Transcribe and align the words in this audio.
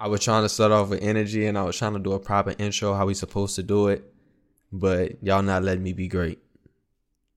I 0.00 0.06
was 0.06 0.22
trying 0.22 0.44
to 0.44 0.48
start 0.48 0.70
off 0.70 0.90
with 0.90 1.02
energy 1.02 1.46
and 1.46 1.58
I 1.58 1.62
was 1.64 1.76
trying 1.76 1.94
to 1.94 1.98
do 1.98 2.12
a 2.12 2.20
proper 2.20 2.54
intro 2.56 2.94
how 2.94 3.06
we 3.06 3.14
supposed 3.14 3.56
to 3.56 3.64
do 3.64 3.88
it, 3.88 4.04
but 4.70 5.20
y'all 5.24 5.42
not 5.42 5.64
letting 5.64 5.82
me 5.82 5.92
be 5.92 6.06
great. 6.06 6.38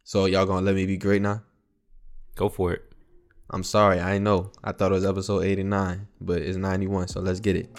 So 0.04 0.26
y'all 0.26 0.46
gonna 0.46 0.64
let 0.64 0.76
me 0.76 0.86
be 0.86 0.98
great 0.98 1.24
now? 1.24 1.42
Go 2.36 2.50
for 2.50 2.74
it. 2.74 2.84
I'm 3.50 3.64
sorry, 3.64 4.00
I 4.00 4.20
know. 4.20 4.52
I 4.64 4.74
thought 4.74 4.92
it 4.92 4.96
was 4.96 5.06
episode 5.06 5.44
89, 5.44 6.08
but 6.22 6.44
it's 6.44 6.56
91, 6.56 7.08
so 7.08 7.20
let's 7.20 7.40
get 7.40 7.56
it. 7.56 7.70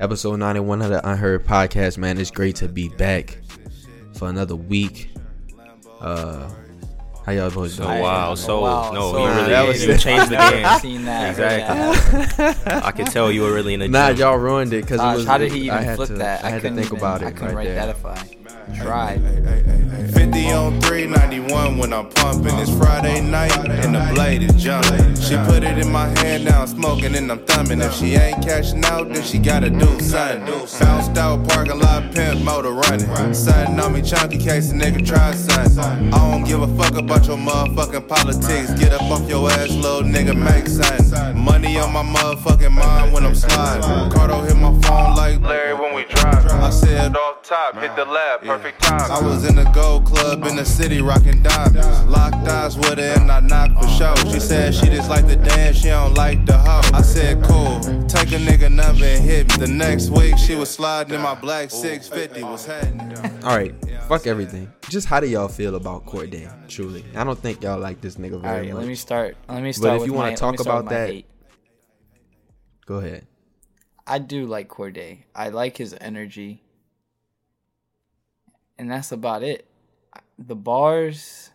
Episode 0.00 0.36
91 0.36 0.82
of 0.82 0.90
the 0.90 1.08
Unheard 1.08 1.46
Podcast, 1.46 1.96
man. 1.96 2.18
It's 2.18 2.32
great 2.32 2.56
to 2.56 2.66
be 2.66 2.88
back 2.88 3.38
for 4.14 4.28
another 4.28 4.56
week. 4.56 5.10
Uh 6.00 6.50
how 7.24 7.32
y'all 7.32 7.50
boys 7.50 7.74
So 7.74 7.84
wow, 7.86 8.34
so 8.34 8.60
Wow, 8.62 8.92
no, 8.92 9.12
so 9.12 9.18
you 9.18 9.32
really 9.34 9.50
that 9.50 9.66
was- 9.68 9.84
you 9.86 9.96
changed 9.96 10.30
the 10.30 10.38
I've 10.38 10.82
game. 10.82 10.92
seen 10.92 11.04
that. 11.06 11.30
Exactly. 11.30 12.44
Yeah. 12.66 12.80
I 12.84 12.90
could 12.92 13.06
tell 13.06 13.32
you 13.32 13.42
were 13.42 13.52
really 13.54 13.74
in 13.74 13.82
a. 13.82 13.88
Nah, 13.88 14.10
gym. 14.10 14.18
y'all 14.18 14.36
ruined 14.36 14.72
it 14.72 14.82
because 14.82 15.00
it 15.00 15.04
was. 15.16 15.26
how 15.26 15.38
did 15.38 15.50
he 15.52 15.66
even 15.66 15.82
had 15.82 15.96
flip 15.96 16.08
to, 16.08 16.14
that? 16.16 16.44
I 16.44 16.50
had 16.50 16.56
to 16.56 16.60
couldn't 16.62 16.76
think 16.76 16.86
even- 16.88 16.98
about 16.98 17.22
it 17.22 17.26
I 17.26 17.30
couldn't 17.32 17.46
right 17.56 17.66
write 17.68 17.74
there. 17.74 17.94
That 18.66 18.72
if 18.72 18.80
I 18.80 18.82
tried. 18.82 19.20
50 20.14 20.52
on 20.52 20.80
391 20.80 21.78
when 21.78 21.92
I'm 21.92 22.08
pumping. 22.10 22.54
It's 22.58 22.70
Friday 22.76 23.20
night 23.20 23.56
and 23.68 23.94
the 23.94 24.12
blade 24.14 24.42
is 24.42 24.54
jumping. 24.62 25.14
She 25.16 25.36
put 25.36 25.62
it 25.62 25.78
in 25.78 25.90
my 25.90 26.06
hand, 26.18 26.44
now 26.44 26.62
I'm 26.62 26.66
smoking 26.66 27.14
and 27.14 27.30
I'm 27.30 27.44
thumbing. 27.46 27.80
If 27.80 27.94
she 27.94 28.14
ain't 28.14 28.44
cashing 28.44 28.84
out, 28.84 29.12
then 29.12 29.22
she 29.22 29.38
gotta 29.38 29.70
do 29.70 29.98
something. 30.00 30.46
Bounced 30.80 31.16
out, 31.18 31.48
parking 31.48 31.78
lot, 31.78 32.12
pimp, 32.14 32.42
motor 32.42 32.72
running. 32.72 33.34
Something 33.34 33.80
on 33.80 33.92
me, 33.92 34.02
chunky 34.02 34.38
case 34.38 34.70
a 34.70 34.74
nigga 34.74 35.04
try 35.04 35.32
something. 35.34 36.12
I 36.12 36.30
don't 36.30 36.44
give 36.44 36.62
a 36.62 36.76
fuck 36.76 36.96
about 36.96 37.26
your 37.26 37.38
motherfucking 37.38 38.08
politics. 38.08 38.72
Get 38.78 38.92
up 38.92 39.02
off 39.02 39.28
your 39.28 39.50
ass, 39.50 39.70
little 39.70 40.02
nigga, 40.02 40.36
make 40.36 40.68
something. 40.68 41.38
Money 41.38 41.78
on 41.78 41.92
my 41.92 42.02
motherfucking 42.02 42.72
mind 42.72 43.12
when 43.12 43.24
I'm 43.24 43.34
sliding. 43.34 44.10
Cardo 44.10 44.46
hit 44.46 44.56
my 44.56 44.78
phone 44.82 45.16
like 45.16 45.40
Larry 45.40 45.74
when 45.74 45.94
we 45.94 46.04
drive. 46.04 46.44
I 46.46 46.70
said 46.70 47.16
off 47.16 47.42
top, 47.42 47.74
hit 47.76 47.94
the 47.96 48.04
lab, 48.04 48.42
perfect 48.56 48.82
time. 48.82 49.10
I 49.10 49.20
was 49.20 49.44
in 49.48 49.56
the 49.56 49.64
gold 49.70 50.04
club 50.04 50.44
in 50.46 50.56
the 50.56 50.64
city, 50.64 51.00
rocking 51.02 51.42
diamonds. 51.42 52.02
Locked 52.04 52.34
eyes 52.48 52.76
with 52.76 52.98
her 52.98 53.14
and 53.20 53.30
I 53.30 53.40
knocked 53.40 53.82
for 53.82 53.88
show. 53.88 54.14
She 54.32 54.40
said 54.40 54.74
she 54.74 54.86
just 54.86 55.08
like 55.10 55.26
the 55.26 55.36
dance, 55.36 55.78
she 55.78 55.88
don't 55.88 56.14
like 56.14 56.44
the 56.46 56.56
hoe. 56.56 56.82
I 56.92 57.02
said 57.02 57.42
cool, 57.44 57.80
take 58.06 58.32
a 58.32 58.38
nigga 58.38 58.70
number 58.72 59.04
and 59.04 59.22
hit 59.24 59.48
me. 59.48 59.66
The 59.66 59.72
next 59.72 60.10
week 60.10 60.38
she 60.38 60.54
was 60.54 60.70
sliding 60.70 61.14
in 61.14 61.20
my 61.20 61.34
black 61.34 61.70
650, 61.70 62.42
was 62.44 62.66
happening. 62.66 63.44
All 63.44 63.56
right, 63.56 63.74
fuck 64.08 64.26
everything. 64.26 64.72
Just 64.88 65.06
how 65.08 65.20
do 65.20 65.26
y'all 65.26 65.48
feel 65.48 65.74
about 65.74 66.06
Cordae? 66.06 66.50
Truly, 66.68 67.04
I 67.16 67.24
don't 67.24 67.38
think 67.38 67.62
y'all 67.62 67.78
like 67.80 68.00
this 68.00 68.16
nigga 68.16 68.34
All 68.34 68.38
very 68.40 68.66
right, 68.66 68.72
much. 68.72 68.80
let 68.80 68.88
me 68.88 68.94
start. 68.94 69.36
Let 69.48 69.62
me 69.62 69.72
start. 69.72 69.90
But 69.90 69.94
if 69.96 70.00
with 70.02 70.06
you 70.08 70.12
wanna 70.14 70.36
talk 70.36 70.60
about 70.60 70.88
that- 70.90 71.08
hate. 71.10 71.26
Go 72.86 72.96
ahead. 72.96 73.26
I 74.06 74.18
do 74.18 74.46
like 74.46 74.68
Cordae. 74.68 75.24
I 75.34 75.48
like 75.48 75.78
his 75.78 75.96
energy, 75.98 76.62
and 78.84 78.92
that's 78.92 79.12
about 79.12 79.42
it. 79.42 79.66
The 80.38 80.54
bars. 80.54 81.50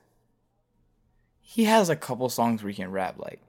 He 1.41 1.65
has 1.65 1.87
a 1.87 1.95
couple 1.95 2.27
songs 2.29 2.63
where 2.63 2.71
he 2.71 2.75
can 2.75 2.91
rap. 2.91 3.19
Like, 3.19 3.39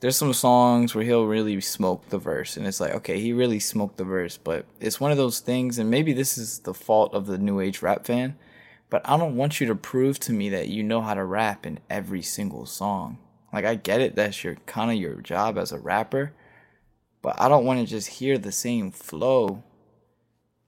there's 0.00 0.16
some 0.16 0.32
songs 0.32 0.92
where 0.92 1.04
he'll 1.04 1.26
really 1.26 1.60
smoke 1.60 2.08
the 2.08 2.18
verse, 2.18 2.56
and 2.56 2.66
it's 2.66 2.80
like, 2.80 2.94
okay, 2.96 3.20
he 3.20 3.32
really 3.32 3.60
smoked 3.60 3.96
the 3.96 4.04
verse. 4.04 4.36
But 4.36 4.66
it's 4.80 5.00
one 5.00 5.12
of 5.12 5.16
those 5.16 5.38
things, 5.38 5.78
and 5.78 5.88
maybe 5.88 6.12
this 6.12 6.36
is 6.36 6.58
the 6.58 6.74
fault 6.74 7.14
of 7.14 7.26
the 7.26 7.38
new 7.38 7.60
age 7.60 7.80
rap 7.80 8.04
fan. 8.04 8.36
But 8.90 9.08
I 9.08 9.16
don't 9.16 9.36
want 9.36 9.60
you 9.60 9.68
to 9.68 9.74
prove 9.76 10.18
to 10.20 10.32
me 10.32 10.48
that 10.48 10.68
you 10.68 10.82
know 10.82 11.00
how 11.00 11.14
to 11.14 11.24
rap 11.24 11.64
in 11.64 11.78
every 11.88 12.22
single 12.22 12.66
song. 12.66 13.18
Like, 13.52 13.64
I 13.64 13.76
get 13.76 14.00
it. 14.00 14.16
That's 14.16 14.42
your 14.42 14.56
kind 14.66 14.90
of 14.90 14.96
your 14.96 15.20
job 15.20 15.56
as 15.58 15.70
a 15.70 15.78
rapper 15.78 16.32
but 17.22 17.40
I 17.40 17.48
don't 17.48 17.64
want 17.64 17.78
to 17.80 17.86
just 17.86 18.08
hear 18.08 18.36
the 18.36 18.52
same 18.52 18.90
flow. 18.90 19.62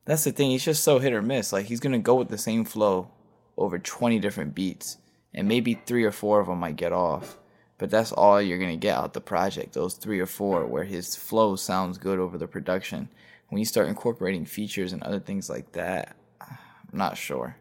That's 0.04 0.24
the 0.24 0.32
thing. 0.32 0.50
He's 0.50 0.64
just 0.64 0.84
so 0.84 0.98
hit 0.98 1.12
or 1.12 1.22
miss. 1.22 1.52
Like 1.52 1.66
he's 1.66 1.80
gonna 1.80 1.98
go 1.98 2.14
with 2.14 2.28
the 2.28 2.38
same 2.38 2.64
flow 2.64 3.10
over 3.56 3.78
twenty 3.78 4.18
different 4.18 4.54
beats, 4.54 4.98
and 5.32 5.48
maybe 5.48 5.80
three 5.86 6.04
or 6.04 6.12
four 6.12 6.40
of 6.40 6.46
them 6.46 6.58
might 6.60 6.76
get 6.76 6.92
off. 6.92 7.38
But 7.78 7.90
that's 7.90 8.12
all 8.12 8.40
you're 8.40 8.58
gonna 8.58 8.76
get 8.76 8.96
out 8.96 9.14
the 9.14 9.20
project. 9.20 9.72
Those 9.72 9.94
three 9.94 10.20
or 10.20 10.26
four 10.26 10.66
where 10.66 10.84
his 10.84 11.16
flow 11.16 11.56
sounds 11.56 11.98
good 11.98 12.18
over 12.18 12.38
the 12.38 12.46
production. 12.48 13.08
When 13.48 13.58
you 13.58 13.64
start 13.64 13.88
incorporating 13.88 14.44
features 14.44 14.92
and 14.92 15.02
other 15.02 15.20
things 15.20 15.48
like 15.48 15.72
that, 15.72 16.16
I'm 16.40 16.58
not 16.92 17.16
sure. 17.16 17.56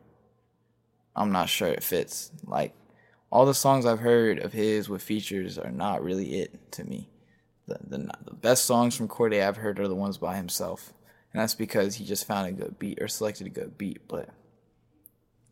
I'm 1.16 1.32
not 1.32 1.50
sure 1.50 1.68
it 1.68 1.84
fits. 1.84 2.32
Like 2.46 2.74
all 3.32 3.46
the 3.46 3.54
songs 3.54 3.86
I've 3.86 4.00
heard 4.00 4.40
of 4.40 4.54
his 4.54 4.90
with 4.90 5.04
features 5.04 5.58
are 5.58 5.72
not 5.72 6.04
really 6.04 6.42
it 6.42 6.72
to 6.74 6.84
me 6.84 7.10
the, 7.68 7.78
the 7.88 8.12
the 8.26 8.34
best 8.34 8.66
songs 8.66 8.96
from 8.96 9.08
Cordae 9.08 9.46
I've 9.46 9.58
heard 9.58 9.80
are 9.80 9.88
the 9.88 9.96
ones 9.96 10.18
by 10.18 10.36
himself, 10.36 10.94
and 11.34 11.42
that's 11.42 11.56
because 11.56 11.96
he 11.96 12.06
just 12.06 12.26
found 12.28 12.48
a 12.48 12.52
good 12.52 12.78
beat 12.80 13.02
or 13.02 13.08
selected 13.08 13.48
a 13.48 13.50
good 13.50 13.78
beat. 13.78 14.08
But 14.08 14.30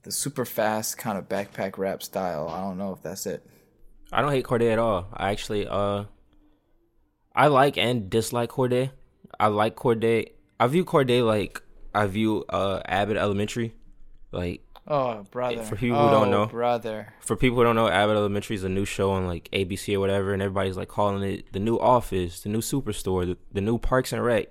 the 0.04 0.12
super 0.12 0.46
fast 0.46 0.98
kind 0.98 1.18
of 1.18 1.28
backpack 1.30 1.78
rap 1.78 2.02
style, 2.04 2.48
I 2.50 2.62
don't 2.62 2.78
know 2.78 2.94
if 2.94 3.02
that's 3.04 3.26
it. 3.26 3.46
I 4.12 4.22
don't 4.22 4.32
hate 4.32 4.46
Cordae 4.46 4.72
at 4.74 4.80
all. 4.80 5.08
I 5.14 5.32
actually 5.32 5.68
uh 5.68 6.06
I 7.36 7.48
like 7.48 7.78
and 7.78 8.10
dislike 8.10 8.50
Cordae. 8.52 8.92
I 9.40 9.48
like 9.48 9.76
Cordae. 9.76 10.32
I 10.60 10.68
view 10.68 10.84
Cordae 10.86 11.26
like 11.26 11.62
I 11.96 12.06
view 12.08 12.44
uh 12.50 12.82
Abbott 12.86 13.18
Elementary. 13.18 13.74
Like 14.32 14.62
Oh 14.88 15.24
brother! 15.30 15.62
For 15.64 15.76
people 15.76 16.00
who 16.04 16.10
don't 16.12 16.28
Oh, 16.30 16.32
know. 16.32 16.46
brother. 16.48 17.14
for 17.22 17.36
people 17.36 17.58
who 17.58 17.64
don't 17.64 17.76
know, 17.76 17.88
Abbott 17.88 18.18
Elementary 18.18 18.56
is 18.56 18.64
a 18.64 18.70
new 18.70 18.84
show 18.84 19.12
on 19.12 19.28
like 19.28 19.48
ABC 19.54 19.96
or 19.96 20.00
whatever, 20.00 20.34
and 20.34 20.42
everybody's 20.42 20.76
like 20.76 20.88
calling 20.90 21.22
it 21.24 21.54
the 21.54 21.60
new 21.60 21.78
Office, 21.80 22.42
the 22.42 22.50
new 22.50 22.60
Superstore, 22.62 23.26
the, 23.28 23.38
the 23.54 23.62
new 23.62 23.78
Parks 23.78 24.12
and 24.12 24.24
Rec, 24.26 24.48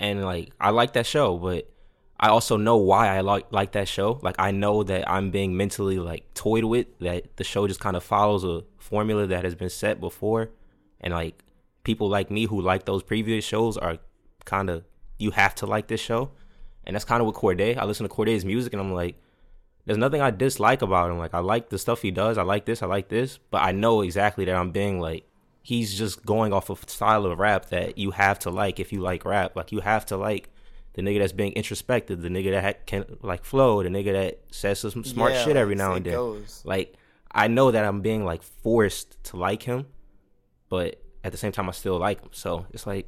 and 0.00 0.24
like 0.24 0.50
I 0.60 0.70
like 0.70 0.94
that 0.94 1.06
show, 1.06 1.36
but 1.36 1.70
I 2.18 2.28
also 2.30 2.56
know 2.56 2.78
why 2.78 3.14
I 3.14 3.20
like 3.20 3.46
like 3.52 3.72
that 3.72 3.86
show. 3.86 4.18
Like 4.22 4.34
I 4.38 4.50
know 4.50 4.82
that 4.82 5.08
I'm 5.08 5.30
being 5.30 5.56
mentally 5.56 5.98
like 5.98 6.34
toyed 6.34 6.64
with, 6.64 6.86
that 6.98 7.36
the 7.36 7.44
show 7.44 7.68
just 7.68 7.80
kind 7.80 7.96
of 7.96 8.02
follows 8.02 8.42
a 8.42 8.64
formula 8.78 9.26
that 9.28 9.44
has 9.44 9.54
been 9.54 9.70
set 9.70 10.00
before, 10.00 10.50
and 11.00 11.14
like 11.14 11.44
people 11.84 12.08
like 12.08 12.30
me 12.30 12.46
who 12.46 12.60
like 12.60 12.86
those 12.86 13.02
previous 13.02 13.44
shows 13.44 13.76
are 13.76 13.98
kind 14.44 14.70
of 14.70 14.84
you 15.18 15.30
have 15.32 15.54
to 15.56 15.66
like 15.66 15.86
this 15.86 16.00
show, 16.00 16.30
and 16.84 16.96
that's 16.96 17.04
kind 17.04 17.20
of 17.20 17.26
what 17.26 17.36
Cordae. 17.36 17.76
I 17.76 17.84
listen 17.84 18.08
to 18.08 18.14
Cordae's 18.14 18.44
music, 18.44 18.72
and 18.72 18.80
I'm 18.80 18.92
like 18.92 19.16
there's 19.84 19.98
nothing 19.98 20.20
I 20.20 20.30
dislike 20.30 20.82
about 20.82 21.10
him. 21.10 21.18
Like 21.18 21.34
I 21.34 21.40
like 21.40 21.68
the 21.68 21.78
stuff 21.78 22.00
he 22.00 22.10
does. 22.10 22.38
I 22.38 22.42
like 22.42 22.64
this. 22.64 22.82
I 22.82 22.86
like 22.86 23.08
this. 23.08 23.38
But 23.50 23.62
I 23.62 23.72
know 23.72 24.00
exactly 24.00 24.46
that 24.46 24.54
I'm 24.54 24.70
being 24.70 25.00
like 25.00 25.24
he's 25.70 25.96
just 25.96 26.26
going 26.26 26.52
off 26.52 26.68
of 26.70 26.78
style 26.90 27.24
of 27.26 27.38
rap 27.38 27.66
that 27.66 27.96
you 27.96 28.10
have 28.10 28.38
to 28.40 28.50
like 28.50 28.80
if 28.80 28.92
you 28.92 29.00
like 29.00 29.24
rap. 29.24 29.54
Like 29.54 29.70
you 29.70 29.80
have 29.80 30.04
to 30.06 30.16
like 30.16 30.48
the 30.94 31.02
nigga 31.02 31.20
that's 31.20 31.32
being 31.32 31.52
introspective, 31.52 32.20
the 32.22 32.28
nigga 32.28 32.50
that 32.60 32.86
can 32.86 33.04
like 33.22 33.44
flow, 33.44 33.80
the 33.82 33.88
nigga 33.88 34.12
that 34.12 34.40
says 34.50 34.80
some 34.80 35.04
smart 35.04 35.32
Yeah, 35.32 35.44
shit 35.44 35.56
every 35.56 35.76
now 35.76 35.92
and 35.94 36.04
then. 36.04 36.14
goes. 36.14 36.62
Like 36.64 36.94
I 37.30 37.46
know 37.46 37.70
that 37.70 37.84
I'm 37.84 38.00
being 38.00 38.24
like 38.24 38.42
forced 38.42 39.22
to 39.28 39.36
like 39.36 39.62
him, 39.62 39.86
but 40.68 41.00
at 41.22 41.30
the 41.30 41.38
same 41.38 41.52
time 41.52 41.68
I 41.68 41.72
still 41.72 41.98
like 41.98 42.20
him. 42.20 42.30
So 42.32 42.66
it's 42.72 42.86
like 42.86 43.06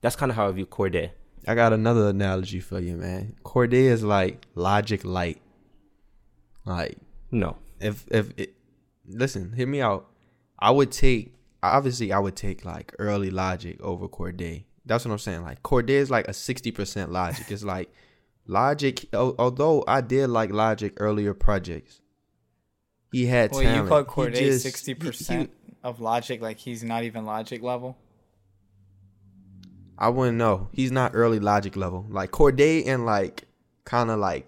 that's 0.00 0.16
kind 0.16 0.30
of 0.30 0.36
how 0.36 0.48
I 0.48 0.52
view 0.52 0.64
Cordae. 0.66 1.10
I 1.46 1.54
got 1.54 1.72
another 1.74 2.08
analogy 2.08 2.60
for 2.60 2.80
you, 2.80 2.96
man. 2.96 3.36
Cordae 3.44 3.88
is 3.96 4.02
like 4.02 4.46
Logic 4.54 5.04
Light. 5.04 5.40
Like 6.64 6.96
No, 7.30 7.56
if 7.80 8.06
if 8.10 8.30
it, 8.38 8.54
listen, 9.06 9.52
hear 9.52 9.66
me 9.66 9.80
out. 9.82 10.06
I 10.58 10.70
would 10.70 10.90
take 10.90 11.34
obviously 11.62 12.12
I 12.12 12.18
would 12.18 12.36
take 12.36 12.64
like 12.64 12.94
early 12.98 13.30
Logic 13.30 13.80
over 13.80 14.08
Cordae. 14.08 14.64
That's 14.86 15.04
what 15.04 15.12
I'm 15.12 15.18
saying. 15.18 15.42
Like 15.42 15.62
Cordae 15.62 15.90
is 15.90 16.10
like 16.10 16.28
a 16.28 16.32
sixty 16.32 16.70
percent 16.70 17.12
Logic. 17.12 17.44
It's 17.50 17.64
like 17.64 17.92
Logic. 18.46 19.04
Although 19.12 19.84
I 19.86 20.00
did 20.00 20.28
like 20.28 20.50
Logic 20.50 20.92
earlier 20.96 21.34
projects, 21.34 22.00
he 23.12 23.26
had 23.26 23.52
Well, 23.52 23.62
talent. 23.62 23.82
you 23.84 23.88
call 23.88 24.04
Cordae 24.04 24.58
sixty 24.58 24.94
percent 24.94 25.50
of 25.84 26.00
Logic, 26.00 26.40
like 26.40 26.58
he's 26.58 26.82
not 26.82 27.04
even 27.04 27.24
Logic 27.24 27.62
level. 27.62 27.96
I 29.98 30.08
wouldn't 30.10 30.38
know. 30.38 30.68
He's 30.72 30.92
not 30.92 31.12
early 31.14 31.40
Logic 31.40 31.74
level. 31.76 32.06
Like 32.08 32.30
Cordae 32.30 32.86
and 32.86 33.04
like 33.04 33.44
kind 33.84 34.10
of 34.10 34.18
like 34.18 34.46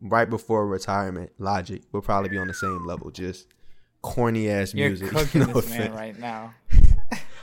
right 0.00 0.28
before 0.28 0.66
retirement, 0.66 1.32
Logic 1.38 1.82
will 1.92 2.02
probably 2.02 2.28
be 2.28 2.38
on 2.38 2.46
the 2.48 2.54
same 2.54 2.86
level. 2.86 3.10
Just 3.10 3.46
corny 4.02 4.48
ass 4.50 4.74
You're 4.74 4.88
music. 4.88 5.08
cooking 5.10 5.40
No 5.42 5.46
this 5.52 5.68
man 5.70 5.92
right 5.92 6.18
now. 6.18 6.54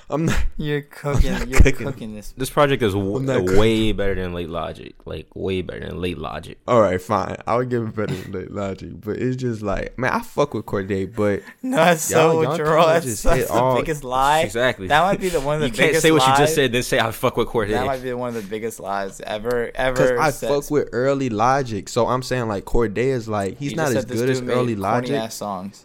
I'm 0.10 0.24
not. 0.26 0.42
You're 0.56 0.84
cooking. 0.84 1.34
not 1.34 1.50
You're 1.50 1.60
cooking. 1.60 1.86
cooking 1.86 2.16
this. 2.16 2.34
this 2.38 2.50
project 2.50 2.82
is 2.82 2.94
w- 2.94 3.18
I'm 3.18 3.26
not 3.26 3.44
way 3.44 3.92
better 3.92 4.16
than 4.16 4.34
Late 4.34 4.48
Logic. 4.50 4.96
Like 5.04 5.28
way 5.36 5.62
better 5.62 5.82
than 5.86 6.00
Late 6.00 6.18
Logic. 6.18 6.58
All 6.66 6.80
right, 6.80 7.02
fine. 7.02 7.36
I 7.46 7.58
would 7.58 7.70
give 7.70 7.84
it 7.84 7.94
better 7.94 8.16
than 8.16 8.32
Late 8.32 8.50
Logic, 8.52 8.90
but 9.02 9.18
it's 9.18 9.36
just 9.36 9.62
like, 9.62 10.00
man, 10.00 10.14
I 10.14 10.22
fuck 10.22 10.54
with 10.54 10.66
Cordae, 10.66 11.14
but 11.14 11.42
No, 11.62 11.76
that's 11.76 12.10
Y'all- 12.10 12.32
so 12.32 12.42
y'all 12.42 12.56
true. 12.56 12.68
That's, 12.68 13.22
that's 13.22 13.48
the 13.48 13.54
all- 13.54 13.76
biggest 13.76 14.06
lie. 14.06 14.44
Exactly. 14.44 14.88
That 14.88 15.02
might 15.02 15.20
be 15.20 15.28
the 15.28 15.42
one 15.42 15.56
of 15.56 15.62
the 15.64 15.68
you 15.68 15.74
can't 15.74 15.90
biggest 15.90 16.04
say 16.04 16.12
what 16.12 16.26
you 16.26 16.38
just 16.38 16.56
said, 16.56 16.72
then 16.72 16.84
say 16.84 17.00
I 17.00 17.12
fuck 17.12 17.36
with 17.36 17.50
Cordae. 17.50 17.72
That 17.72 17.86
might 17.86 18.02
be 18.02 18.14
one 18.14 18.30
of 18.30 18.36
the 18.42 18.50
biggest 18.50 18.80
lies 18.80 19.20
ever 19.20 19.72
ever. 19.76 20.18
I 20.22 20.30
said. 20.30 20.48
fuck 20.48 20.72
with 20.72 20.88
early 20.94 21.28
Logic, 21.30 21.90
so 21.90 22.08
I'm 22.08 22.24
saying 22.24 22.48
like 22.48 22.64
Cordae 22.64 22.96
is 22.98 23.28
like 23.28 23.58
he's 23.58 23.72
You 23.72 23.76
not 23.76 23.94
as 23.94 24.06
good 24.06 24.30
as 24.30 24.40
dude 24.40 24.48
made 24.48 24.54
early 24.54 24.76
corny 24.76 24.76
Logic. 24.76 25.16
ass 25.18 25.36
songs. 25.36 25.84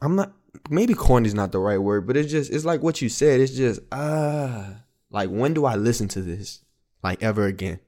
I'm 0.00 0.16
not. 0.16 0.32
Maybe 0.70 0.94
corny 0.94 1.26
is 1.28 1.34
not 1.34 1.52
the 1.52 1.58
right 1.58 1.78
word, 1.78 2.06
but 2.06 2.16
it's 2.16 2.30
just 2.30 2.50
it's 2.52 2.64
like 2.64 2.82
what 2.82 3.02
you 3.02 3.08
said. 3.08 3.40
It's 3.40 3.52
just 3.54 3.80
ah, 3.92 4.82
like 5.10 5.28
when 5.28 5.54
do 5.54 5.64
I 5.64 5.76
listen 5.76 6.08
to 6.08 6.22
this? 6.22 6.62
like 7.02 7.22
ever 7.22 7.46
again. 7.46 7.80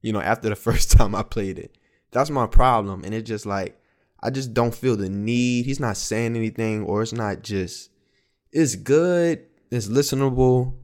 You 0.00 0.12
know, 0.12 0.20
after 0.20 0.48
the 0.48 0.56
first 0.68 0.90
time 0.90 1.14
I 1.14 1.22
played 1.22 1.58
it. 1.58 1.76
That's 2.10 2.30
my 2.30 2.46
problem. 2.46 3.04
And 3.04 3.14
it 3.14 3.22
just 3.22 3.46
like 3.46 3.78
I 4.20 4.30
just 4.30 4.54
don't 4.54 4.74
feel 4.74 4.96
the 4.96 5.08
need. 5.08 5.66
He's 5.66 5.80
not 5.80 5.96
saying 5.96 6.36
anything 6.36 6.84
or 6.84 7.02
it's 7.02 7.12
not 7.12 7.42
just 7.42 7.90
it's 8.52 8.76
good, 8.76 9.44
it's 9.70 9.88
listenable. 9.88 10.74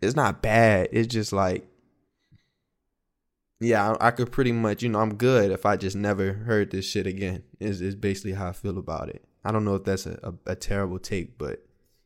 It's 0.00 0.16
not 0.16 0.42
bad. 0.42 0.88
It's 0.92 1.12
just 1.12 1.32
like 1.32 1.66
yeah, 3.60 3.92
I, 3.92 4.08
I 4.08 4.10
could 4.10 4.32
pretty 4.32 4.50
much, 4.50 4.82
you 4.82 4.88
know, 4.88 4.98
I'm 4.98 5.14
good 5.14 5.52
if 5.52 5.64
I 5.64 5.76
just 5.76 5.94
never 5.94 6.32
heard 6.32 6.72
this 6.72 6.84
shit 6.84 7.06
again. 7.06 7.44
Is 7.60 7.80
is 7.80 7.94
basically 7.94 8.32
how 8.32 8.48
I 8.48 8.52
feel 8.52 8.76
about 8.78 9.08
it. 9.08 9.24
I 9.44 9.50
don't 9.52 9.64
know 9.64 9.74
if 9.74 9.84
that's 9.84 10.06
a, 10.06 10.18
a, 10.46 10.52
a 10.52 10.54
terrible 10.54 10.98
take, 10.98 11.36
but 11.38 11.64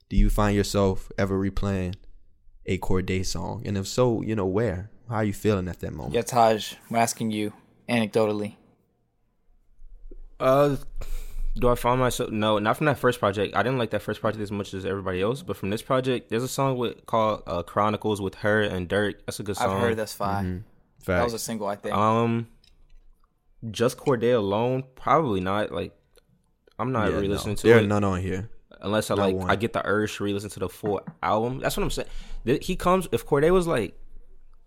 do 0.08 0.16
you 0.16 0.30
find 0.30 0.56
yourself 0.56 1.10
ever 1.18 1.38
replaying 1.38 1.94
a 2.64 2.78
Cordae 2.78 3.24
song? 3.24 3.62
And 3.66 3.76
if 3.76 3.86
so, 3.86 4.22
you 4.22 4.34
know, 4.34 4.46
where? 4.46 4.90
How 5.08 5.16
are 5.16 5.24
you 5.24 5.32
feeling 5.32 5.68
at 5.68 5.80
that 5.80 5.92
moment? 5.92 6.14
Yeah, 6.14 6.22
Taj, 6.22 6.74
I'm 6.90 6.96
asking 6.96 7.30
you 7.30 7.52
anecdotally. 7.88 8.56
Uh, 10.40 10.76
do 11.56 11.68
I 11.68 11.74
find 11.74 12.00
myself? 12.00 12.30
No, 12.30 12.58
not 12.58 12.76
from 12.76 12.86
that 12.86 12.98
first 12.98 13.18
project. 13.20 13.54
I 13.56 13.62
didn't 13.62 13.78
like 13.78 13.90
that 13.90 14.02
first 14.02 14.20
project 14.20 14.42
as 14.42 14.52
much 14.52 14.74
as 14.74 14.84
everybody 14.84 15.22
else. 15.22 15.42
But 15.42 15.56
from 15.56 15.70
this 15.70 15.80
project, 15.82 16.28
there's 16.28 16.42
a 16.42 16.48
song 16.48 16.76
with 16.76 17.06
called 17.06 17.42
uh, 17.46 17.62
"Chronicles" 17.62 18.20
with 18.20 18.34
H.E.R. 18.36 18.60
and 18.62 18.88
Durk. 18.88 19.14
That's 19.24 19.40
a 19.40 19.42
good 19.42 19.56
song. 19.56 19.76
I've 19.76 19.80
heard 19.80 19.96
that's 19.96 20.12
fine. 20.14 20.44
Mhm. 20.44 21.04
That 21.06 21.24
was 21.24 21.34
a 21.34 21.38
single, 21.38 21.68
I 21.68 21.76
think. 21.76 21.94
Um, 21.94 22.48
just 23.70 23.96
Cordae 23.96 24.34
alone, 24.36 24.84
probably 24.96 25.40
not. 25.40 25.72
Like, 25.72 25.96
I'm 26.78 26.92
not 26.92 27.10
Yeah, 27.10 27.18
re-listening 27.18 27.52
no. 27.52 27.56
to 27.56 27.66
There 27.66 27.78
it 27.78 27.84
are 27.84 27.86
none 27.86 28.04
on 28.04 28.20
here. 28.20 28.48
unless 28.80 29.10
I 29.10 29.14
not 29.14 29.22
like 29.22 29.36
one. 29.36 29.50
I 29.50 29.56
get 29.56 29.72
the 29.72 29.82
urge 29.86 30.16
to 30.16 30.24
re-listen 30.24 30.50
to 30.50 30.60
the 30.60 30.68
full 30.68 31.00
album. 31.22 31.58
That's 31.60 31.76
what 31.76 31.82
I'm 31.84 31.90
saying. 31.90 32.08
He 32.62 32.76
comes 32.76 33.08
if 33.12 33.26
Cordae 33.26 33.50
was 33.50 33.66
like 33.66 33.94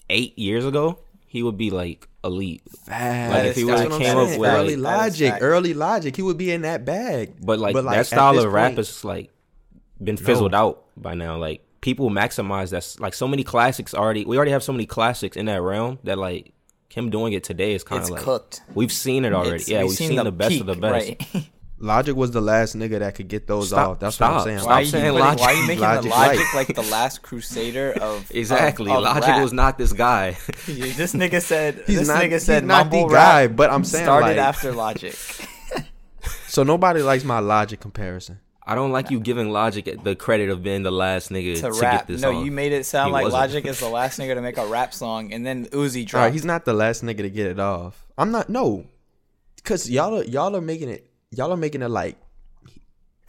eight 0.10 0.38
years 0.38 0.66
ago, 0.66 1.00
he 1.28 1.44
would 1.44 1.58
be 1.58 1.70
like 1.70 2.08
elite. 2.24 2.64
Facts. 2.86 3.34
Like, 3.34 3.46
if 3.46 3.56
he 3.56 3.64
That's 3.64 3.84
would've 3.84 3.92
what 3.92 4.02
I'm 4.02 4.02
came 4.08 4.18
up 4.18 4.28
saying. 4.30 4.40
with, 4.40 4.50
early 4.50 4.76
like- 4.76 4.98
logic, 4.98 5.34
early 5.42 5.74
logic, 5.74 6.16
he 6.16 6.22
would 6.22 6.38
be 6.38 6.52
in 6.52 6.64
that 6.64 6.84
bag. 6.86 7.36
But 7.42 7.60
like, 7.60 7.74
But, 7.74 7.86
like, 7.86 7.98
that 7.98 8.08
style 8.08 8.34
this 8.34 8.44
of 8.44 8.52
rap 8.54 8.70
point- 8.72 8.80
is 8.80 9.06
like 9.06 9.32
been 10.04 10.18
fizzled 10.18 10.56
out 10.56 10.86
by 10.98 11.14
now. 11.14 11.38
Like 11.38 11.62
people 11.82 12.10
maximize 12.10 12.72
that's 12.72 13.00
like 13.00 13.14
so 13.14 13.28
many 13.28 13.44
classics 13.44 13.94
already. 13.94 14.26
We 14.26 14.36
already 14.38 14.52
have 14.52 14.64
so 14.64 14.74
many 14.74 14.88
classics 14.88 15.38
in 15.38 15.46
that 15.46 15.62
realm 15.62 16.00
that 16.06 16.18
like 16.18 16.54
him 16.90 17.12
doing 17.12 17.34
it 17.34 17.44
today 17.44 17.74
is 17.74 17.84
kind 17.84 18.02
of 18.02 18.10
like 18.10 18.22
cooked. 18.24 18.62
we've 18.74 18.92
seen 18.92 19.24
it 19.24 19.32
already. 19.34 19.58
It's- 19.58 19.70
yeah, 19.70 19.84
we've, 19.84 19.92
seen, 19.92 20.16
the, 20.16 20.32
best 20.32 20.60
of 20.60 20.66
the 20.66 20.74
best. 20.76 21.10
Right. 21.36 21.50
Logic 21.82 22.16
was 22.16 22.32
the 22.32 22.42
last 22.42 22.76
nigga 22.76 23.00
that 23.00 23.16
could 23.16 23.28
get 23.30 23.48
those 23.48 23.70
Stop- 23.70 23.88
off. 23.90 24.00
That's 24.00 24.16
stop. 24.16 24.32
what 24.32 24.38
I'm 24.40 24.44
saying. 24.46 24.60
Stop 24.60 24.70
why, 24.70 24.76
are 24.76 24.82
you 24.82 24.88
saying 24.88 25.04
putting- 25.14 25.20
Logic. 25.20 25.40
why 25.40 25.48
are 25.48 25.54
you 25.56 25.68
making 25.68 25.82
Logic 25.82 26.04
the 26.04 26.10
logic 26.10 26.54
like 26.54 26.68
the 26.76 26.82
last 26.84 27.22
crusader 27.22 27.92
of 28.02 28.30
Exactly. 28.32 28.92
of- 28.92 28.98
of 28.98 29.04
Logic 29.04 29.28
rap? 29.28 29.42
was 29.42 29.54
not 29.54 29.78
this 29.78 29.94
guy. 29.94 30.32
This 30.68 31.14
nigga 31.14 31.42
said. 31.42 31.84
He's 31.88 32.00
this 32.00 32.08
not- 32.10 32.22
nigga 32.22 32.32
he's 32.34 32.44
said 32.44 32.66
not 32.66 32.92
the 32.92 33.06
guy, 33.08 33.48
but 33.48 33.70
I'm 33.72 33.84
saying, 33.86 34.06
started 34.06 34.28
like- 34.28 34.38
after 34.38 34.72
Logic. 34.74 35.16
So 36.48 36.64
nobody 36.64 37.02
likes 37.02 37.24
my 37.24 37.40
logic 37.40 37.80
comparison. 37.80 38.40
I 38.66 38.76
don't 38.76 38.92
like 38.92 39.10
you 39.12 39.20
giving 39.20 39.52
Logic 39.52 40.04
the 40.04 40.16
credit 40.16 40.50
of 40.50 40.62
being 40.64 40.84
the 40.84 40.92
last 40.92 41.30
nigga 41.30 41.56
to 41.56 41.62
to, 41.62 41.72
rap. 41.80 41.92
get 41.94 42.08
this 42.08 42.22
No, 42.22 42.36
on. 42.38 42.46
you 42.46 42.52
made 42.52 42.72
it 42.72 42.86
sound 42.86 43.08
He 43.10 43.14
like 43.14 43.24
wasn't. 43.26 43.42
Logic 43.42 43.66
is 43.66 43.80
the 43.80 43.88
last 43.90 44.20
nigga 44.20 44.34
to 44.36 44.42
make 44.42 44.58
a 44.58 44.66
rap 44.68 44.94
song, 44.94 45.32
and 45.34 45.46
then 45.46 45.66
Uzi 45.68 45.74
All 45.74 45.82
right, 46.02 46.08
dropped. 46.08 46.34
he's 46.34 46.46
not 46.46 46.66
the 46.66 46.74
last 46.74 47.04
nigga 47.04 47.18
to 47.20 47.30
get 47.30 47.48
it 47.48 47.60
off. 47.60 48.06
I'm 48.18 48.32
not. 48.32 48.50
No, 48.50 48.86
because 49.56 49.90
y'all 49.90 50.20
are 50.20 50.24
y'all 50.24 50.56
are 50.56 50.62
making 50.62 50.90
it. 50.90 51.09
Y'all 51.32 51.52
are 51.54 51.58
making 51.58 51.82
it 51.82 51.90
like 51.90 52.18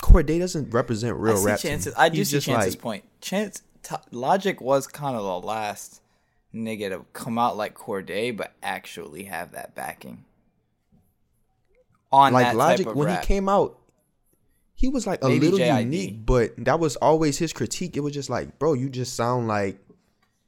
Cordae 0.00 0.38
doesn't 0.38 0.70
represent 0.70 1.16
I 1.16 1.20
real 1.20 1.36
see 1.36 1.46
rap. 1.46 1.60
chances. 1.60 1.94
I 1.96 2.08
do 2.08 2.18
He's 2.18 2.30
see 2.30 2.40
Chance's 2.40 2.74
like- 2.74 2.80
point. 2.82 3.04
Chance 3.20 3.62
t- 3.82 3.96
Logic 4.10 4.60
was 4.60 4.86
kind 4.86 5.16
of 5.16 5.22
the 5.22 5.46
last 5.46 6.00
nigga 6.54 6.88
to 6.90 7.04
come 7.12 7.38
out 7.38 7.56
like 7.56 7.74
Cordae, 7.76 8.34
but 8.36 8.52
actually 8.62 9.24
have 9.24 9.52
that 9.52 9.74
backing. 9.74 10.24
On 12.12 12.32
like 12.32 12.46
that 12.46 12.56
Logic 12.56 12.86
when 12.94 13.06
rap. 13.06 13.20
he 13.20 13.26
came 13.26 13.48
out, 13.48 13.78
he 14.74 14.88
was 14.88 15.06
like 15.06 15.22
a 15.22 15.28
Maybe 15.28 15.48
little 15.50 15.58
JID. 15.58 15.80
unique, 15.84 16.26
but 16.26 16.52
that 16.64 16.80
was 16.80 16.96
always 16.96 17.38
his 17.38 17.52
critique. 17.52 17.96
It 17.96 18.00
was 18.00 18.14
just 18.14 18.30
like, 18.30 18.58
bro, 18.58 18.72
you 18.72 18.88
just 18.88 19.14
sound 19.14 19.46
like, 19.46 19.78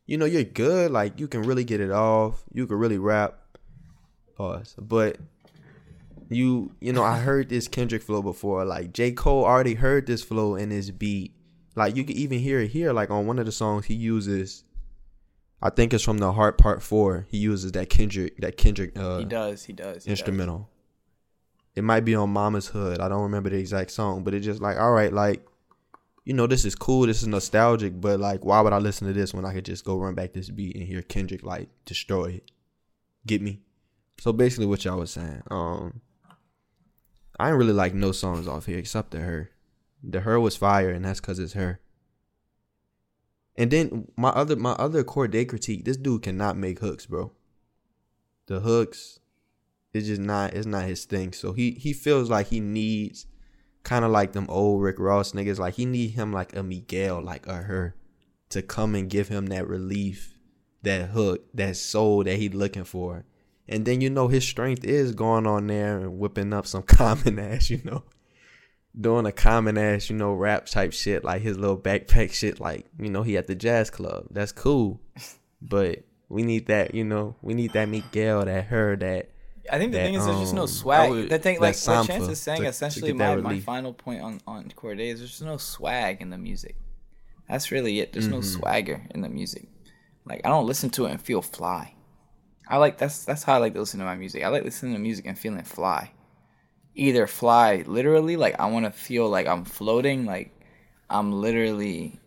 you 0.07 0.17
know, 0.17 0.25
you're 0.25 0.43
good. 0.43 0.91
Like 0.91 1.21
you 1.21 1.29
can 1.29 1.43
really 1.43 1.63
get 1.65 1.81
it 1.81 1.91
off. 1.93 2.43
You 2.53 2.67
can 2.67 2.79
really 2.79 2.99
rap. 2.99 3.39
Pause. 4.37 4.75
But 4.79 5.19
you, 6.37 6.75
you 6.81 6.93
know, 6.93 7.03
I 7.03 7.19
heard 7.19 7.49
this 7.49 7.69
Kendrick 7.69 8.03
flow 8.03 8.23
before. 8.23 8.65
Like 8.65 8.93
J 8.93 9.13
Cole 9.13 9.45
already 9.45 9.75
heard 9.75 10.07
this 10.07 10.23
flow 10.23 10.57
in 10.57 10.71
his 10.71 10.91
beat. 10.91 11.35
Like 11.75 11.97
you 11.97 12.05
can 12.05 12.17
even 12.17 12.39
hear 12.39 12.61
it 12.61 12.69
here. 12.69 12.93
Like 12.93 13.11
on 13.11 13.27
one 13.27 13.39
of 13.39 13.47
the 13.47 13.53
songs 13.53 13.87
he 13.87 13.95
uses. 13.95 14.65
I 15.65 15.71
think 15.71 15.95
it's 15.95 16.03
from 16.03 16.19
the 16.19 16.33
Heart 16.33 16.59
Part 16.59 16.83
Four. 16.83 17.27
He 17.31 17.39
uses 17.39 17.73
that 17.73 17.89
Kendrick, 17.89 18.37
that 18.39 18.57
Kendrick 18.57 18.99
uh, 18.99 19.19
he 19.19 19.25
does. 19.25 19.65
He 19.65 19.73
does. 19.73 20.05
he 20.05 20.11
does. 20.11 20.19
instrumental. 20.19 20.69
It 21.75 21.85
might 21.85 22.05
be 22.05 22.15
on 22.15 22.31
Mama's 22.31 22.67
Hood. 22.67 23.01
I 23.01 23.09
don't 23.09 23.23
remember 23.23 23.49
the 23.49 23.57
exact 23.57 23.93
song, 23.93 24.25
but 24.25 24.35
it's 24.35 24.45
just 24.45 24.61
like, 24.61 24.77
all 24.77 24.93
right, 24.93 25.13
like, 25.13 25.47
you 26.25 26.35
know, 26.35 26.47
this 26.47 26.65
is 26.65 26.75
cool, 26.75 27.07
this 27.07 27.23
is 27.23 27.29
nostalgic, 27.29 27.99
but 28.01 28.21
like, 28.21 28.45
why 28.45 28.61
would 28.61 28.73
I 28.73 28.79
listen 28.79 29.07
to 29.07 29.13
this 29.13 29.33
when 29.33 29.45
I 29.45 29.55
could 29.55 29.65
just 29.65 29.85
go 29.85 29.97
run 29.97 30.15
back 30.15 30.33
this 30.33 30.51
beat 30.51 30.77
and 30.77 30.85
hear 30.85 31.01
Kendrick 31.03 31.43
like 31.43 31.69
destroy 31.85 32.27
it? 32.27 32.51
Get 33.27 33.41
me? 33.41 33.61
So 34.19 34.33
basically, 34.33 34.67
what 34.67 34.85
y'all 34.85 34.99
was 34.99 35.13
saying, 35.13 35.43
um, 35.51 36.01
I 37.39 37.49
ain't 37.49 37.59
really 37.59 37.73
like 37.73 37.95
no 37.95 38.13
songs 38.13 38.47
off 38.47 38.67
here 38.67 38.79
except 38.79 39.11
the 39.11 39.21
her. 39.21 39.51
The 40.03 40.19
H.E.R. 40.19 40.41
was 40.41 40.57
fire, 40.57 40.91
and 40.91 41.05
that's 41.05 41.21
cause 41.21 41.39
it's 41.39 41.53
her. 41.53 41.81
And 43.57 43.71
then 43.71 44.09
my 44.17 44.31
other 44.31 44.57
my 44.57 44.73
other 44.73 45.05
Cordae 45.05 45.49
critique, 45.49 45.85
this 45.85 45.97
dude 45.97 46.23
cannot 46.23 46.57
make 46.57 46.79
hooks, 46.79 47.07
bro. 47.07 47.33
The 48.47 48.61
hooks, 48.61 49.21
it's 49.93 50.07
just 50.07 50.21
not 50.21 50.55
it's 50.55 50.67
not 50.67 50.85
his 50.85 51.05
thing. 51.05 51.33
So 51.33 51.53
he 51.53 51.73
he 51.73 51.93
feels 51.93 52.31
like 52.31 52.49
he 52.49 52.61
needs 52.61 53.27
kind 53.83 54.05
of 54.05 54.11
like 54.11 54.33
them 54.33 54.47
old 54.49 54.83
Rick 54.83 54.99
Ross 54.99 55.33
niggas. 55.33 55.59
Like 55.59 55.75
he 55.75 55.85
need 55.85 56.13
him 56.13 56.33
like 56.33 56.57
a 56.57 56.63
Miguel, 56.63 57.21
like 57.21 57.47
a 57.47 57.59
H.E.R., 57.59 57.95
to 58.51 58.63
come 58.63 58.95
and 58.95 59.11
give 59.11 59.29
him 59.29 59.47
that 59.47 59.69
relief, 59.69 60.39
that 60.83 61.11
hook, 61.11 61.45
that 61.55 61.77
soul 61.77 62.25
that 62.25 62.37
he 62.37 62.49
looking 62.49 62.85
for. 62.85 63.25
And 63.69 63.85
then 63.85 64.01
you 64.01 64.11
know 64.11 64.29
his 64.29 64.47
strength 64.47 64.85
is 64.85 65.13
going 65.13 65.47
on 65.47 65.67
there 65.69 65.99
and 65.99 66.19
whipping 66.19 66.53
up 66.53 66.67
some 66.67 66.83
common 67.01 67.39
ass, 67.39 67.71
you 67.71 67.81
know. 67.85 68.03
Doing 69.01 69.25
a 69.25 69.33
common 69.33 69.79
ass, 69.79 70.11
you 70.11 70.17
know, 70.17 70.35
rap 70.35 70.67
type 70.67 70.93
shit, 70.93 71.25
like 71.25 71.41
his 71.41 71.57
little 71.59 71.79
backpack 71.79 72.33
shit, 72.35 72.61
like, 72.61 72.85
you 72.99 73.09
know, 73.09 73.23
he 73.23 73.39
at 73.39 73.47
the 73.47 73.55
jazz 73.55 73.89
club. 73.89 74.27
That's 74.31 74.53
cool. 74.53 75.01
But 75.65 76.01
we 76.29 76.43
need 76.43 76.67
that, 76.67 76.93
you 76.93 77.05
know, 77.05 77.37
we 77.41 77.55
need 77.55 77.73
that 77.75 77.89
Miguel, 77.89 78.45
that 78.45 78.65
H.E.R., 78.67 78.97
that 78.97 79.31
I 79.71 79.79
think 79.79 79.93
the 79.93 79.99
that, 79.99 80.05
thing 80.07 80.15
is, 80.15 80.27
there's 80.27 80.41
just 80.41 80.55
no 80.55 80.63
um, 80.63 80.67
swag. 80.69 81.11
would- 81.11 81.31
the 81.31 81.39
thing, 81.39 81.61
like 81.61 81.77
what 81.87 82.05
Chance 82.09 82.27
is 82.29 82.41
saying, 82.41 82.59
to- 82.59 82.65
to 82.65 82.69
essentially, 82.71 83.13
get 83.13 83.19
that 83.19 83.41
my, 83.43 83.53
my 83.53 83.61
final 83.61 83.93
point 83.93 84.23
on 84.23 84.41
on 84.47 84.65
Cordae 84.77 85.13
is 85.13 85.21
there's 85.21 85.31
just 85.31 85.43
no 85.45 85.57
swag 85.59 86.21
in 86.21 86.31
the 86.31 86.37
music. 86.37 86.75
That's 87.49 87.71
really 87.71 88.01
it. 88.01 88.13
There's 88.13 88.27
no 88.27 88.39
Mm-hmm. 88.39 88.59
swagger 88.61 89.07
in 89.15 89.21
the 89.21 89.29
music. 89.29 89.69
Like 90.25 90.41
I 90.45 90.49
don't 90.49 90.67
listen 90.67 90.91
to 90.91 91.07
it 91.07 91.13
and 91.13 91.21
feel 91.23 91.43
fly. 91.43 91.95
I 92.73 92.79
like 92.79 92.97
that's 92.97 93.27
that's 93.27 93.43
how 93.43 93.53
I 93.53 93.59
like 93.59 93.75
to 93.75 93.81
listen 93.81 94.01
to 94.01 94.07
my 94.07 94.17
music. 94.17 94.43
I 94.43 94.49
like 94.49 94.65
listening 94.65 94.95
to 94.95 94.99
music 94.99 95.27
and 95.27 95.39
feeling 95.39 95.63
fly. 95.63 96.11
Either 96.95 97.27
fly 97.27 97.85
literally, 97.87 98.37
like 98.37 98.59
I 98.59 98.65
want 98.71 98.87
to 98.87 98.91
feel 98.91 99.29
like 99.29 99.47
I'm 99.47 99.67
floating, 99.67 100.25
like 100.25 100.59
I'm 101.11 101.33
literally 101.33 102.19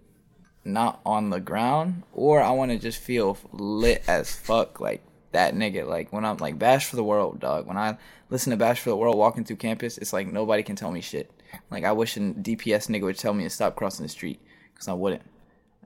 not 0.63 1.01
on 1.03 1.31
the 1.31 1.39
ground, 1.39 2.03
or 2.13 2.43
I 2.43 2.51
want 2.51 2.69
to 2.69 2.77
just 2.77 2.99
feel 2.99 3.39
lit 3.53 4.03
as 4.07 4.35
fuck, 4.35 4.79
like 4.79 5.03
that 5.31 5.55
nigga. 5.55 5.87
Like 5.87 6.13
when 6.13 6.23
I'm 6.23 6.37
like 6.37 6.59
Bash 6.59 6.85
for 6.85 6.95
the 6.95 7.03
World, 7.03 7.39
dog. 7.39 7.65
When 7.65 7.77
I 7.77 7.97
listen 8.29 8.51
to 8.51 8.57
Bash 8.57 8.79
for 8.81 8.91
the 8.91 8.97
World 8.97 9.17
walking 9.17 9.45
through 9.45 9.55
campus, 9.55 9.97
it's 9.97 10.13
like 10.13 10.31
nobody 10.31 10.61
can 10.61 10.75
tell 10.75 10.91
me 10.91 11.01
shit. 11.01 11.31
Like 11.71 11.85
I 11.85 11.91
wish 11.91 12.17
a 12.17 12.19
DPS 12.19 12.87
nigga 12.87 13.01
would 13.01 13.17
tell 13.17 13.33
me 13.33 13.45
to 13.45 13.49
stop 13.49 13.75
crossing 13.75 14.05
the 14.05 14.09
street, 14.09 14.39
cause 14.75 14.87
I 14.87 14.93
wouldn't. 14.93 15.23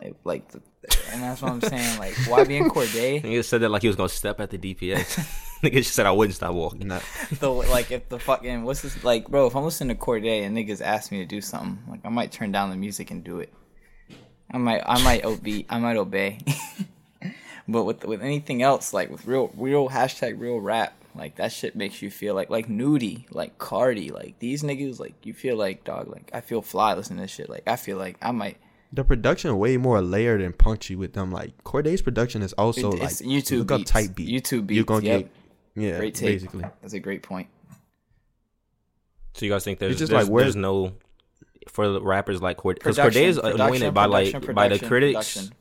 Like, 0.01 0.15
like 0.25 0.47
the, 0.49 0.61
and 1.11 1.23
that's 1.23 1.41
what 1.41 1.51
I'm 1.51 1.61
saying. 1.61 1.99
Like 1.99 2.15
why 2.27 2.43
be 2.45 2.57
in 2.57 2.69
Cordae? 2.69 3.21
Nigga 3.23 3.43
said 3.43 3.61
that 3.61 3.69
like 3.69 3.81
he 3.81 3.87
was 3.87 3.97
gonna 3.97 4.09
step 4.09 4.39
at 4.39 4.49
the 4.49 4.57
DPS. 4.57 5.17
Nigga 5.63 5.73
just 5.73 5.93
said 5.93 6.05
I 6.05 6.11
wouldn't 6.11 6.35
stop 6.35 6.53
walking. 6.53 6.87
not 6.87 7.03
the 7.39 7.49
like 7.49 7.91
if 7.91 8.07
the 8.09 8.19
fucking 8.19 8.63
what's 8.63 8.81
this 8.81 9.03
like, 9.03 9.27
bro? 9.27 9.47
If 9.47 9.55
I'm 9.55 9.63
listening 9.63 9.95
to 9.95 10.01
Cordae 10.01 10.45
and 10.45 10.55
niggas 10.55 10.81
ask 10.81 11.11
me 11.11 11.19
to 11.19 11.25
do 11.25 11.41
something, 11.41 11.79
like 11.89 11.99
I 12.05 12.09
might 12.09 12.31
turn 12.31 12.51
down 12.51 12.69
the 12.69 12.77
music 12.77 13.11
and 13.11 13.23
do 13.23 13.39
it. 13.39 13.53
I 14.51 14.57
might 14.57 14.81
I 14.85 15.03
might 15.03 15.25
obey 15.25 15.65
I 15.69 15.79
might 15.79 15.97
obey. 15.97 16.39
but 17.67 17.83
with 17.83 18.05
with 18.05 18.21
anything 18.21 18.61
else, 18.61 18.93
like 18.93 19.11
with 19.11 19.25
real 19.25 19.51
real 19.55 19.89
hashtag 19.89 20.39
real 20.39 20.59
rap, 20.59 20.93
like 21.13 21.35
that 21.35 21.51
shit 21.51 21.75
makes 21.75 22.01
you 22.01 22.09
feel 22.09 22.35
like 22.35 22.49
like 22.49 22.69
Nudy, 22.69 23.27
like 23.31 23.57
Carti, 23.57 24.13
like 24.13 24.39
these 24.39 24.63
niggas, 24.63 24.97
like 24.97 25.25
you 25.25 25.33
feel 25.33 25.57
like 25.57 25.83
dog, 25.83 26.07
like 26.07 26.31
I 26.33 26.39
feel 26.39 26.61
fly 26.61 26.93
listening 26.93 27.17
to 27.17 27.23
this 27.23 27.31
shit. 27.31 27.49
Like 27.49 27.63
I 27.67 27.75
feel 27.75 27.97
like 27.97 28.17
I 28.21 28.31
might 28.31 28.57
the 28.91 29.03
production 29.03 29.57
way 29.59 29.77
more 29.77 30.01
layered 30.01 30.41
and 30.41 30.57
punchy 30.57 30.95
with 30.95 31.13
them. 31.13 31.31
Like 31.31 31.63
Cordae's 31.63 32.01
production 32.01 32.41
is 32.41 32.53
also 32.53 32.91
It- 32.91 32.99
like 32.99 33.11
it's 33.11 33.21
YouTube 33.21 33.59
look 33.59 33.71
up 33.71 33.85
tight 33.85 34.15
beat. 34.15 34.29
YouTube 34.29 34.67
beats. 34.67 34.75
You're 34.77 34.85
gonna 34.85 35.05
yep. 35.05 35.19
get 35.21 35.31
yeah, 35.75 35.97
great 35.97 36.15
take. 36.15 36.29
basically. 36.39 36.65
That's 36.81 36.93
a 36.93 36.99
great 36.99 37.21
point. 37.23 37.47
So 39.33 39.45
you 39.45 39.51
guys 39.51 39.63
think 39.63 39.79
there's 39.79 39.91
It's 39.93 39.99
just 39.99 40.11
there's, 40.11 40.29
like, 40.29 40.39
there's 40.43 40.55
no 40.55 40.93
for 41.67 41.87
the 41.87 42.01
rappers 42.01 42.41
like 42.41 42.57
Cordae 42.57 42.75
because 42.75 42.95
Production, 42.97 43.21
Cordae 43.21 43.25
is 43.27 43.37
anointed 43.37 43.93
by 43.93 44.05
like 44.05 44.31
production, 44.31 44.55
by 44.55 44.67
the 44.69 44.79
critics. 44.79 45.51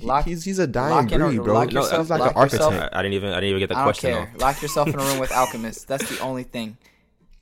Lock- 0.00 0.24
he's 0.24 0.42
he's 0.44 0.58
a 0.58 0.66
dying 0.66 0.90
lock 0.94 1.12
in 1.12 1.22
or- 1.22 1.28
breed, 1.28 1.42
bro. 1.44 1.54
lock 1.54 1.72
No, 1.72 1.82
yourself- 1.82 2.02
he's 2.02 2.10
like 2.10 2.20
lock 2.20 2.36
an 2.36 2.42
yourself- 2.42 2.72
architect. 2.74 2.94
I, 2.94 2.98
I 2.98 3.02
didn't 3.02 3.14
even 3.14 3.30
I 3.30 3.34
didn't 3.34 3.48
even 3.50 3.58
get 3.60 3.68
the 3.68 3.74
I 3.76 3.78
don't 3.78 3.84
question 3.84 4.12
care. 4.12 4.22
off. 4.22 4.40
Lock 4.40 4.62
yourself 4.62 4.88
in 4.88 4.94
a 4.98 5.04
room 5.04 5.18
with 5.18 5.30
alchemists. 5.42 5.84
That's 5.84 6.08
the 6.08 6.18
only 6.20 6.42
thing. 6.42 6.78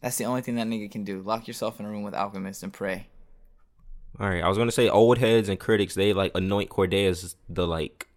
That's 0.02 0.18
the 0.18 0.24
only 0.24 0.42
thing 0.42 0.56
that 0.56 0.66
nigga 0.66 0.90
can 0.90 1.04
do. 1.04 1.22
Lock 1.22 1.48
yourself 1.48 1.80
in 1.80 1.86
a 1.86 1.88
room 1.88 2.02
with 2.02 2.14
alchemists 2.14 2.62
and 2.62 2.72
pray. 2.72 3.06
All 4.18 4.28
right, 4.28 4.42
I 4.42 4.48
was 4.48 4.56
gonna 4.58 4.72
say 4.72 4.88
old 4.88 5.18
heads 5.18 5.48
and 5.48 5.58
critics 5.60 5.94
they 5.94 6.12
like 6.12 6.32
anoint 6.34 6.70
Cordae 6.70 7.08
as 7.08 7.36
the 7.48 7.66
like 7.66 8.08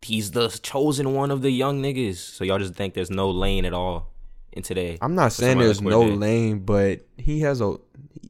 he's 0.00 0.30
the 0.32 0.48
chosen 0.48 1.14
one 1.14 1.30
of 1.30 1.42
the 1.42 1.50
young 1.50 1.82
niggas. 1.82 2.16
So 2.16 2.44
y'all 2.44 2.58
just 2.58 2.74
think 2.74 2.94
there's 2.94 3.10
no 3.10 3.30
lane 3.30 3.64
at 3.64 3.72
all 3.72 4.12
in 4.52 4.62
today. 4.62 4.98
I'm 5.00 5.14
not 5.14 5.32
saying 5.32 5.58
there's 5.58 5.80
like 5.82 5.90
no 5.90 6.02
lane, 6.02 6.60
but 6.60 7.00
he 7.18 7.40
has 7.40 7.60
a 7.60 7.76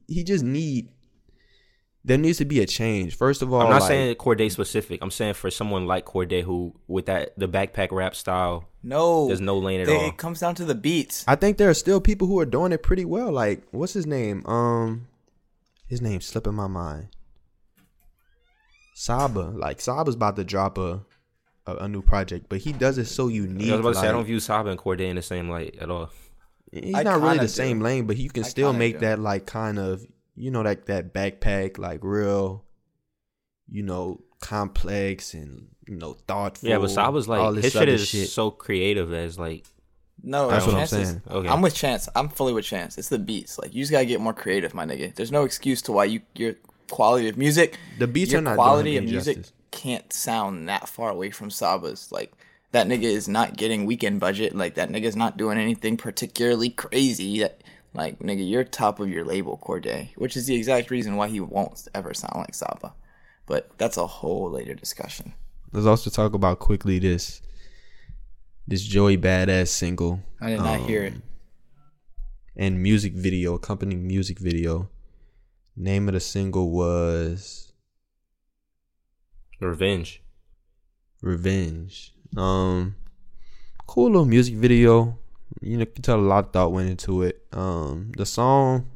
he 0.07 0.23
just 0.23 0.43
need 0.43 0.89
there 2.05 2.17
needs 2.17 2.37
to 2.39 2.45
be 2.45 2.59
a 2.59 2.65
change. 2.65 3.15
First 3.15 3.41
of 3.41 3.53
all, 3.53 3.61
I'm 3.61 3.69
not 3.69 3.81
like, 3.81 3.87
saying 3.87 4.15
Cordae 4.15 4.51
specific. 4.51 4.99
I'm 5.01 5.09
saying 5.11 5.35
for 5.35 5.49
someone 5.49 5.87
like 5.87 6.05
Cordae 6.05 6.43
who 6.43 6.75
with 6.87 7.05
that 7.05 7.37
the 7.39 7.47
backpack 7.47 7.93
rap 7.93 8.13
style, 8.13 8.65
No, 8.83 9.27
there's 9.27 9.39
no 9.39 9.57
lane 9.57 9.79
at 9.79 9.87
they- 9.87 9.95
all. 9.95 10.09
It 10.09 10.17
comes 10.17 10.41
down 10.41 10.55
to 10.55 10.65
the 10.65 10.75
beats. 10.75 11.23
I 11.29 11.35
think 11.37 11.57
there 11.57 11.69
are 11.69 11.73
still 11.73 12.01
people 12.01 12.27
who 12.27 12.37
are 12.39 12.45
doing 12.45 12.73
it 12.73 12.83
pretty 12.83 13.05
well. 13.05 13.31
Like, 13.31 13.63
what's 13.71 13.93
his 13.93 14.05
name? 14.05 14.45
Um, 14.45 15.07
his 15.93 16.01
name's 16.01 16.25
slipping 16.25 16.55
my 16.55 16.65
mind. 16.65 17.09
Saba, 18.95 19.53
like 19.55 19.79
Saba's 19.79 20.15
about 20.15 20.35
to 20.37 20.43
drop 20.43 20.79
a 20.79 21.01
a, 21.67 21.75
a 21.75 21.87
new 21.87 22.01
project, 22.01 22.47
but 22.49 22.57
he 22.57 22.73
does 22.73 22.97
it 22.97 23.05
so 23.05 23.27
unique. 23.27 23.69
I 23.69 23.73
was 23.73 23.81
about 23.81 23.93
to 23.93 23.99
say 23.99 24.07
I 24.07 24.11
don't 24.11 24.25
view 24.25 24.39
Saba 24.39 24.71
and 24.71 24.79
Cordae 24.79 25.07
in 25.07 25.17
the 25.17 25.21
same 25.21 25.49
light 25.49 25.77
at 25.79 25.91
all. 25.91 26.09
He's 26.71 26.95
I 26.95 27.03
not 27.03 27.17
really 27.17 27.33
kinda 27.33 27.43
the 27.43 27.47
same 27.47 27.79
lane, 27.79 28.07
but 28.07 28.17
you 28.17 28.31
can 28.31 28.43
I 28.43 28.47
still 28.47 28.73
make 28.73 28.95
do. 28.95 28.99
that 29.01 29.19
like 29.19 29.45
kind 29.45 29.77
of 29.77 30.03
you 30.35 30.49
know 30.49 30.63
that 30.63 30.87
that 30.87 31.13
backpack 31.13 31.77
like 31.77 31.99
real, 32.01 32.65
you 33.69 33.83
know, 33.83 34.23
complex 34.41 35.35
and 35.35 35.67
you 35.87 35.95
know 35.95 36.13
thoughtful. 36.27 36.69
Yeah, 36.69 36.79
but 36.79 36.89
Saba's 36.89 37.29
all 37.29 37.51
like 37.51 37.55
this 37.61 37.65
his 37.65 37.73
shit 37.73 37.81
other 37.83 37.91
is 37.91 38.33
so 38.33 38.49
creative 38.49 39.09
that 39.09 39.25
it's 39.25 39.37
like 39.37 39.67
No, 40.23 40.49
That's 40.49 40.65
what 40.65 40.75
I'm 40.75 40.79
Chance 40.81 40.93
is- 40.93 41.09
saying. 41.09 41.21
Okay. 41.29 41.49
I'm 41.49 41.61
with 41.61 41.75
Chance. 41.75 42.07
I'm 42.15 42.29
fully 42.29 42.53
with 42.53 42.65
Chance. 42.65 42.97
It's 42.97 43.09
the 43.09 43.19
beats. 43.19 43.59
Like 43.59 43.73
you 43.73 43.81
just 43.81 43.91
gotta 43.91 44.05
get 44.05 44.21
more 44.21 44.33
creative, 44.33 44.73
my 44.73 44.85
nigga. 44.85 45.13
There's 45.13 45.31
no 45.31 45.43
excuse 45.43 45.81
to 45.83 45.91
why 45.91 46.05
you 46.05 46.21
your 46.35 46.55
quality 46.89 47.27
of 47.27 47.37
music. 47.37 47.77
The 47.99 48.07
beats 48.07 48.31
your 48.31 48.39
are 48.39 48.43
not 48.43 48.55
quality 48.55 48.91
doing 48.93 49.03
of 49.05 49.09
music 49.11 49.37
justice. 49.37 49.53
can't 49.71 50.13
sound 50.13 50.69
that 50.69 50.87
far 50.87 51.09
away 51.09 51.29
from 51.31 51.49
Saba's. 51.51 52.09
Like 52.11 52.31
that 52.71 52.87
nigga 52.87 53.03
is 53.03 53.27
not 53.27 53.57
getting 53.57 53.85
Weeknd 53.87 54.19
budget. 54.19 54.55
Like 54.55 54.75
that 54.75 54.89
nigga's 54.89 55.15
not 55.15 55.35
doing 55.37 55.57
anything 55.57 55.97
particularly 55.97 56.69
crazy. 56.69 57.39
That 57.39 57.61
like 57.93 58.19
nigga, 58.19 58.49
you're 58.49 58.63
top 58.63 58.99
of 59.01 59.09
your 59.09 59.25
label, 59.25 59.59
Cordae, 59.61 60.15
which 60.15 60.37
is 60.37 60.47
the 60.47 60.55
exact 60.55 60.89
reason 60.89 61.15
why 61.17 61.27
he 61.27 61.39
won't 61.41 61.85
ever 61.93 62.13
sound 62.13 62.35
like 62.37 62.55
Saba. 62.55 62.93
But 63.45 63.69
that's 63.77 63.97
a 63.97 64.07
whole 64.07 64.49
later 64.49 64.73
discussion. 64.73 65.33
Let's 65.73 65.85
also 65.85 66.09
talk 66.09 66.33
about 66.33 66.59
quickly 66.59 66.97
this 66.99 67.41
this 68.67 68.83
Joey 68.83 69.17
Badass 69.17 69.67
single 69.67 70.21
I 70.39 70.49
did 70.51 70.59
not 70.59 70.81
hear 70.81 71.03
it. 71.03 71.13
Um, 71.13 71.23
and 72.55 72.81
music 72.81 73.13
video, 73.13 73.55
accompanying 73.55 74.07
music 74.07 74.39
video. 74.39 74.89
Name 75.75 76.07
of 76.07 76.13
the 76.13 76.19
single 76.19 76.69
was 76.71 77.73
revenge. 79.59 80.21
Revenge. 81.21 82.13
Um, 82.37 82.95
cool 83.87 84.07
little 84.11 84.25
music 84.25 84.55
video. 84.55 85.17
You 85.61 85.77
know, 85.77 85.81
you 85.81 85.85
can 85.85 86.01
tell 86.03 86.19
a 86.19 86.21
lot 86.21 86.45
of 86.45 86.53
thought 86.53 86.71
went 86.71 86.89
into 86.89 87.23
it. 87.23 87.43
Um, 87.51 88.11
the 88.17 88.25
song, 88.25 88.89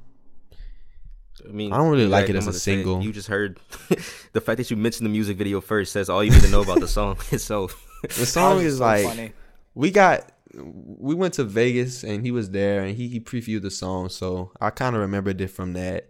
I 1.47 1.51
mean, 1.51 1.71
I 1.71 1.77
don't 1.77 1.89
really 1.89 2.03
you 2.03 2.09
like 2.09 2.29
it 2.29 2.36
as 2.36 2.45
a 2.45 2.50
about 2.50 2.53
to 2.53 2.59
single. 2.59 3.01
you 3.01 3.12
just 3.12 3.27
heard 3.27 3.59
the 4.33 4.41
fact 4.41 4.57
that 4.57 4.69
you 4.69 4.77
mentioned 4.77 5.05
the 5.05 5.12
music 5.12 5.38
video 5.38 5.62
first 5.62 5.91
says 5.93 6.09
all 6.09 6.24
you 6.24 6.31
need 6.31 6.41
to 6.41 6.50
know 6.50 6.62
about 6.62 6.79
the 6.79 6.88
song 6.88 7.17
itself. 7.31 7.86
the 8.03 8.25
song 8.25 8.62
is 8.62 8.79
like 8.79 9.05
funny. 9.05 9.33
We 9.77 9.91
got. 9.91 10.31
We 10.53 11.13
went 11.13 11.36
to 11.36 11.43
Vegas 11.43 12.03
and 12.03 12.25
he 12.25 12.31
was 12.31 12.50
there 12.50 12.81
and 12.81 12.96
he, 12.98 13.10
he 13.10 13.19
previewed 13.19 13.62
the 13.62 13.69
song, 13.69 14.10
so 14.10 14.51
I 14.60 14.72
kind 14.72 14.96
of 14.96 15.01
remembered 15.01 15.39
it 15.39 15.50
from 15.50 15.74
that. 15.74 16.10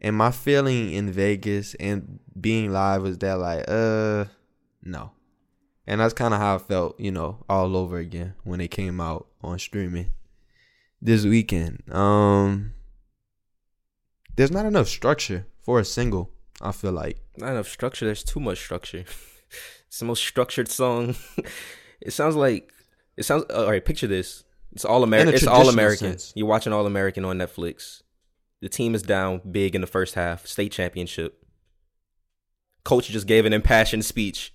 And 0.00 0.14
my 0.16 0.30
feeling 0.30 0.92
in 0.92 1.10
Vegas 1.10 1.74
and 1.74 2.18
being 2.38 2.70
live 2.70 3.02
was 3.02 3.16
that 3.18 3.38
like, 3.38 3.64
uh, 3.68 4.26
no. 4.82 5.12
And 5.86 6.00
that's 6.00 6.12
kind 6.12 6.34
of 6.34 6.40
how 6.40 6.56
I 6.56 6.58
felt, 6.58 7.00
you 7.00 7.12
know, 7.12 7.44
all 7.48 7.76
over 7.76 7.96
again 7.98 8.34
when 8.44 8.60
it 8.60 8.70
came 8.72 9.00
out 9.00 9.28
on 9.42 9.58
streaming 9.58 10.10
this 11.00 11.24
weekend. 11.24 11.82
Um, 11.90 12.74
there's 14.36 14.50
not 14.50 14.66
enough 14.66 14.88
structure 14.88 15.46
for 15.62 15.80
a 15.80 15.84
single. 15.84 16.30
I 16.60 16.72
feel 16.72 16.92
like 16.92 17.18
Not 17.38 17.52
enough 17.52 17.68
structure. 17.68 18.04
There's 18.04 18.24
too 18.24 18.40
much 18.40 18.58
structure. 18.58 19.04
it's 19.86 19.98
the 20.00 20.04
most 20.04 20.22
structured 20.22 20.68
song. 20.68 21.14
it 22.02 22.12
sounds 22.12 22.36
like 22.36 22.72
it 23.16 23.24
sounds. 23.24 23.44
Uh, 23.50 23.64
all 23.64 23.70
right, 23.70 23.84
picture 23.84 24.06
this. 24.06 24.44
It's 24.72 24.84
all 24.84 24.98
In 25.02 25.08
American. 25.08 25.34
It's 25.34 25.46
all 25.46 25.56
traditional 25.64 25.72
American. 25.74 26.08
sense. 26.12 26.32
You're 26.34 26.46
watching 26.46 26.72
All 26.72 26.86
American 26.86 27.24
on 27.24 27.38
Netflix. 27.38 28.02
The 28.60 28.68
team 28.68 28.94
is 28.94 29.02
down 29.02 29.40
big 29.50 29.74
in 29.74 29.80
the 29.80 29.86
first 29.86 30.14
half, 30.14 30.46
state 30.46 30.72
championship. 30.72 31.44
Coach 32.84 33.08
just 33.08 33.26
gave 33.26 33.44
an 33.46 33.52
impassioned 33.52 34.04
speech. 34.04 34.54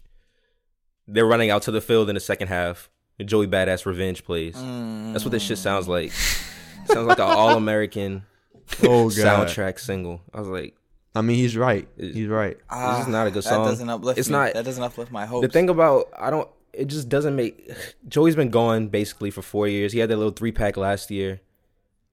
They're 1.08 1.26
running 1.26 1.50
out 1.50 1.62
to 1.64 1.72
the 1.72 1.82
field 1.82 2.10
in 2.10 2.16
the 2.16 2.20
second 2.22 2.48
half. 2.48 2.90
And 3.20 3.28
Joey 3.28 3.48
Badass 3.48 3.86
revenge 3.86 4.24
plays. 4.24 4.54
That's 4.54 5.24
what 5.26 5.32
this 5.32 5.42
shit 5.42 5.58
sounds 5.58 5.88
like. 5.88 6.12
Mm. 6.12 6.88
sounds 6.94 7.08
like 7.08 7.18
an 7.20 7.24
All 7.26 7.58
American 7.58 8.24
oh 8.84 9.08
soundtrack 9.08 9.80
single. 9.80 10.22
I 10.34 10.40
was 10.40 10.50
like, 10.50 10.76
I 11.16 11.22
mean, 11.22 11.38
he's 11.38 11.58
right. 11.58 11.88
He's 11.98 12.28
right. 12.28 12.58
this 12.70 13.00
is 13.02 13.08
not 13.08 13.26
a 13.28 13.32
good 13.32 13.46
ah, 13.48 13.50
That 13.50 13.56
song. 13.56 13.66
doesn't 13.68 13.90
uplift 13.90 14.20
It's 14.20 14.30
me. 14.30 14.34
not- 14.34 14.54
That 14.54 14.66
doesn't 14.66 14.84
uplift 14.84 15.12
my 15.12 15.26
hopes. 15.26 15.48
The 15.48 15.52
thing 15.52 15.70
about 15.70 16.10
I 16.18 16.30
don't 16.30 16.48
it 16.74 16.86
just 16.86 17.10
doesn't 17.10 17.36
make 17.36 17.72
Joey's 18.08 18.36
been 18.36 18.50
gone 18.50 18.88
basically 18.88 19.32
for 19.32 19.42
four 19.42 19.68
years. 19.68 19.94
He 19.94 20.00
had 20.00 20.10
that 20.10 20.18
little 20.18 20.32
three 20.32 20.52
pack 20.52 20.78
last 20.78 21.10
year. 21.12 21.42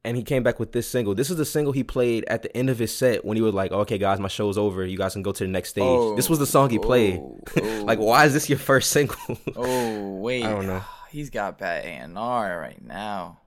And 0.07 0.19
he 0.19 0.23
came 0.23 0.43
back 0.43 0.61
with 0.61 0.73
this 0.73 0.87
single. 0.87 1.15
This 1.15 1.31
is 1.31 1.39
the 1.39 1.47
single 1.47 1.73
he 1.73 1.83
played 1.83 2.27
at 2.29 2.43
the 2.43 2.55
end 2.55 2.69
of 2.69 2.79
his 2.79 2.95
set 2.95 3.25
when 3.25 3.39
he 3.39 3.43
was 3.43 3.55
like, 3.55 3.73
Okay 3.73 3.97
guys, 3.97 4.21
my 4.21 4.29
show's 4.29 4.59
over. 4.59 4.85
You 4.85 4.99
guys 4.99 5.15
can 5.15 5.23
go 5.23 5.33
to 5.33 5.45
the 5.45 5.49
next 5.49 5.71
stage. 5.71 5.83
Oh, 5.83 6.15
this 6.15 6.29
was 6.29 6.39
the 6.39 6.47
song 6.47 6.69
he 6.69 6.79
played. 6.79 7.21
oh, 7.21 7.41
oh. 7.57 7.85
like, 7.87 7.99
why 7.99 8.27
is 8.27 8.35
this 8.35 8.51
your 8.51 8.59
first 8.59 8.91
single? 8.91 9.17
Oh 9.57 10.11
wait, 10.17 10.45
I 10.45 10.51
don't 10.51 10.67
know. 10.67 10.83
He's 11.11 11.31
got 11.31 11.59
bad 11.59 11.85
A 11.85 11.89
and 11.89 12.19
R 12.19 12.61
right 12.61 12.85
now. 12.85 13.41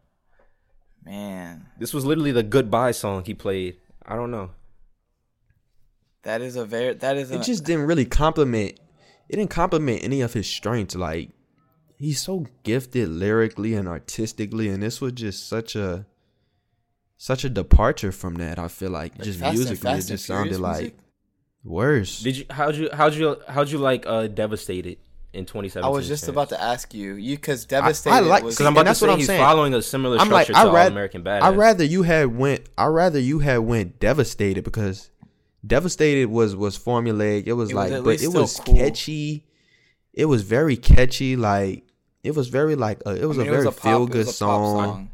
Man, 1.06 1.68
this 1.78 1.94
was 1.94 2.06
literally 2.06 2.32
the 2.32 2.44
goodbye 2.44 2.92
song 2.92 3.24
he 3.24 3.34
played. 3.34 3.78
I 4.06 4.16
don't 4.16 4.32
know. 4.32 4.50
that 6.24 6.42
is 6.42 6.56
a 6.56 6.66
very 6.66 6.94
that 6.96 7.18
is 7.18 7.30
a, 7.32 7.36
it 7.36 7.44
just 7.44 7.66
didn't 7.66 7.86
really 7.86 8.06
compliment 8.06 8.80
it 9.30 9.36
didn't 9.36 9.50
compliment 9.50 10.04
any 10.04 10.22
of 10.22 10.34
his 10.34 10.48
strengths 10.48 10.96
like 10.96 11.32
he's 11.98 12.22
so 12.22 12.46
gifted 12.64 13.10
lyrically 13.10 13.74
and 13.74 13.88
artistically 13.88 14.70
and 14.70 14.82
this 14.84 15.02
was 15.02 15.14
just 15.14 15.48
such 15.50 15.76
a 15.76 16.06
such 17.18 17.44
a 17.44 17.50
departure 17.50 18.12
from 18.12 18.36
that 18.36 18.60
i 18.60 18.68
feel 18.68 18.92
like, 18.92 19.18
just 19.22 19.40
Fast 19.40 19.54
musically 19.56 19.76
it 19.90 19.96
Fast 19.96 20.10
and 20.10 20.18
just 20.18 20.26
sounded 20.26 20.60
like 20.60 20.78
music? 20.80 20.96
worse 21.64 22.20
Did 22.22 22.38
you 22.38 22.46
how'd 22.50 22.76
you 22.76 22.90
how'd 22.94 23.14
you 23.16 23.36
how'd 23.48 23.70
you 23.70 23.78
like 23.80 24.06
uh 24.06 24.28
devastated 24.28 24.98
in 25.34 25.46
twenty 25.46 25.70
I 25.80 25.88
was 25.90 26.08
just 26.08 26.28
about 26.30 26.50
to 26.50 26.62
ask 26.62 26.94
you, 26.96 27.14
you 27.14 27.36
because 27.36 27.66
devastated. 27.66 28.16
I 28.16 28.20
like- 28.22 28.44
was, 28.44 28.56
because 28.56 28.66
I'm 28.66 28.72
and 28.72 28.78
about 28.78 28.82
to 28.84 28.86
that's 28.86 29.02
what 29.02 29.08
say 29.08 29.12
I'm 29.14 29.18
he's 29.20 29.28
saying. 29.28 29.42
following 29.42 29.74
a 29.74 29.82
similar 29.82 30.18
i'm 30.18 30.30
like 30.30 30.46
structure 30.46 30.60
i 30.60 30.64
to 30.64 30.70
All 30.70 30.76
rather 30.76 30.92
American 30.92 31.24
Badass. 31.24 31.42
i 31.42 31.50
rather 31.50 31.84
you 31.84 32.04
had 32.04 32.36
went 32.38 32.62
i 32.78 32.86
rather 32.86 33.20
you 33.20 33.40
had 33.40 33.58
went 33.58 34.00
devastated 34.00 34.64
because 34.64 35.12
devastated 35.66 36.28
was 36.30 36.56
was 36.56 36.78
formulaic 36.78 37.46
it 37.48 37.54
was 37.54 37.72
It 37.72 37.76
like 37.76 37.92
at 37.92 38.04
but 38.04 38.22
it 38.22 38.28
was 38.30 38.60
cool. 38.60 38.76
catchy 38.76 39.46
it 40.14 40.26
was 40.26 40.44
very 40.44 40.78
catchy 40.78 41.36
like 41.36 41.84
it 42.24 42.36
was 42.36 42.48
very 42.50 42.76
like 42.76 43.02
uh, 43.06 43.12
it 43.12 43.26
was 43.26 43.38
I 43.38 43.44
mean, 43.44 43.50
a 43.50 43.52
very 43.52 43.72
feel 43.72 44.06
good 44.08 44.26
was 44.28 44.42
a 44.42 44.46
pop 44.46 44.62
song. 44.86 45.10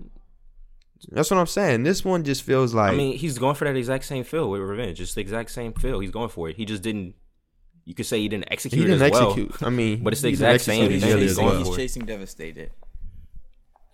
That's 1.12 1.30
what 1.30 1.38
I'm 1.38 1.48
saying. 1.48 1.84
This 1.84 2.04
one 2.06 2.24
just 2.24 2.44
feels 2.44 2.74
like 2.74 2.94
I 2.94 2.96
mean, 2.96 3.18
he's 3.18 3.38
going 3.38 3.56
for 3.56 3.66
that 3.66 3.76
exact 3.76 4.06
same 4.06 4.24
feel 4.24 4.50
with 4.50 4.62
Revenge. 4.62 5.02
It's 5.02 5.14
the 5.14 5.22
exact 5.22 5.52
same 5.52 5.74
feel. 5.74 6.00
He's 6.00 6.12
going 6.12 6.30
for 6.30 6.50
it. 6.50 6.56
He 6.56 6.64
just 6.66 6.82
didn't. 6.82 7.16
You 7.84 7.94
could 7.94 8.06
say 8.06 8.20
he 8.22 8.30
didn't 8.30 8.50
execute 8.52 8.80
he 8.82 8.88
didn't 8.88 9.02
it 9.02 9.06
as 9.08 9.12
well. 9.12 9.32
execute. 9.32 9.62
I 9.64 9.70
mean, 9.70 10.02
But 10.02 10.14
it's 10.14 10.22
the 10.22 10.30
exact 10.30 10.62
same 10.64 10.84
execute 10.86 10.92
He's, 10.94 11.04
it 11.04 11.08
thing 11.14 11.20
he's 11.22 11.32
as 11.32 11.36
chasing, 11.38 11.46
going 11.46 11.62
well. 11.62 11.68
he's 11.68 11.76
chasing 11.78 12.06
devastated. 12.06 12.72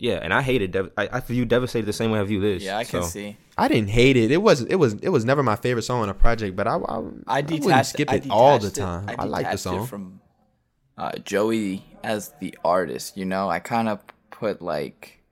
Yeah, 0.00 0.14
and 0.22 0.32
I 0.32 0.40
hated. 0.40 0.72
Dev- 0.72 0.90
I, 0.96 1.08
I 1.12 1.20
view 1.20 1.44
Devastated 1.44 1.84
the 1.86 1.92
same 1.92 2.10
way 2.10 2.18
I 2.20 2.24
view 2.24 2.40
this. 2.40 2.62
Yeah, 2.62 2.78
I 2.78 2.84
can 2.84 3.02
so. 3.02 3.08
see. 3.08 3.36
I 3.58 3.68
didn't 3.68 3.90
hate 3.90 4.16
it. 4.16 4.30
It 4.30 4.38
was 4.42 4.62
it 4.62 4.76
was 4.76 4.94
it 4.94 5.10
was 5.10 5.24
never 5.26 5.42
my 5.42 5.56
favorite 5.56 5.82
song 5.82 6.00
on 6.00 6.08
a 6.08 6.14
project, 6.14 6.56
but 6.56 6.66
I 6.66 6.76
I, 6.76 6.96
I 6.98 7.02
I 7.26 7.40
detached. 7.42 7.64
wouldn't 7.66 7.86
skip 7.86 8.10
I 8.10 8.14
it 8.16 8.26
all 8.30 8.58
the 8.58 8.70
detached 8.70 8.78
it- 8.78 8.80
time. 8.80 9.16
I, 9.18 9.24
like 9.24 9.44
the 9.44 9.50
detached 9.50 9.54
it 9.54 9.58
song. 9.58 9.86
from 9.86 10.20
uh, 10.96 11.12
Joey 11.18 11.84
as 12.02 12.32
the 12.40 12.56
artist. 12.64 13.16
You 13.18 13.26
know, 13.26 13.50
I 13.50 13.58
kind 13.58 13.88
of 13.90 14.00
put 14.30 14.62
like 14.62 15.22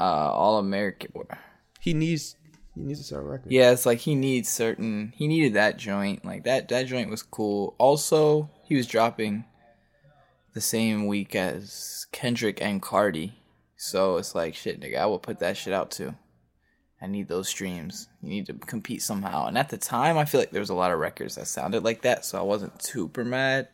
uh, 0.00 0.02
all 0.02 0.58
American. 0.58 1.12
he 1.78 1.94
needs 1.94 2.34
he 2.74 2.80
needs 2.80 2.98
to 2.98 3.04
start 3.06 3.22
a 3.22 3.26
record. 3.26 3.52
Yeah, 3.52 3.70
it's 3.70 3.86
like 3.86 4.00
he 4.00 4.16
needs 4.16 4.48
certain. 4.48 5.12
He 5.16 5.28
needed 5.28 5.54
that 5.54 5.76
joint. 5.76 6.24
Like 6.24 6.42
that. 6.42 6.68
That 6.70 6.88
joint 6.88 7.08
was 7.08 7.22
cool. 7.22 7.76
Also, 7.78 8.50
he 8.64 8.74
was 8.74 8.88
dropping 8.88 9.44
the 10.54 10.60
same 10.60 11.06
week 11.06 11.36
as 11.36 12.06
Kendrick 12.10 12.60
and 12.60 12.82
Cardi. 12.82 13.38
So 13.76 14.16
it's 14.16 14.34
like 14.34 14.54
shit, 14.54 14.80
nigga. 14.80 14.98
I 14.98 15.06
will 15.06 15.18
put 15.18 15.38
that 15.40 15.56
shit 15.56 15.72
out 15.72 15.90
too. 15.90 16.14
I 17.00 17.06
need 17.06 17.28
those 17.28 17.48
streams. 17.48 18.08
You 18.22 18.30
need 18.30 18.46
to 18.46 18.54
compete 18.54 19.02
somehow. 19.02 19.46
And 19.46 19.58
at 19.58 19.68
the 19.68 19.76
time, 19.76 20.16
I 20.16 20.24
feel 20.24 20.40
like 20.40 20.50
there 20.50 20.60
was 20.60 20.70
a 20.70 20.74
lot 20.74 20.92
of 20.92 20.98
records 20.98 21.34
that 21.34 21.46
sounded 21.46 21.84
like 21.84 22.00
that, 22.02 22.24
so 22.24 22.38
I 22.38 22.42
wasn't 22.42 22.82
super 22.82 23.24
mad. 23.24 23.68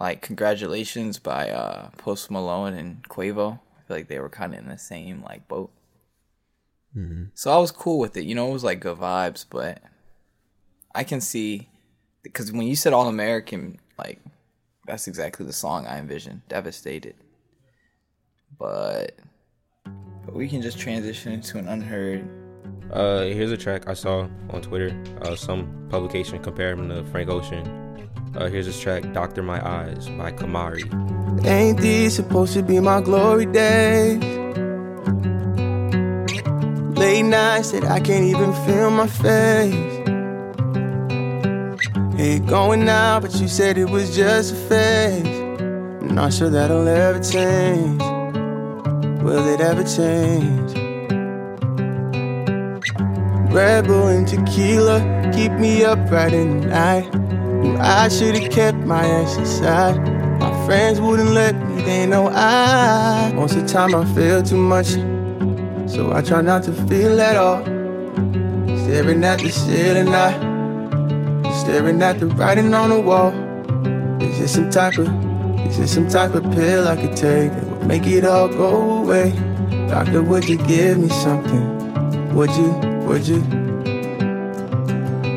Like 0.00 0.22
congratulations 0.22 1.18
by 1.18 1.50
uh, 1.50 1.90
Post 1.98 2.30
Malone 2.30 2.72
and 2.74 3.06
Quavo. 3.08 3.60
I 3.78 3.82
feel 3.86 3.96
like 3.98 4.08
they 4.08 4.18
were 4.18 4.30
kind 4.30 4.54
of 4.54 4.60
in 4.60 4.68
the 4.68 4.78
same 4.78 5.22
like 5.22 5.46
boat. 5.46 5.70
So 7.34 7.50
I 7.52 7.58
was 7.58 7.70
cool 7.70 7.98
with 7.98 8.16
it. 8.16 8.24
You 8.24 8.34
know, 8.34 8.48
it 8.48 8.52
was 8.52 8.64
like 8.64 8.80
good 8.80 8.98
vibes, 8.98 9.44
but 9.48 9.82
I 10.94 11.04
can 11.04 11.20
see 11.20 11.68
because 12.22 12.50
when 12.52 12.66
you 12.66 12.76
said 12.76 12.92
All 12.92 13.08
American, 13.08 13.78
like 13.98 14.20
that's 14.86 15.06
exactly 15.06 15.46
the 15.46 15.52
song 15.52 15.86
I 15.86 15.98
envisioned. 15.98 16.42
Devastated. 16.48 17.14
But, 18.62 19.18
but 20.24 20.34
we 20.34 20.48
can 20.48 20.62
just 20.62 20.78
transition 20.78 21.32
into 21.32 21.58
an 21.58 21.66
unheard. 21.66 22.24
Uh, 22.92 23.22
here's 23.22 23.50
a 23.50 23.56
track 23.56 23.88
I 23.88 23.94
saw 23.94 24.28
on 24.50 24.62
Twitter. 24.62 24.96
Uh, 25.20 25.34
some 25.34 25.88
publication 25.90 26.40
compared 26.40 26.78
him 26.78 26.88
to 26.88 27.02
Frank 27.10 27.28
Ocean. 27.28 27.66
Uh, 28.36 28.48
here's 28.48 28.66
this 28.66 28.78
track, 28.78 29.12
"Doctor 29.12 29.42
My 29.42 29.60
Eyes" 29.66 30.08
by 30.10 30.30
Kamari. 30.30 30.84
Ain't 31.44 31.80
these 31.80 32.14
supposed 32.14 32.54
to 32.54 32.62
be 32.62 32.78
my 32.78 33.00
glory 33.00 33.46
days? 33.46 34.22
Late 36.96 37.22
nights 37.22 37.72
that 37.72 37.84
I 37.90 37.98
can't 37.98 38.26
even 38.26 38.52
feel 38.64 38.90
my 38.90 39.08
face. 39.08 39.74
Ain't 42.16 42.46
going 42.46 42.84
now, 42.84 43.18
but 43.18 43.34
you 43.40 43.48
said 43.48 43.76
it 43.76 43.90
was 43.90 44.14
just 44.14 44.52
a 44.52 44.56
phase. 44.68 45.26
I'm 45.26 46.14
not 46.14 46.32
sure 46.32 46.48
that'll 46.48 46.86
ever 46.86 47.18
change. 47.18 48.11
Will 49.22 49.46
it 49.46 49.60
ever 49.60 49.84
change? 49.84 50.74
Red 53.52 53.86
Bull 53.86 54.08
and 54.08 54.26
tequila 54.26 55.30
keep 55.32 55.52
me 55.52 55.84
up 55.84 56.10
right 56.10 56.32
in 56.32 56.60
the 56.60 56.66
night. 56.66 57.14
Knew 57.14 57.76
I 57.76 58.08
should've 58.08 58.50
kept 58.50 58.78
my 58.78 59.06
exercise. 59.06 59.96
My 60.40 60.66
friends 60.66 61.00
wouldn't 61.00 61.30
let 61.30 61.54
me, 61.54 61.82
they 61.82 62.04
know 62.04 62.30
I. 62.30 63.30
Most 63.32 63.54
of 63.54 63.62
the 63.62 63.68
time 63.68 63.94
I 63.94 64.04
feel 64.12 64.42
too 64.42 64.56
much, 64.56 64.88
so 65.88 66.12
I 66.12 66.20
try 66.22 66.40
not 66.40 66.64
to 66.64 66.72
feel 66.88 67.20
at 67.20 67.36
all. 67.36 67.62
Staring 68.82 69.22
at 69.22 69.38
the 69.38 69.50
ceiling, 69.50 70.08
I 70.08 70.32
staring 71.60 72.02
at 72.02 72.18
the 72.18 72.26
writing 72.26 72.74
on 72.74 72.90
the 72.90 73.00
wall. 73.00 73.30
Is 74.20 74.40
this 74.40 74.54
some 74.54 74.68
type 74.68 74.98
of, 74.98 75.06
is 75.68 75.78
this 75.78 75.94
some 75.94 76.08
type 76.08 76.34
of 76.34 76.42
pill 76.52 76.88
I 76.88 76.96
could 76.96 77.16
take 77.16 77.52
make 77.86 78.06
it 78.06 78.24
all 78.24 78.48
go 78.48 79.02
away? 79.02 79.32
Doctor, 79.88 80.22
would 80.22 80.48
you 80.48 80.58
give 80.58 80.98
me 80.98 81.08
something? 81.08 82.34
Would 82.34 82.50
you, 82.50 82.72
would 83.06 83.26
you? 83.26 83.40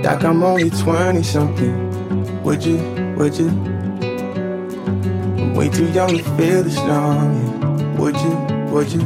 Doc, 0.02 0.24
I'm 0.24 0.44
only 0.44 0.70
20 0.70 1.24
something. 1.24 2.44
Would 2.44 2.64
you, 2.64 2.78
would 3.18 3.38
you? 3.38 3.50
I'm 5.38 5.54
way 5.56 5.70
too 5.70 5.92
young 5.92 6.10
to 6.10 6.24
feel 6.38 6.64
this 6.64 6.78
long. 6.78 7.98
Would 7.98 8.16
you, 8.18 8.36
would 8.72 8.92
you? 8.92 9.02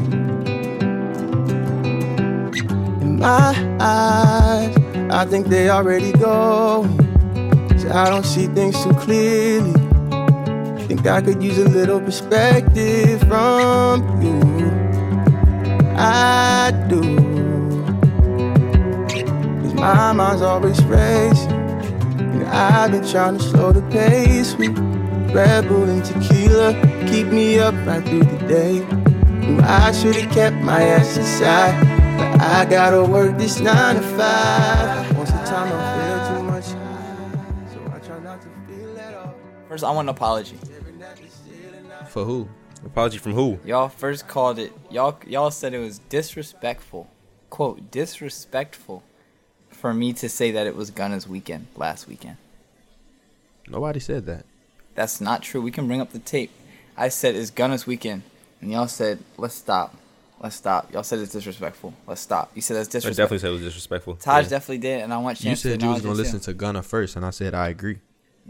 In 3.01 3.19
my 3.19 3.55
eyes, 3.79 4.75
I 5.11 5.25
think 5.25 5.47
they 5.47 5.69
already 5.69 6.11
go. 6.11 6.83
I 7.91 8.07
don't 8.09 8.25
see 8.25 8.45
things 8.47 8.83
too 8.83 8.93
clearly. 8.93 9.78
Think 10.99 11.07
I 11.07 11.21
could 11.21 11.41
use 11.41 11.57
a 11.57 11.63
little 11.63 12.01
perspective 12.01 13.21
from 13.21 14.21
you. 14.21 14.41
I 15.95 16.73
do. 16.89 17.01
Cause 19.61 19.73
my 19.75 20.11
mind's 20.11 20.41
always 20.41 20.83
racing. 20.83 21.51
And 22.19 22.43
I've 22.43 22.91
been 22.91 23.07
trying 23.07 23.37
to 23.37 23.43
slow 23.45 23.71
the 23.71 23.81
pace 23.83 24.55
with 24.55 24.77
Red 25.33 25.69
Bull 25.69 25.89
and 25.89 26.03
tequila. 26.03 26.73
Keep 27.07 27.27
me 27.27 27.59
up 27.59 27.75
right 27.87 28.03
through 28.03 28.25
the 28.25 28.47
day. 28.49 28.85
I 29.63 29.93
should've 29.93 30.29
kept 30.33 30.57
my 30.57 30.81
ass 30.81 31.15
inside. 31.15 31.79
But 32.17 32.41
I 32.41 32.65
gotta 32.65 33.05
work 33.05 33.37
this 33.37 33.61
nine 33.61 33.95
to 33.95 34.01
five. 34.01 35.17
Of 35.17 35.27
the 35.27 35.45
time 35.45 35.71
I 35.71 35.79
feel 35.95 36.35
too 36.35 36.43
much. 36.43 36.65
So 36.65 37.79
I 37.95 37.99
try 37.99 38.19
not 38.19 38.41
to 38.41 38.49
feel 38.67 38.99
at 38.99 39.13
all. 39.13 39.35
First, 39.69 39.83
I 39.83 39.91
want 39.91 40.05
an 40.09 40.15
apology. 40.15 40.57
For 42.09 42.25
who? 42.25 42.49
Apology 42.85 43.17
from 43.19 43.33
who? 43.33 43.59
Y'all 43.63 43.87
first 43.89 44.27
called 44.27 44.57
it. 44.57 44.73
Y'all 44.89 45.17
y'all 45.27 45.51
said 45.51 45.73
it 45.73 45.79
was 45.79 45.99
disrespectful. 46.09 47.09
Quote 47.49 47.91
disrespectful 47.91 49.03
for 49.69 49.93
me 49.93 50.11
to 50.13 50.27
say 50.27 50.51
that 50.51 50.65
it 50.65 50.75
was 50.75 50.89
Gunna's 50.91 51.27
weekend 51.27 51.67
last 51.75 52.07
weekend. 52.07 52.37
Nobody 53.69 53.99
said 53.99 54.25
that. 54.25 54.45
That's 54.95 55.21
not 55.21 55.43
true. 55.43 55.61
We 55.61 55.71
can 55.71 55.87
bring 55.87 56.01
up 56.01 56.11
the 56.11 56.19
tape. 56.19 56.51
I 56.97 57.09
said 57.09 57.35
it's 57.35 57.51
Gunna's 57.51 57.85
weekend, 57.85 58.23
and 58.61 58.71
y'all 58.71 58.87
said 58.87 59.19
let's 59.37 59.55
stop, 59.55 59.95
let's 60.39 60.55
stop. 60.55 60.91
Y'all 60.93 61.03
said 61.03 61.19
it's 61.19 61.31
disrespectful. 61.33 61.93
Let's 62.07 62.21
stop. 62.21 62.51
You 62.55 62.61
said 62.61 62.75
that's 62.77 62.89
I 62.89 62.91
disrespectful. 62.93 63.23
definitely 63.23 63.39
said 63.39 63.49
it 63.49 63.53
was 63.53 63.61
disrespectful. 63.61 64.15
Taj 64.15 64.45
Yeah. 64.45 64.49
definitely 64.49 64.79
did, 64.79 65.01
and 65.03 65.13
I 65.13 65.17
want 65.19 65.39
You 65.41 65.49
chance 65.49 65.61
to 65.63 65.71
said 65.71 65.81
you 65.83 65.89
was 65.89 66.01
gonna 66.01 66.15
listen 66.15 66.39
too. 66.39 66.45
to 66.45 66.53
Gunna 66.53 66.81
first, 66.81 67.15
and 67.15 67.25
I 67.25 67.29
said 67.29 67.53
I 67.53 67.69
agree. 67.69 67.99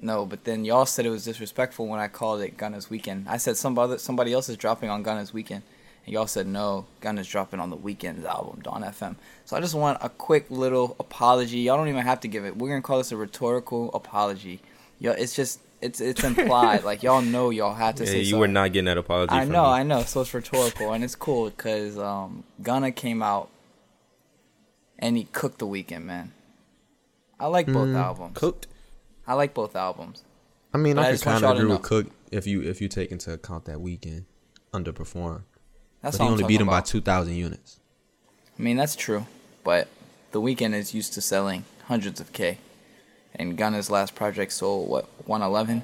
No, 0.02 0.26
but 0.26 0.46
then 0.46 0.64
y'all 0.66 0.86
said 0.86 1.06
it 1.06 1.10
was 1.10 1.26
disrespectful 1.26 1.86
when 1.88 2.00
I 2.00 2.08
called 2.08 2.42
it 2.42 2.56
Gunna's 2.58 2.90
weekend. 2.90 3.28
I 3.28 3.38
said 3.38 3.58
somebody 3.58 3.98
somebody 3.98 4.32
else 4.34 4.48
is 4.50 4.56
dropping 4.58 4.90
on 4.90 5.04
Gunna's 5.04 5.34
weekend, 5.34 5.64
and 6.06 6.14
y'all 6.14 6.28
said 6.28 6.48
no, 6.48 6.86
Gunna's 7.02 7.28
dropping 7.28 7.60
on 7.60 7.70
the 7.70 7.76
Weeknd's 7.78 8.24
album, 8.26 8.62
Dawn 8.62 8.84
FM. 8.84 9.16
So 9.46 9.58
I 9.58 9.60
just 9.60 9.76
want 9.76 9.98
a 10.02 10.08
quick 10.10 10.46
little 10.50 10.96
apology. 11.00 11.60
Y'all 11.60 11.76
don't 11.78 11.90
even 11.90 12.04
have 12.04 12.22
to 12.22 12.28
give 12.30 12.46
it. 12.46 12.56
We're 12.58 12.70
gonna 12.70 12.82
call 12.82 13.00
this 13.00 13.12
a 13.12 13.18
rhetorical 13.18 13.92
apology. 13.94 14.62
Y'all, 15.00 15.16
it's 15.18 15.36
just 15.36 15.60
it's 15.82 16.00
it's 16.00 16.24
implied. 16.24 16.84
like 16.92 17.04
y'all 17.04 17.22
know 17.22 17.50
y'all 17.50 17.74
had 17.74 17.98
to 17.98 18.06
Yeah, 18.06 18.12
say. 18.12 18.18
you 18.20 18.24
something. 18.26 18.40
were 18.40 18.48
not 18.48 18.72
getting 18.72 18.86
that 18.86 18.98
apology. 18.98 19.34
I 19.34 19.42
from 19.44 19.52
know, 19.52 19.64
me. 19.64 19.70
I 19.70 19.84
know. 19.84 20.04
So 20.04 20.22
it's 20.22 20.34
rhetorical, 20.34 20.94
and 20.94 21.04
it's 21.04 21.16
cool 21.16 21.50
because 21.50 21.98
um, 21.98 22.46
Gunna 22.64 22.92
came 22.94 23.22
out 23.22 23.50
and 24.98 25.18
he 25.18 25.26
cooked 25.26 25.60
the 25.60 25.68
Weeknd, 25.68 26.04
man. 26.04 26.32
I 27.40 27.48
like 27.48 27.68
both 27.68 27.94
albums. 27.96 28.38
Cooked. 28.38 28.68
I 29.30 29.34
like 29.36 29.54
both 29.54 29.76
albums. 29.76 30.24
I 30.74 30.80
mean, 30.80 30.96
But 30.96 31.06
I 31.06 31.10
I, 31.10 31.12
could 31.12 31.22
kind 31.22 31.44
of 31.46 31.52
agree 31.56 31.70
with. 31.70 31.84
Cook 31.84 32.08
if 32.32 32.48
you 32.48 32.64
if 32.64 32.82
you 32.82 32.88
take 32.88 33.12
into 33.12 33.32
account 33.32 33.66
that 33.66 33.78
Weeknd 33.78 34.26
underperformed. 34.74 35.44
That's 36.02 36.18
but 36.18 36.24
he 36.24 36.30
only 36.32 36.44
beat 36.46 36.60
him 36.60 36.68
by 36.68 36.82
two 36.82 37.00
thousand 37.00 37.36
units. 37.36 37.80
I 38.58 38.62
mean, 38.62 38.76
that's 38.76 38.96
true, 38.96 39.28
but 39.64 39.88
the 40.32 40.42
Weeknd 40.42 40.74
is 40.74 40.96
used 40.96 41.14
to 41.14 41.22
selling 41.22 41.66
hundreds 41.86 42.20
of 42.20 42.34
K, 42.34 42.58
and 43.36 43.56
Gunna's 43.56 43.92
last 43.92 44.16
project 44.16 44.52
sold 44.52 44.90
what 44.90 45.08
111, 45.28 45.84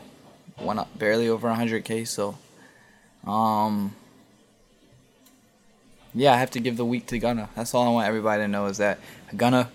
one 0.58 0.84
barely 0.97 1.29
over 1.29 1.47
100K. 1.47 2.08
So, 2.08 2.38
um, 3.29 3.95
yeah, 6.15 6.34
I 6.34 6.38
have 6.38 6.51
to 6.51 6.60
give 6.60 6.77
the 6.77 6.86
week 6.86 7.05
to 7.08 7.19
Gunna. 7.19 7.49
That's 7.55 7.75
all 7.75 7.88
I 7.88 7.91
want 7.91 8.08
everybody 8.08 8.41
to 8.41 8.47
know 8.47 8.65
is 8.65 8.77
that 8.77 8.99
Gunna 9.38 9.69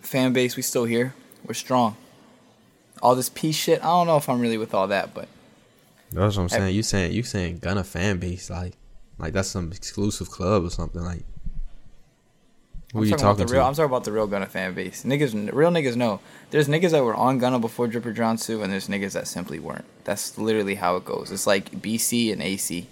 fan 0.00 0.32
base, 0.32 0.56
we 0.56 0.62
still 0.62 0.84
here, 0.84 1.14
we're 1.46 1.54
strong. 1.54 1.96
All 3.02 3.14
this 3.14 3.28
peace 3.28 3.56
shit, 3.56 3.80
I 3.82 3.86
don't 3.88 4.06
know 4.06 4.16
if 4.16 4.28
I'm 4.28 4.40
really 4.40 4.58
with 4.58 4.72
all 4.74 4.88
that, 4.88 5.12
but 5.14 5.28
That's 6.12 6.36
what 6.36 6.42
I'm 6.44 6.48
saying. 6.48 6.74
You 6.74 6.82
saying 6.82 7.12
you 7.12 7.22
saying 7.22 7.58
Gunna 7.58 7.84
fan 7.84 8.18
base 8.18 8.48
like 8.50 8.74
like 9.18 9.32
that's 9.32 9.48
some 9.48 9.70
exclusive 9.72 10.30
club 10.30 10.64
or 10.64 10.70
something 10.70 11.02
like. 11.02 11.24
Who 12.92 13.00
I'm 13.00 13.02
are 13.02 13.06
you 13.06 13.10
talking, 13.10 13.22
talking 13.24 13.40
about 13.42 13.48
the 13.48 13.52
real. 13.54 13.62
to? 13.62 13.66
I'm 13.68 13.74
talking 13.74 13.84
about 13.90 14.04
the 14.04 14.12
real 14.12 14.26
Gunna 14.28 14.46
fan 14.46 14.72
base. 14.74 15.02
Niggas, 15.04 15.52
real 15.52 15.70
niggas 15.70 15.96
know. 15.96 16.20
There's 16.50 16.68
niggas 16.68 16.92
that 16.92 17.02
were 17.02 17.14
on 17.16 17.38
Gunna 17.38 17.58
before 17.58 17.88
Drip 17.88 18.06
or 18.06 18.12
Drown 18.12 18.36
2, 18.36 18.62
and 18.62 18.72
there's 18.72 18.86
niggas 18.86 19.12
that 19.14 19.26
simply 19.26 19.58
weren't. 19.58 19.84
That's 20.04 20.38
literally 20.38 20.76
how 20.76 20.94
it 20.96 21.04
goes. 21.04 21.32
It's 21.32 21.44
like 21.46 21.72
BC 21.82 22.32
and 22.32 22.40
AC, 22.40 22.86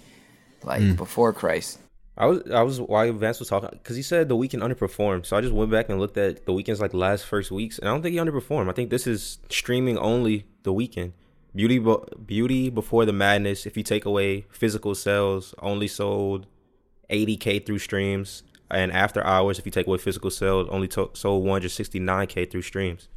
like 0.63 0.81
Mm. 0.81 0.97
before 0.97 1.31
Christ. 1.31 1.79
I 2.15 2.27
was 2.27 2.43
I 2.51 2.61
was 2.61 2.79
while 2.79 3.11
Vance 3.13 3.39
was 3.39 3.49
talking 3.49 3.69
because 3.71 3.95
he 3.95 4.03
said 4.03 4.29
the 4.29 4.35
Weeknd 4.35 4.61
underperformed. 4.61 5.25
So 5.25 5.35
I 5.35 5.41
just 5.41 5.53
went 5.53 5.71
back 5.71 5.89
and 5.89 5.99
looked 5.99 6.17
at 6.17 6.45
the 6.45 6.51
Weeknd's 6.51 6.79
like 6.79 6.93
last 6.93 7.25
first 7.25 7.51
weeks, 7.51 7.79
and 7.79 7.89
I 7.89 7.91
don't 7.91 8.03
think 8.03 8.13
he 8.13 8.19
underperformed. 8.19 8.69
I 8.69 8.73
think 8.73 8.89
this 8.89 9.07
is 9.07 9.39
streaming 9.49 9.97
only 9.97 10.45
the 10.63 10.73
Weeknd. 10.73 11.13
Beauty, 11.55 11.79
Beauty 12.25 12.69
before 12.69 13.05
the 13.05 13.13
madness. 13.13 13.65
If 13.65 13.77
you 13.77 13.83
take 13.83 14.05
away 14.05 14.45
physical 14.49 14.95
sales, 14.95 15.53
only 15.59 15.87
sold 15.87 16.47
80k 17.11 17.65
through 17.65 17.79
streams, 17.79 18.43
and 18.71 18.91
after 18.91 19.23
hours, 19.23 19.59
if 19.59 19.65
you 19.65 19.71
take 19.71 19.85
away 19.85 19.99
physical 19.99 20.31
sales, 20.31 20.67
only 20.71 20.87
to- 20.89 21.11
sold 21.13 21.45
169k 21.45 22.49
through 22.49 22.63
streams, 22.63 23.07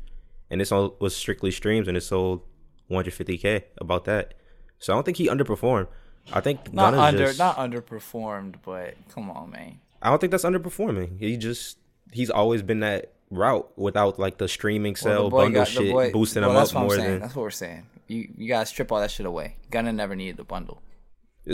and 0.51 0.61
this 0.61 0.71
was 0.71 1.17
strictly 1.17 1.51
streams, 1.51 1.89
and 1.89 1.97
it 1.97 2.03
sold 2.03 2.43
150k. 2.91 3.63
About 3.79 4.05
that, 4.05 4.35
so 4.79 4.93
I 4.93 4.97
don't 4.97 5.05
think 5.05 5.17
he 5.17 5.29
underperformed. 5.29 5.89
I 6.33 6.41
think 6.41 6.73
Not 6.73 6.93
Gunna's 6.93 7.01
under, 7.01 7.27
just- 7.27 7.39
not 7.39 7.57
underperformed, 7.57 8.57
but 8.65 8.95
come 9.15 9.31
on, 9.31 9.51
man. 9.51 9.81
I 10.03 10.11
don't 10.11 10.21
think 10.21 10.31
that's 10.31 10.45
underperforming. 10.45 11.19
He 11.21 11.37
just 11.37 11.79
he's 12.13 12.31
always 12.31 12.63
been 12.63 12.81
that 12.81 13.13
route 13.31 13.71
without 13.77 14.19
like 14.19 14.39
the 14.39 14.49
streaming 14.49 14.93
Well, 14.95 15.03
sell 15.03 15.31
the 15.31 15.37
bundle 15.37 15.63
got- 15.63 15.69
shit 15.69 15.93
boy- 15.93 16.13
boosting 16.13 16.43
well, 16.43 16.51
him 16.53 16.57
up 16.57 16.73
more 16.75 16.97
than 16.97 17.21
That's 17.21 17.35
what 17.35 17.43
we're 17.43 17.51
saying. 17.51 17.87
You 18.09 18.29
you 18.37 18.49
gotta 18.49 18.67
strip 18.67 18.93
all 18.93 19.01
that 19.01 19.11
shit 19.11 19.27
away. 19.27 19.57
Gunna 19.71 19.93
never 19.93 20.15
needed 20.15 20.37
the 20.37 20.45
bundle. 20.45 20.81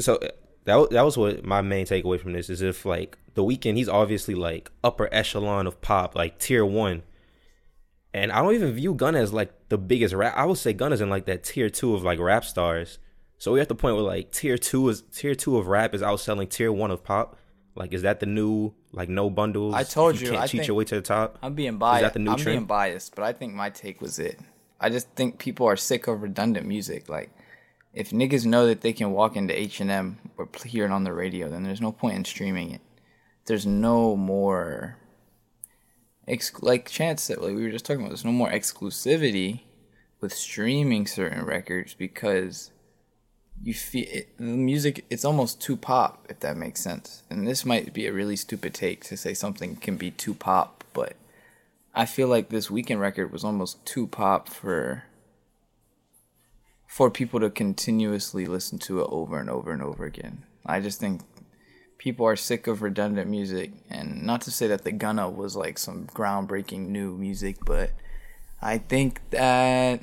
so. 0.01 0.19
that 0.65 0.91
that 0.91 1.03
was 1.03 1.17
what 1.17 1.45
my 1.45 1.61
main 1.61 1.87
takeaway 1.87 2.21
from 2.21 2.33
this 2.35 2.49
is 2.51 2.63
if 2.63 2.85
like 2.87 3.19
the 3.35 3.43
Weeknd 3.43 3.77
he's 3.77 3.89
obviously 3.89 4.35
like 4.35 4.71
upper 4.85 5.09
echelon 5.13 5.67
of 5.67 5.81
pop, 5.81 6.15
like 6.15 6.39
tier 6.39 6.65
one. 6.65 7.03
And 8.15 8.31
I 8.31 8.43
don't 8.43 8.55
even 8.55 8.73
view 8.73 8.95
Gunna 8.95 9.19
as 9.21 9.33
like 9.33 9.51
the 9.71 9.79
biggest 9.79 10.15
rap. 10.15 10.35
I 10.37 10.45
would 10.45 10.59
say 10.59 10.73
Gunna's 10.75 11.01
in 11.01 11.09
like 11.11 11.25
that 11.27 11.43
tier 11.45 11.71
two 11.71 11.95
of 11.95 12.03
like 12.03 12.19
rap 12.19 12.45
stars. 12.45 12.99
So 13.43 13.51
we're 13.51 13.61
at 13.61 13.69
the 13.69 13.75
point 13.75 13.97
where 13.97 14.05
like 14.05 14.31
tier 14.31 14.57
two 14.57 14.89
is 14.89 15.03
tier 15.13 15.35
two 15.35 15.59
of 15.59 15.67
rap 15.67 15.95
is 15.95 16.01
outselling 16.01 16.49
tier 16.49 16.71
one 16.71 16.93
of 16.93 17.03
pop. 17.03 17.37
Like, 17.75 17.93
is 17.93 18.03
that 18.03 18.21
the 18.21 18.27
new 18.27 18.73
like 18.93 19.09
no 19.09 19.31
bundles? 19.31 19.75
I 19.75 19.83
told 19.83 20.21
you, 20.21 20.27
you, 20.27 20.33
can't 20.35 20.45
I 20.45 20.47
cheat 20.47 20.69
your 20.69 20.77
way 20.77 20.85
to 20.85 20.95
the 20.95 21.03
top. 21.03 21.41
I'm 21.43 21.55
being 21.55 21.77
biased. 21.77 22.13
the 22.13 22.21
new 22.21 22.31
I'm 22.31 22.37
trend? 22.37 22.59
being 22.59 22.67
biased, 22.67 23.17
but 23.17 23.25
I 23.25 23.33
think 23.33 23.53
my 23.53 23.69
take 23.69 24.01
was 24.01 24.21
it. 24.21 24.39
I 24.79 24.91
just 24.91 25.11
think 25.17 25.41
people 25.41 25.67
are 25.67 25.77
sick 25.77 26.07
of 26.07 26.23
redundant 26.23 26.69
music. 26.69 27.09
Like, 27.09 27.33
if 27.93 28.11
niggas 28.11 28.47
know 28.47 28.69
that 28.69 28.83
they 28.83 28.93
can 28.93 29.11
walk 29.11 29.35
into 29.35 29.59
H 29.59 29.81
and 29.81 29.91
M 29.91 30.19
or 30.39 30.49
hear 30.65 30.85
it 30.85 30.93
on 30.93 31.03
the 31.03 31.13
radio, 31.13 31.49
then 31.49 31.65
there's 31.65 31.81
no 31.81 31.91
point 31.91 32.15
in 32.15 32.25
streaming 32.25 32.71
it. 32.71 32.81
There's 33.47 33.67
no 33.67 34.15
more, 34.15 34.99
ex- 36.29 36.63
like 36.63 36.89
Chance 36.89 37.23
said, 37.23 37.39
like 37.39 37.57
we 37.57 37.65
were 37.65 37.73
just 37.73 37.87
talking 37.87 38.03
about. 38.03 38.11
There's 38.11 38.25
no 38.25 38.31
more 38.31 38.51
exclusivity 38.51 39.63
with 40.21 40.33
streaming 40.33 41.09
certain 41.09 41.45
records 41.45 41.95
because 41.95 42.71
you 43.63 43.75
feel 43.75 44.07
it, 44.09 44.37
the 44.39 44.45
music. 44.45 45.05
It's 45.11 45.25
almost 45.25 45.61
too 45.61 45.77
pop, 45.77 46.27
if 46.29 46.41
that 46.41 46.57
makes 46.57 46.81
sense. 46.81 47.23
And 47.31 47.47
this 47.47 47.65
might 47.65 47.93
be 47.93 48.07
a 48.07 48.13
really 48.13 48.37
stupid 48.37 48.75
take 48.75 49.05
to 49.05 49.17
say 49.17 49.35
something 49.35 49.77
can 49.77 49.97
be 49.97 50.11
too 50.11 50.35
pop, 50.35 50.85
but 50.93 51.15
I 51.95 52.07
feel 52.07 52.29
like 52.29 52.49
this 52.49 52.69
Weeknd 52.69 53.01
record 53.01 53.33
was 53.33 53.45
almost 53.45 53.85
too 53.85 54.07
pop 54.07 54.49
for 54.49 55.05
for 56.87 57.11
people 57.11 57.41
to 57.41 57.49
continuously 57.49 58.45
listen 58.45 58.79
to 58.79 59.01
it 59.01 59.09
over 59.11 59.39
and 59.39 59.49
over 59.49 59.73
and 59.73 59.83
over 59.83 60.05
again. 60.05 60.45
I 60.67 60.81
just 60.81 61.01
think 61.01 61.23
people 61.97 62.27
are 62.27 62.37
sick 62.37 62.67
of 62.67 62.83
redundant 62.83 63.31
music 63.31 63.73
and 63.89 64.23
not 64.25 64.43
to 64.43 64.51
say 64.51 64.67
that 64.67 64.85
the 64.85 64.93
Gunna 64.93 65.31
was 65.31 65.57
like 65.57 65.79
some 65.79 66.07
groundbreaking 66.09 66.89
new 66.89 67.17
music, 67.17 67.57
but 67.65 67.93
I 68.61 68.77
think 68.77 69.23
that 69.31 70.03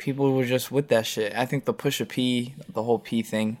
people 0.00 0.32
were 0.32 0.46
just 0.46 0.72
with 0.72 0.88
that 0.88 1.06
shit. 1.06 1.32
I 1.36 1.44
think 1.46 1.66
the 1.66 1.74
push 1.74 2.00
a 2.00 2.06
P, 2.06 2.54
the 2.72 2.82
whole 2.82 2.98
P 2.98 3.22
thing, 3.22 3.58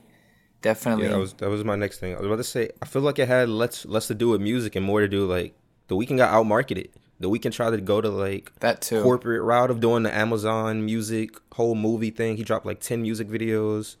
definitely 0.62 1.04
Yeah, 1.04 1.12
that 1.12 1.18
was 1.18 1.32
that 1.34 1.50
was 1.50 1.62
my 1.64 1.76
next 1.76 1.98
thing. 2.00 2.14
I 2.14 2.18
was 2.18 2.26
about 2.26 2.36
to 2.36 2.44
say. 2.44 2.70
I 2.82 2.86
feel 2.86 3.02
like 3.02 3.18
it 3.18 3.28
had 3.28 3.48
less 3.48 3.84
less 3.86 4.06
to 4.08 4.14
do 4.14 4.30
with 4.30 4.40
music 4.40 4.74
and 4.74 4.84
more 4.84 5.00
to 5.00 5.08
do 5.08 5.26
like 5.26 5.54
the 5.88 5.94
Weeknd 5.96 6.16
got 6.16 6.32
outmarketed. 6.32 6.88
The 7.20 7.28
Weeknd 7.28 7.52
tried 7.52 7.70
to 7.70 7.80
go 7.80 8.00
to 8.00 8.08
like 8.08 8.50
that 8.60 8.80
too. 8.80 9.02
corporate 9.02 9.42
route 9.42 9.70
of 9.70 9.80
doing 9.80 10.02
the 10.04 10.14
Amazon 10.14 10.84
music 10.84 11.36
whole 11.52 11.74
movie 11.74 12.10
thing. 12.10 12.36
He 12.38 12.42
dropped 12.42 12.64
like 12.64 12.80
ten 12.80 13.02
music 13.02 13.28
videos, 13.28 13.96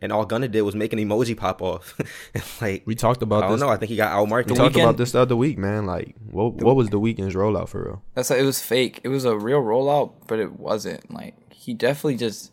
and 0.00 0.10
all 0.12 0.24
Gunna 0.26 0.48
did 0.48 0.62
was 0.62 0.74
make 0.74 0.92
an 0.92 0.98
emoji 0.98 1.36
pop 1.36 1.62
off. 1.62 1.96
like 2.60 2.82
We 2.84 2.96
talked 2.96 3.22
about 3.22 3.44
I 3.44 3.48
don't 3.48 3.52
this. 3.52 3.60
know. 3.60 3.68
I 3.68 3.76
think 3.76 3.90
he 3.90 3.96
got 3.96 4.10
outmarketed. 4.18 4.50
we 4.50 4.56
talked 4.56 4.74
Weeknd- 4.74 4.82
about 4.82 4.96
this 4.96 5.12
the 5.12 5.20
other 5.20 5.36
week, 5.36 5.56
man. 5.58 5.86
Like, 5.86 6.16
what 6.32 6.54
what 6.54 6.74
was 6.74 6.88
the 6.88 6.98
Weeknd's 6.98 7.36
rollout 7.36 7.68
for 7.68 7.84
real? 7.84 8.02
That's 8.14 8.30
like, 8.30 8.40
it 8.40 8.44
was 8.44 8.60
fake. 8.60 9.00
It 9.04 9.08
was 9.10 9.24
a 9.24 9.36
real 9.38 9.62
rollout, 9.62 10.14
but 10.26 10.40
it 10.40 10.58
wasn't. 10.58 11.08
Like 11.14 11.34
he 11.66 11.74
definitely 11.74 12.16
just 12.16 12.52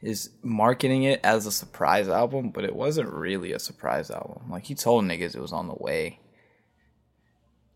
is 0.00 0.30
marketing 0.42 1.02
it 1.02 1.20
as 1.22 1.44
a 1.44 1.52
surprise 1.52 2.08
album, 2.08 2.48
but 2.48 2.64
it 2.64 2.74
wasn't 2.74 3.12
really 3.12 3.52
a 3.52 3.58
surprise 3.58 4.10
album. 4.10 4.50
Like 4.50 4.64
he 4.64 4.74
told 4.74 5.04
niggas 5.04 5.36
it 5.36 5.42
was 5.42 5.52
on 5.52 5.68
the 5.68 5.74
way. 5.74 6.20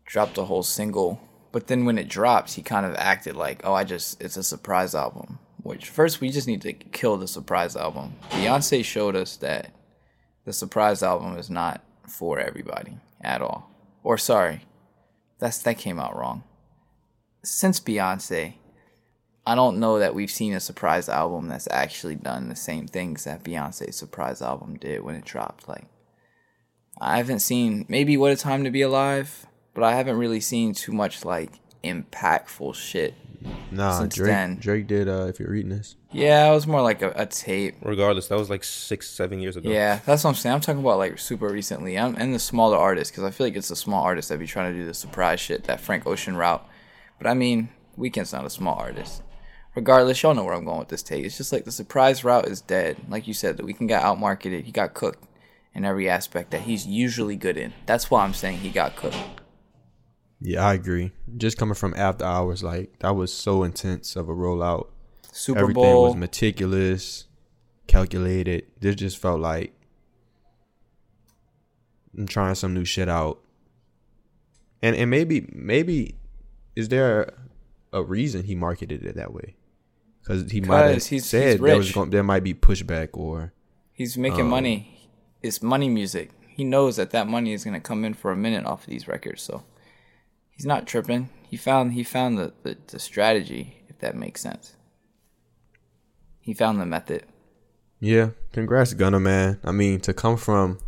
Dropped 0.05 0.39
a 0.39 0.45
whole 0.45 0.63
single, 0.63 1.21
but 1.51 1.67
then 1.67 1.85
when 1.85 1.99
it 1.99 2.09
drops, 2.09 2.55
he 2.55 2.63
kind 2.63 2.87
of 2.87 2.95
acted 2.95 3.35
like, 3.35 3.61
"Oh, 3.63 3.75
I 3.75 3.83
just 3.83 4.19
it's 4.19 4.37
a 4.37 4.43
surprise 4.43 4.95
album." 4.95 5.37
Which 5.61 5.87
first 5.87 6.19
we 6.19 6.31
just 6.31 6.47
need 6.47 6.63
to 6.63 6.73
kill 6.73 7.17
the 7.17 7.27
surprise 7.27 7.75
album. 7.75 8.15
Beyonce 8.31 8.83
showed 8.83 9.15
us 9.15 9.37
that 9.37 9.69
the 10.45 10.53
surprise 10.53 11.03
album 11.03 11.37
is 11.37 11.51
not 11.51 11.83
for 12.07 12.39
everybody 12.39 12.97
at 13.21 13.43
all. 13.43 13.69
Or 14.03 14.17
sorry, 14.17 14.65
that's 15.37 15.59
that 15.59 15.77
came 15.77 15.99
out 15.99 16.17
wrong 16.17 16.43
since 17.43 17.79
Beyonce, 17.79 18.53
I 19.45 19.55
don't 19.55 19.79
know 19.79 19.99
that 19.99 20.13
we've 20.13 20.29
seen 20.31 20.53
a 20.53 20.59
surprise 20.59 21.09
album 21.09 21.47
that's 21.47 21.67
actually 21.71 22.15
done 22.15 22.49
the 22.49 22.55
same 22.55 22.87
things 22.87 23.23
that 23.23 23.43
Beyonce's 23.43 23.95
surprise 23.95 24.41
album 24.41 24.77
did 24.77 25.01
when 25.01 25.15
it 25.15 25.25
dropped. 25.25 25.67
Like, 25.67 25.85
I 26.99 27.17
haven't 27.17 27.39
seen 27.39 27.85
maybe 27.89 28.17
What 28.17 28.31
a 28.31 28.35
Time 28.35 28.63
to 28.65 28.69
Be 28.69 28.83
Alive, 28.83 29.47
but 29.73 29.83
I 29.83 29.95
haven't 29.95 30.17
really 30.17 30.41
seen 30.41 30.73
too 30.73 30.91
much 30.91 31.25
like 31.25 31.53
impactful 31.83 32.75
shit. 32.75 33.15
Nah, 33.71 33.97
Since 33.97 34.15
Drake. 34.15 34.27
then. 34.27 34.57
Drake 34.57 34.85
did. 34.85 35.09
Uh, 35.09 35.25
if 35.27 35.39
you're 35.39 35.49
reading 35.49 35.71
this, 35.71 35.95
Yeah, 36.11 36.51
it 36.51 36.53
was 36.53 36.67
more 36.67 36.83
like 36.83 37.01
a, 37.01 37.11
a 37.15 37.25
tape. 37.25 37.77
Regardless, 37.81 38.27
that 38.27 38.37
was 38.37 38.51
like 38.51 38.63
six, 38.63 39.09
seven 39.09 39.39
years 39.39 39.57
ago. 39.57 39.67
Yeah, 39.67 39.99
that's 40.05 40.23
what 40.23 40.29
I'm 40.29 40.35
saying. 40.35 40.53
I'm 40.53 40.61
talking 40.61 40.81
about 40.81 40.99
like 40.99 41.17
super 41.17 41.47
recently. 41.49 41.97
I'm 41.97 42.15
and 42.17 42.35
the 42.35 42.39
smaller 42.39 42.77
artists 42.77 43.09
because 43.11 43.23
I 43.23 43.31
feel 43.31 43.47
like 43.47 43.55
it's 43.55 43.69
the 43.69 43.75
small 43.75 44.03
artists 44.03 44.29
that 44.29 44.37
be 44.37 44.45
trying 44.45 44.71
to 44.71 44.79
do 44.79 44.85
the 44.85 44.93
surprise 44.93 45.39
shit, 45.39 45.63
that 45.63 45.81
Frank 45.81 46.05
Ocean 46.05 46.37
route. 46.37 46.63
But 47.17 47.25
I 47.27 47.33
mean, 47.33 47.69
Weeknd's 47.97 48.31
not 48.33 48.45
a 48.45 48.49
small 48.51 48.75
artist. 48.75 49.23
Regardless, 49.75 50.21
y'all 50.21 50.33
know 50.33 50.43
where 50.43 50.53
I'm 50.53 50.65
going 50.65 50.79
with 50.79 50.89
this 50.89 51.03
take. 51.03 51.23
It's 51.23 51.37
just 51.37 51.53
like 51.53 51.63
the 51.65 51.71
surprise 51.71 52.23
route 52.23 52.47
is 52.47 52.59
dead. 52.61 52.97
Like 53.09 53.27
you 53.27 53.33
said, 53.33 53.55
the 53.57 53.63
Weeknd 53.63 53.87
got 53.87 54.03
outmarketed. 54.03 54.63
He 54.65 54.71
got 54.71 54.93
cooked 54.93 55.25
in 55.73 55.85
every 55.85 56.09
aspect 56.09 56.51
that 56.51 56.61
he's 56.61 56.85
usually 56.85 57.37
good 57.37 57.55
in. 57.57 57.73
That's 57.85 58.11
why 58.11 58.23
I'm 58.23 58.33
saying 58.33 58.57
he 58.59 58.69
got 58.69 58.97
cooked. 58.97 59.15
yeah, 60.41 60.65
I 60.65 60.73
agree. 60.73 61.11
Just 61.37 61.57
coming 61.57 61.75
from 61.75 61.93
after 61.95 62.25
hours, 62.25 62.63
like 62.63 62.99
that 62.99 63.15
was 63.15 63.33
so 63.33 63.63
intense 63.63 64.15
of 64.17 64.27
a 64.27 64.33
rollout. 64.33 64.87
Super 65.31 65.59
Everything 65.59 65.83
Bowl. 65.83 66.07
was 66.07 66.15
meticulous, 66.17 67.27
calculated. 67.87 68.65
This 68.81 68.95
just 68.95 69.17
felt 69.17 69.39
like 69.39 69.73
I'm 72.17 72.27
trying 72.27 72.55
some 72.55 72.73
new 72.73 72.83
shit 72.83 73.07
out. 73.07 73.39
And 74.81 74.97
and 74.97 75.09
maybe 75.09 75.47
maybe 75.53 76.15
is 76.75 76.89
there 76.89 77.33
a 77.93 78.03
reason 78.03 78.43
he 78.43 78.55
marketed 78.55 79.05
it 79.05 79.15
that 79.15 79.33
way? 79.33 79.55
Because 80.23 80.51
he 80.51 80.61
might 80.61 80.81
have 80.83 80.93
'Cause 80.93 81.07
he's- 81.07 81.25
said 81.25 81.53
he's 81.53 81.61
there 81.61 81.77
was 81.77 81.91
going, 81.91 82.09
there 82.11 82.23
might 82.23 82.43
be 82.43 82.53
pushback 82.53 83.09
or 83.13 83.53
He's 83.93 84.17
making 84.17 84.41
Um, 84.41 84.49
money. 84.49 85.09
It's 85.41 85.61
money 85.61 85.89
music. 85.89 86.31
He 86.47 86.63
knows 86.63 86.95
that 86.95 87.11
that 87.11 87.27
money 87.27 87.53
is 87.53 87.63
gonna 87.63 87.79
come 87.81 88.03
in 88.05 88.13
for 88.13 88.31
a 88.31 88.35
minute 88.37 88.65
off 88.65 88.83
of 88.83 88.89
these 88.89 89.07
records, 89.07 89.41
so 89.41 89.63
he's 90.49 90.65
not 90.65 90.87
tripping. 90.87 91.29
He 91.49 91.57
found 91.57 91.93
he 91.93 92.03
found 92.03 92.37
the, 92.37 92.53
the, 92.63 92.77
the 92.87 92.99
strategy, 92.99 93.83
if 93.89 93.99
that 93.99 94.15
makes 94.15 94.41
sense. 94.41 94.75
He 96.39 96.53
found 96.53 96.79
the 96.79 96.85
method. 96.85 97.25
Yeah, 97.99 98.31
congrats, 98.51 98.93
Gunna 98.93 99.19
man. 99.19 99.59
I 99.63 99.71
mean, 99.71 99.99
to 100.01 100.13
come 100.13 100.37
from 100.37 100.79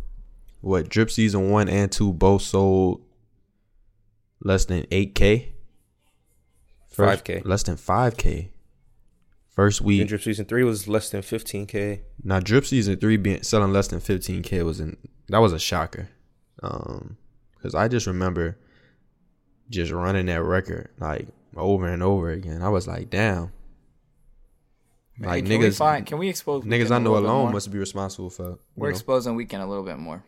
what 0.60 0.88
drip 0.88 1.10
season 1.10 1.50
one 1.50 1.68
and 1.68 1.90
two 1.92 2.12
both 2.12 2.42
sold 2.42 3.02
less 4.40 4.64
than 4.64 4.86
eight 4.90 5.14
k, 5.14 5.54
5K. 6.92 7.42
less 7.44 7.62
than 7.62 7.76
five 7.76 8.16
k. 8.16 8.50
First 9.54 9.80
And 9.80 9.86
week, 9.86 10.08
Drip 10.08 10.22
season 10.22 10.46
three 10.46 10.64
was 10.64 10.88
less 10.88 11.10
than 11.10 11.22
15k. 11.22 12.00
now 12.24 12.40
drip 12.40 12.66
season 12.66 12.96
three 12.96 13.16
being 13.16 13.42
selling 13.42 13.72
less 13.72 13.86
than 13.88 14.00
fifteen 14.00 14.42
k 14.42 14.62
was 14.62 14.80
in 14.80 14.96
that 15.28 15.38
was 15.38 15.52
a 15.52 15.58
shocker. 15.58 16.08
Um, 16.62 17.16
because 17.56 17.74
I 17.74 17.86
just 17.88 18.06
remember 18.06 18.58
just 19.70 19.92
running 19.92 20.26
that 20.26 20.42
record 20.42 20.90
like 20.98 21.28
over 21.56 21.86
and 21.86 22.02
over 22.02 22.30
again. 22.30 22.62
I 22.62 22.68
was 22.68 22.86
like, 22.88 23.10
damn. 23.10 23.52
Man, 25.16 25.30
Like 25.30 25.46
can 25.46 25.58
we 25.60 25.66
niggas, 25.66 25.76
find, 25.78 26.04
can 26.04 26.18
we 26.18 26.28
expose 26.28 26.64
niggas 26.64 26.90
I 26.90 26.98
know 26.98 27.16
alone 27.16 27.52
must 27.52 27.70
be 27.70 27.78
responsible 27.78 28.30
for. 28.30 28.58
We're 28.74 28.88
know. 28.88 28.90
exposing 28.90 29.36
Weeknd 29.36 29.62
a 29.62 29.66
little 29.66 29.84
bit 29.84 29.98
more. 29.98 30.24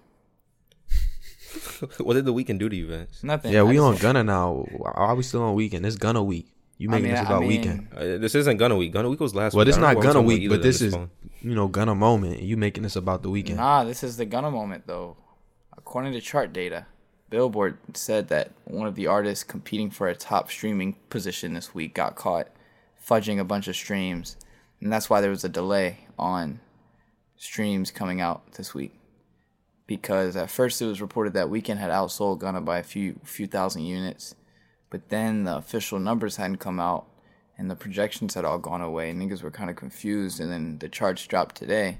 what 1.98 2.14
did 2.14 2.24
the 2.24 2.32
Weeknd 2.32 2.58
do 2.60 2.68
to 2.68 2.76
you, 2.76 2.86
Vince? 2.86 3.24
Nothing. 3.24 3.52
Yeah, 3.52 3.60
I 3.60 3.62
we 3.64 3.74
just- 3.74 3.84
on 3.84 3.96
Gunna 3.96 4.22
now. 4.24 4.66
Why 4.76 4.92
are 4.92 5.14
we 5.16 5.22
still 5.24 5.42
on 5.42 5.56
Weeknd? 5.56 5.84
It's 5.84 5.96
Gunna 5.96 6.22
week. 6.22 6.46
You 6.78 6.88
I 6.88 6.92
making 6.92 7.04
mean, 7.04 7.12
this 7.14 7.20
I 7.20 7.24
about 7.26 7.40
mean, 7.42 7.62
Weeknd? 7.62 7.96
Uh, 8.16 8.18
this 8.18 8.34
isn't 8.34 8.56
Gunna 8.58 8.76
week. 8.76 8.92
Gunna 8.92 9.08
week 9.08 9.20
was 9.20 9.34
last 9.34 9.54
Well, 9.54 9.64
week. 9.64 9.66
this 9.74 9.76
I 9.76 9.80
don't 9.80 9.86
not 9.88 9.92
know 9.92 9.98
what 9.98 10.06
Gunna 10.14 10.22
week, 10.26 10.48
but 10.48 10.54
either 10.56 10.62
this 10.62 10.80
is 10.82 10.94
phone. 10.94 11.10
you 11.40 11.54
know 11.54 11.68
Gunna 11.68 11.94
moment. 11.94 12.42
You 12.42 12.56
making 12.56 12.82
this 12.82 12.96
about 12.96 13.22
the 13.22 13.30
Weeknd? 13.30 13.56
Nah, 13.56 13.84
this 13.84 14.02
is 14.02 14.16
the 14.18 14.26
Gunna 14.26 14.50
moment 14.50 14.86
though. 14.86 15.16
According 15.76 16.12
to 16.12 16.20
chart 16.20 16.52
data, 16.52 16.86
Billboard 17.30 17.78
said 17.94 18.28
that 18.28 18.50
one 18.64 18.86
of 18.86 18.94
the 18.94 19.06
artists 19.06 19.42
competing 19.44 19.90
for 19.90 20.08
a 20.08 20.14
top 20.14 20.50
streaming 20.50 20.94
position 21.10 21.54
this 21.54 21.74
week 21.74 21.94
got 21.94 22.14
caught 22.14 22.48
fudging 23.04 23.38
a 23.38 23.44
bunch 23.44 23.68
of 23.68 23.76
streams, 23.76 24.36
and 24.80 24.92
that's 24.92 25.08
why 25.08 25.20
there 25.20 25.30
was 25.30 25.44
a 25.44 25.48
delay 25.48 26.00
on 26.18 26.60
streams 27.36 27.90
coming 27.90 28.20
out 28.20 28.52
this 28.52 28.74
week. 28.74 28.92
Because 29.86 30.34
at 30.36 30.50
first 30.50 30.82
it 30.82 30.86
was 30.86 31.00
reported 31.00 31.32
that 31.34 31.46
Weeknd 31.46 31.78
had 31.78 31.90
outsold 31.90 32.40
Gunna 32.40 32.60
by 32.60 32.78
a 32.78 32.82
few 32.82 33.20
few 33.24 33.46
thousand 33.46 33.82
units, 33.84 34.34
but 34.90 35.08
then 35.08 35.44
the 35.44 35.56
official 35.56 35.98
numbers 35.98 36.36
hadn't 36.36 36.58
come 36.58 36.80
out, 36.80 37.06
and 37.58 37.70
the 37.70 37.76
projections 37.76 38.34
had 38.34 38.44
all 38.44 38.58
gone 38.58 38.82
away. 38.82 39.10
And 39.10 39.20
Niggas 39.20 39.42
were 39.42 39.50
kind 39.50 39.70
of 39.70 39.76
confused, 39.76 40.40
and 40.40 40.50
then 40.50 40.78
the 40.78 40.88
charts 40.88 41.26
dropped 41.26 41.56
today 41.56 41.98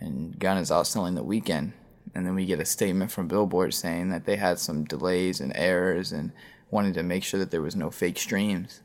and 0.00 0.38
Gunna's 0.38 0.70
outselling 0.70 1.14
the 1.14 1.24
Weeknd. 1.24 1.72
And 2.14 2.26
then 2.26 2.34
we 2.34 2.46
get 2.46 2.60
a 2.60 2.64
statement 2.64 3.10
from 3.10 3.28
Billboard 3.28 3.74
saying 3.74 4.10
that 4.10 4.24
they 4.24 4.36
had 4.36 4.58
some 4.58 4.84
delays 4.84 5.40
and 5.40 5.52
errors 5.56 6.12
and 6.12 6.32
wanted 6.70 6.94
to 6.94 7.02
make 7.02 7.24
sure 7.24 7.40
that 7.40 7.50
there 7.50 7.62
was 7.62 7.74
no 7.74 7.90
fake 7.90 8.18
streams. 8.18 8.82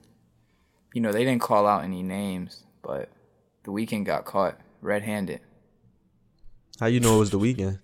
You 0.94 1.02
know, 1.02 1.12
they 1.12 1.26
didn't 1.26 1.42
call 1.42 1.68
out 1.68 1.84
any 1.84 2.02
names, 2.02 2.64
but 2.82 3.10
the 3.64 3.72
Weeknd 3.72 4.06
got 4.06 4.26
caught 4.26 4.60
red 4.82 5.04
handed. 5.04 5.42
How 6.80 6.88
you 6.88 7.00
know 7.00 7.18
it 7.18 7.20
was 7.20 7.30
the 7.30 7.40
Weeknd? 7.40 7.80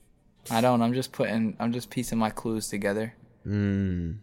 I 0.49 0.61
don't. 0.61 0.81
I'm 0.81 0.93
just 0.93 1.11
putting. 1.11 1.57
I'm 1.59 1.73
just 1.73 1.89
piecing 1.89 2.17
my 2.17 2.29
clues 2.29 2.69
together. 2.69 3.13
Mm. 3.45 4.19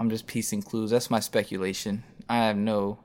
I'm 0.00 0.08
just 0.10 0.26
piecing 0.26 0.62
clues. 0.62 0.90
That's 0.90 1.10
my 1.10 1.20
speculation. 1.20 2.02
I 2.28 2.36
have 2.38 2.56
no. 2.56 2.98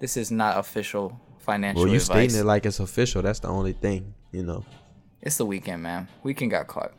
This 0.00 0.16
is 0.16 0.30
not 0.30 0.56
official 0.58 1.20
financial 1.38 1.82
Well, 1.82 1.90
you 1.90 1.96
advice. 2.00 2.06
stating 2.30 2.36
it 2.40 2.44
like 2.46 2.64
it's 2.64 2.80
official. 2.80 3.20
That's 3.22 3.40
the 3.40 3.48
only 3.48 3.74
thing, 3.74 4.14
you 4.32 4.42
know. 4.42 4.64
it's 5.20 5.36
the 5.36 5.46
Weeknd, 5.46 5.80
man. 5.80 6.08
Weeknd 6.24 6.50
got 6.50 6.66
caught. 6.66 6.92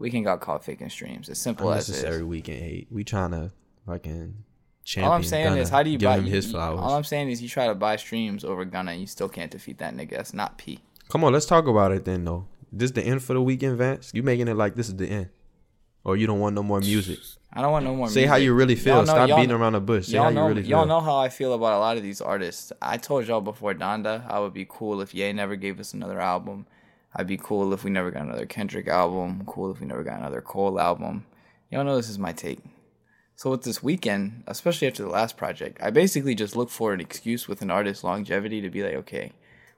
Weeknd 0.00 0.24
got 0.24 0.40
caught 0.40 0.64
faking 0.64 0.90
streams. 0.90 1.28
As 1.28 1.38
simple 1.38 1.72
as 1.72 1.88
it 1.88 2.04
is. 2.08 2.22
Weeknd 2.22 2.58
hate. 2.58 2.88
We 2.90 3.04
trying 3.04 3.30
to 3.30 3.52
fucking 3.86 4.34
champion. 4.84 5.08
All 5.08 5.16
I'm 5.16 5.22
saying 5.22 5.44
Gunna. 5.50 5.60
is, 5.60 5.68
how 5.68 5.84
do 5.84 5.90
you 5.90 5.98
give 5.98 6.08
buy? 6.08 6.18
him 6.18 6.26
you- 6.26 6.32
his 6.32 6.50
flowers? 6.50 6.80
all 6.80 6.94
I'm 6.94 7.04
saying 7.04 7.30
is, 7.30 7.40
you 7.40 7.48
try 7.48 7.68
to 7.68 7.74
buy 7.76 7.94
streams 7.96 8.42
over 8.44 8.64
Gunna, 8.64 8.90
and 8.92 9.00
you 9.00 9.06
still 9.06 9.28
can't 9.28 9.50
defeat 9.52 9.78
that 9.78 9.94
nigga. 9.94 10.10
That's 10.16 10.34
not 10.34 10.58
P. 10.58 10.80
Come 11.08 11.22
on, 11.22 11.32
let's 11.32 11.46
talk 11.46 11.68
about 11.68 11.92
it 11.92 12.04
then, 12.04 12.24
though. 12.24 12.46
This 12.72 12.90
the 12.90 13.02
end 13.02 13.22
for 13.22 13.34
the 13.34 13.40
Weeknd, 13.40 13.76
Vance? 13.76 14.10
You 14.12 14.24
making 14.24 14.48
it 14.48 14.54
like 14.54 14.74
this 14.74 14.88
is 14.88 14.96
the 14.96 15.06
end, 15.08 15.28
or 16.04 16.16
you 16.16 16.26
don't 16.26 16.40
want 16.40 16.54
no 16.56 16.62
more 16.64 16.80
music? 16.80 17.18
I 17.52 17.62
don't 17.62 17.72
want 17.72 17.84
no 17.84 17.94
more. 17.94 18.08
Say 18.08 18.26
how 18.26 18.36
you 18.36 18.52
really 18.52 18.76
feel. 18.76 18.96
Know- 18.96 19.04
Stop 19.04 19.28
beating 19.30 19.50
around 19.52 19.72
the 19.72 19.80
bush. 19.80 20.06
Say 20.06 20.14
y'all 20.14 20.24
how 20.24 20.30
know, 20.30 20.42
you 20.42 20.48
really 20.48 20.62
feel. 20.62 20.70
y'all 20.70 20.86
know 20.86 21.00
how 21.00 21.16
I 21.16 21.28
feel 21.28 21.54
about 21.54 21.74
a 21.74 21.78
lot 21.78 21.96
of 21.96 22.02
these 22.02 22.20
artists. 22.20 22.72
I 22.82 22.98
told 22.98 23.26
y'all 23.26 23.40
before 23.40 23.74
Donda, 23.74 24.28
I 24.30 24.38
would 24.40 24.52
be 24.52 24.66
cool 24.68 25.00
if 25.00 25.14
Ye 25.14 25.32
never 25.32 25.56
gave 25.56 25.80
us 25.80 25.94
another 25.94 26.20
album. 26.20 26.66
I'd 27.16 27.26
be 27.26 27.38
cool 27.38 27.72
if 27.72 27.84
we 27.84 27.90
never 27.90 28.10
got 28.10 28.22
another 28.24 28.44
Kendrick 28.46 28.86
album. 28.86 29.44
Cool 29.46 29.70
if 29.70 29.80
we 29.80 29.86
never 29.86 30.04
got 30.04 30.18
another 30.18 30.42
Cole 30.42 30.78
album. 30.78 31.24
Y'all 31.70 31.84
know 31.84 31.96
this 31.96 32.10
is 32.10 32.18
my 32.18 32.32
take. 32.32 32.60
So 33.34 33.50
with 33.50 33.62
this 33.62 33.78
Weeknd, 33.78 34.42
especially 34.46 34.88
after 34.88 35.04
the 35.04 35.08
last 35.08 35.36
project, 35.36 35.78
I 35.80 35.90
basically 35.90 36.34
just 36.34 36.56
look 36.56 36.70
for 36.70 36.92
an 36.92 37.00
excuse 37.00 37.48
with 37.48 37.62
an 37.62 37.70
artist's 37.70 38.04
longevity 38.04 38.60
to 38.60 38.68
be 38.68 38.82
like, 38.82 38.94
okay, 38.94 39.32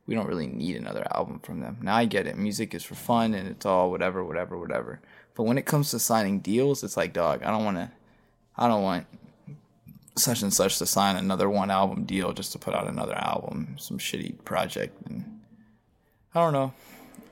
we 0.06 0.14
don't 0.14 0.26
really 0.26 0.46
need 0.46 0.76
another 0.76 1.06
album 1.14 1.40
from 1.40 1.61
them. 1.61 1.78
Now 1.83 1.96
I 1.96 2.06
get 2.06 2.26
it. 2.26 2.37
Music 2.37 2.74
is 2.74 2.83
for 2.83 2.94
fun 2.94 3.35
and 3.35 3.46
it's 3.46 3.66
all 3.66 3.90
whatever, 3.90 4.24
whatever, 4.24 4.59
whatever. 4.59 5.00
But 5.40 5.44
when 5.44 5.57
it 5.57 5.64
comes 5.64 5.90
to 5.92 5.98
signing 5.98 6.40
deals, 6.40 6.85
it's 6.85 6.98
like, 6.98 7.14
dog, 7.14 7.42
I 7.42 7.50
don't 7.50 7.64
want 7.64 7.79
to. 7.79 7.90
I 8.59 8.68
don't 8.68 8.83
want 8.83 9.07
such 10.14 10.42
and 10.42 10.53
such 10.53 10.76
to 10.76 10.85
sign 10.85 11.16
another 11.16 11.48
one 11.48 11.70
album 11.70 12.05
deal 12.05 12.35
just 12.35 12.53
to 12.53 12.59
put 12.59 12.74
out 12.74 12.87
another 12.87 13.14
album, 13.14 13.76
some 13.79 13.96
shitty 13.96 14.44
project. 14.44 15.00
And 15.07 15.40
I 16.35 16.40
don't 16.40 16.53
know. 16.53 16.74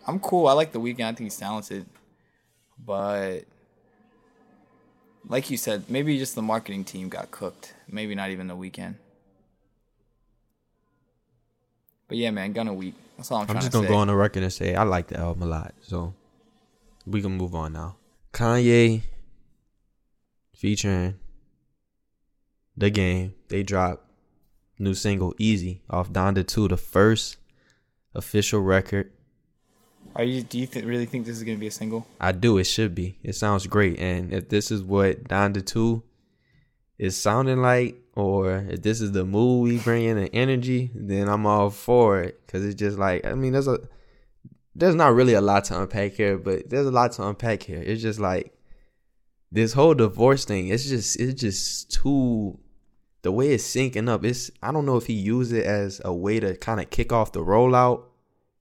I'm 0.06 0.20
cool. 0.20 0.48
I 0.48 0.54
like 0.54 0.72
the 0.72 0.80
Weeknd. 0.80 1.02
I 1.02 1.08
think 1.08 1.18
he's 1.18 1.36
talented, 1.36 1.84
but 2.82 3.40
like 5.28 5.50
you 5.50 5.58
said, 5.58 5.90
maybe 5.90 6.16
just 6.16 6.34
the 6.34 6.40
marketing 6.40 6.84
team 6.84 7.10
got 7.10 7.30
cooked. 7.30 7.74
Maybe 7.90 8.14
not 8.14 8.30
even 8.30 8.46
the 8.46 8.56
Weeknd. 8.56 8.94
But 12.08 12.16
yeah, 12.16 12.30
man, 12.30 12.54
Gunna 12.54 12.72
week. 12.72 12.94
That's 13.18 13.30
all 13.30 13.42
I'm, 13.42 13.50
I'm 13.50 13.56
just 13.56 13.70
gonna 13.70 13.86
say. 13.86 13.92
go 13.92 13.98
on 13.98 14.06
the 14.06 14.16
record 14.16 14.44
and 14.44 14.50
say 14.50 14.74
I 14.74 14.84
like 14.84 15.08
the 15.08 15.18
album 15.18 15.42
a 15.42 15.46
lot. 15.46 15.74
So 15.82 16.14
we 17.06 17.20
can 17.20 17.36
move 17.36 17.54
on 17.54 17.74
now. 17.74 17.97
Kanye 18.32 19.02
featuring 20.54 21.14
the 22.76 22.90
game. 22.90 23.34
They 23.48 23.62
dropped 23.62 24.04
new 24.78 24.94
single 24.94 25.34
"Easy" 25.38 25.82
off 25.88 26.12
Donda 26.12 26.46
Two, 26.46 26.68
the 26.68 26.76
first 26.76 27.36
official 28.14 28.60
record. 28.60 29.12
Are 30.14 30.24
you? 30.24 30.42
Do 30.42 30.58
you 30.58 30.66
th- 30.66 30.84
really 30.84 31.06
think 31.06 31.26
this 31.26 31.36
is 31.36 31.44
gonna 31.44 31.58
be 31.58 31.68
a 31.68 31.72
single? 31.72 32.06
I 32.20 32.32
do. 32.32 32.58
It 32.58 32.64
should 32.64 32.94
be. 32.94 33.18
It 33.22 33.34
sounds 33.34 33.66
great. 33.66 33.98
And 33.98 34.32
if 34.32 34.48
this 34.48 34.70
is 34.70 34.82
what 34.82 35.24
Donda 35.24 35.64
Two 35.64 36.02
is 36.98 37.16
sounding 37.16 37.62
like, 37.62 37.96
or 38.14 38.66
if 38.68 38.82
this 38.82 39.00
is 39.00 39.12
the 39.12 39.24
mood 39.24 39.62
we 39.64 39.78
bring 39.78 40.04
in 40.04 40.16
the 40.16 40.34
energy, 40.34 40.90
then 40.94 41.28
I'm 41.28 41.46
all 41.46 41.70
for 41.70 42.20
it. 42.20 42.40
Cause 42.48 42.64
it's 42.64 42.74
just 42.74 42.98
like 42.98 43.24
I 43.24 43.34
mean, 43.34 43.52
there's 43.52 43.68
a 43.68 43.80
there's 44.78 44.94
not 44.94 45.14
really 45.14 45.34
a 45.34 45.40
lot 45.40 45.64
to 45.64 45.80
unpack 45.80 46.12
here, 46.12 46.38
but 46.38 46.68
there's 46.70 46.86
a 46.86 46.90
lot 46.90 47.12
to 47.12 47.26
unpack 47.26 47.62
here. 47.62 47.82
It's 47.84 48.02
just 48.02 48.20
like 48.20 48.52
this 49.50 49.72
whole 49.72 49.94
divorce 49.94 50.44
thing. 50.44 50.68
It's 50.68 50.88
just 50.88 51.18
it's 51.20 51.40
just 51.40 51.90
too 51.92 52.58
the 53.22 53.32
way 53.32 53.48
it's 53.52 53.64
syncing 53.64 54.08
up. 54.08 54.24
It's 54.24 54.50
I 54.62 54.72
don't 54.72 54.86
know 54.86 54.96
if 54.96 55.06
he 55.06 55.14
used 55.14 55.52
it 55.52 55.66
as 55.66 56.00
a 56.04 56.12
way 56.12 56.40
to 56.40 56.56
kind 56.56 56.80
of 56.80 56.90
kick 56.90 57.12
off 57.12 57.32
the 57.32 57.40
rollout. 57.40 58.04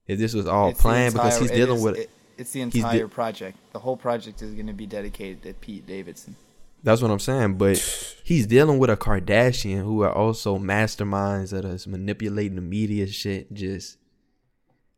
If 0.08 0.18
this 0.20 0.34
was 0.34 0.48
all 0.48 0.70
It's 0.70 0.78
the 0.80 0.82
planned 0.84 1.14
because 1.14 1.40
he's 1.40 1.52
dealing 1.52 1.78
is- 1.78 1.84
with 1.84 1.98
it- 1.98 2.10
it's 2.38 2.52
the 2.52 2.62
he's 2.62 2.72
de- 2.74 2.80
entire 2.80 3.08
project. 3.08 3.58
The 3.74 3.80
whole 3.80 3.98
project 3.98 4.42
is 4.42 4.54
gonna 4.54 4.74
be 4.74 4.86
dedicated 4.86 5.44
to 5.44 5.54
Pete 5.54 5.86
Davidson. 5.86 6.36
That's 6.84 7.02
what 7.02 7.12
I'm 7.12 7.20
saying. 7.20 7.56
But 7.56 7.78
he's 8.24 8.48
dealing 8.48 8.80
with 8.80 8.90
a 8.90 8.96
Kardashian 8.98 9.84
who 9.84 10.02
are 10.04 10.12
also 10.14 10.58
masterminds 10.58 11.50
that 11.52 11.66
is 11.66 11.88
manipulating 11.88 12.56
the 12.56 12.62
media 12.62 13.08
shit. 13.08 13.52
Just 13.54 13.98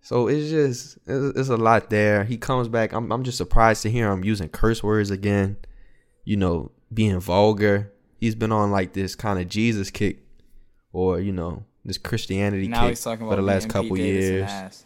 so 0.01 0.27
it's 0.27 0.49
just 0.49 0.97
it's, 1.05 1.49
a 1.49 1.57
lot 1.57 1.89
there. 1.89 2.23
He 2.23 2.37
comes 2.37 2.67
back. 2.67 2.93
I'm 2.93 3.11
I'm 3.11 3.23
just 3.23 3.37
surprised 3.37 3.81
to 3.83 3.91
hear 3.91 4.11
him 4.11 4.23
using 4.23 4.49
curse 4.49 4.83
words 4.83 5.11
again. 5.11 5.57
You 6.25 6.37
know, 6.37 6.71
being 6.93 7.19
vulgar. 7.19 7.91
He's 8.17 8.35
been 8.35 8.51
on 8.51 8.71
like 8.71 8.93
this 8.93 9.15
kind 9.15 9.39
of 9.39 9.47
Jesus 9.47 9.89
kick, 9.91 10.19
or 10.91 11.19
you 11.19 11.31
know, 11.31 11.63
this 11.85 11.97
Christianity 11.97 12.67
Now 12.67 12.89
kick 12.89 12.97
for 12.97 13.35
the 13.35 13.41
last 13.41 13.63
being 13.63 13.71
couple 13.71 13.97
years 13.97 14.83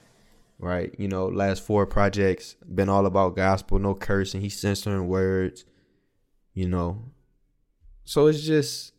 right? 0.64 0.96
You 0.98 1.08
know, 1.08 1.28
last 1.28 1.62
four 1.64 1.86
projects 1.86 2.56
been 2.74 2.90
all 2.90 3.06
about 3.06 3.36
gospel, 3.36 3.80
no 3.80 3.94
cursing. 3.94 4.42
He's 4.42 4.60
censoring 4.60 5.08
words, 5.08 5.66
you 6.54 6.68
know. 6.68 7.12
So 8.06 8.28
it's 8.28 8.42
just 8.42 8.94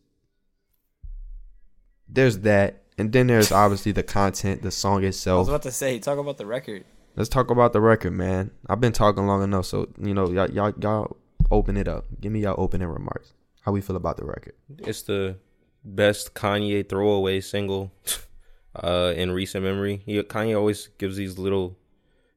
there's 2.07 2.39
that, 2.39 2.83
and 2.97 3.11
then 3.11 3.27
there's 3.27 3.51
obviously 3.51 3.91
the 3.91 4.03
content, 4.03 4.61
the 4.61 4.71
song 4.71 5.03
itself. 5.03 5.37
I 5.37 5.39
was 5.39 5.49
about 5.49 5.61
to 5.63 5.71
say, 5.71 5.99
talk 5.99 6.17
about 6.17 6.37
the 6.37 6.45
record. 6.45 6.85
Let's 7.15 7.29
talk 7.29 7.49
about 7.49 7.73
the 7.73 7.81
record, 7.81 8.11
man. 8.11 8.51
I've 8.67 8.81
been 8.81 8.93
talking 8.93 9.25
long 9.25 9.43
enough, 9.43 9.65
so 9.65 9.89
you 9.99 10.13
know, 10.13 10.29
y'all, 10.29 10.49
y'all, 10.49 10.73
y'all 10.81 11.17
open 11.51 11.77
it 11.77 11.87
up. 11.87 12.05
Give 12.19 12.31
me 12.31 12.41
y'all 12.41 12.55
opening 12.57 12.87
remarks. 12.87 13.33
How 13.61 13.71
we 13.71 13.81
feel 13.81 13.95
about 13.95 14.17
the 14.17 14.25
record? 14.25 14.53
It's 14.79 15.01
the 15.01 15.37
best 15.83 16.33
Kanye 16.33 16.87
throwaway 16.87 17.41
single 17.41 17.93
uh, 18.75 19.13
in 19.15 19.31
recent 19.31 19.63
memory. 19.63 20.03
He, 20.05 20.21
Kanye 20.23 20.57
always 20.57 20.87
gives 20.97 21.17
these 21.17 21.37
little. 21.37 21.77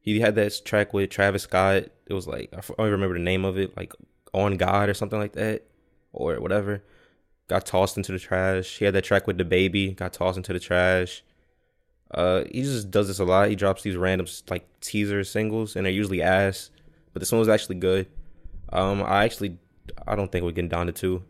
He 0.01 0.21
had 0.21 0.37
that 0.37 0.61
track 0.65 0.95
with 0.95 1.11
Travis 1.11 1.43
Scott. 1.43 1.85
It 2.07 2.15
was 2.15 2.27
like 2.27 2.51
I 2.53 2.61
don't 2.61 2.81
even 2.81 2.93
remember 2.93 3.15
the 3.15 3.25
name 3.25 3.45
of 3.45 3.59
it, 3.59 3.77
like 3.77 3.93
"On 4.33 4.57
God" 4.57 4.89
or 4.89 4.95
something 4.95 5.19
like 5.19 5.35
that, 5.35 5.65
or 6.13 6.41
whatever. 6.41 6.83
Got 7.49 7.65
tossed 7.65 7.97
into 7.97 8.13
the 8.13 8.19
trash. 8.19 8.79
He 8.79 8.85
had 8.85 8.95
that 8.95 9.05
track 9.05 9.27
with 9.27 9.39
DaBaby. 9.39 9.97
Got 9.97 10.13
tossed 10.13 10.37
into 10.37 10.53
the 10.53 10.61
trash. 10.61 11.25
Uh, 12.11 12.45
he 12.51 12.63
just 12.63 12.91
does 12.91 13.09
this 13.09 13.19
a 13.19 13.25
lot. 13.25 13.49
He 13.49 13.57
drops 13.57 13.83
these 13.83 13.97
random 13.97 14.27
like 14.49 14.67
teaser 14.81 15.25
singles, 15.25 15.75
and 15.75 15.85
they're 15.85 15.93
usually 15.93 16.23
ass. 16.23 16.71
But 17.13 17.21
this 17.21 17.33
one 17.33 17.39
was 17.39 17.49
actually 17.49 17.77
good. 17.77 18.07
Um, 18.73 19.03
I 19.03 19.25
actually 19.25 19.59
I 20.07 20.15
don't 20.15 20.31
think 20.31 20.45
we're 20.45 20.53
getting 20.53 20.71
Donda 20.71 20.95
Two. 20.95 21.25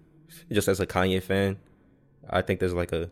Just 0.52 0.68
as 0.68 0.80
a 0.80 0.86
Kanye 0.86 1.22
fan, 1.22 1.58
I 2.28 2.42
think 2.42 2.60
there's 2.60 2.74
like 2.74 2.92
a 2.92 3.10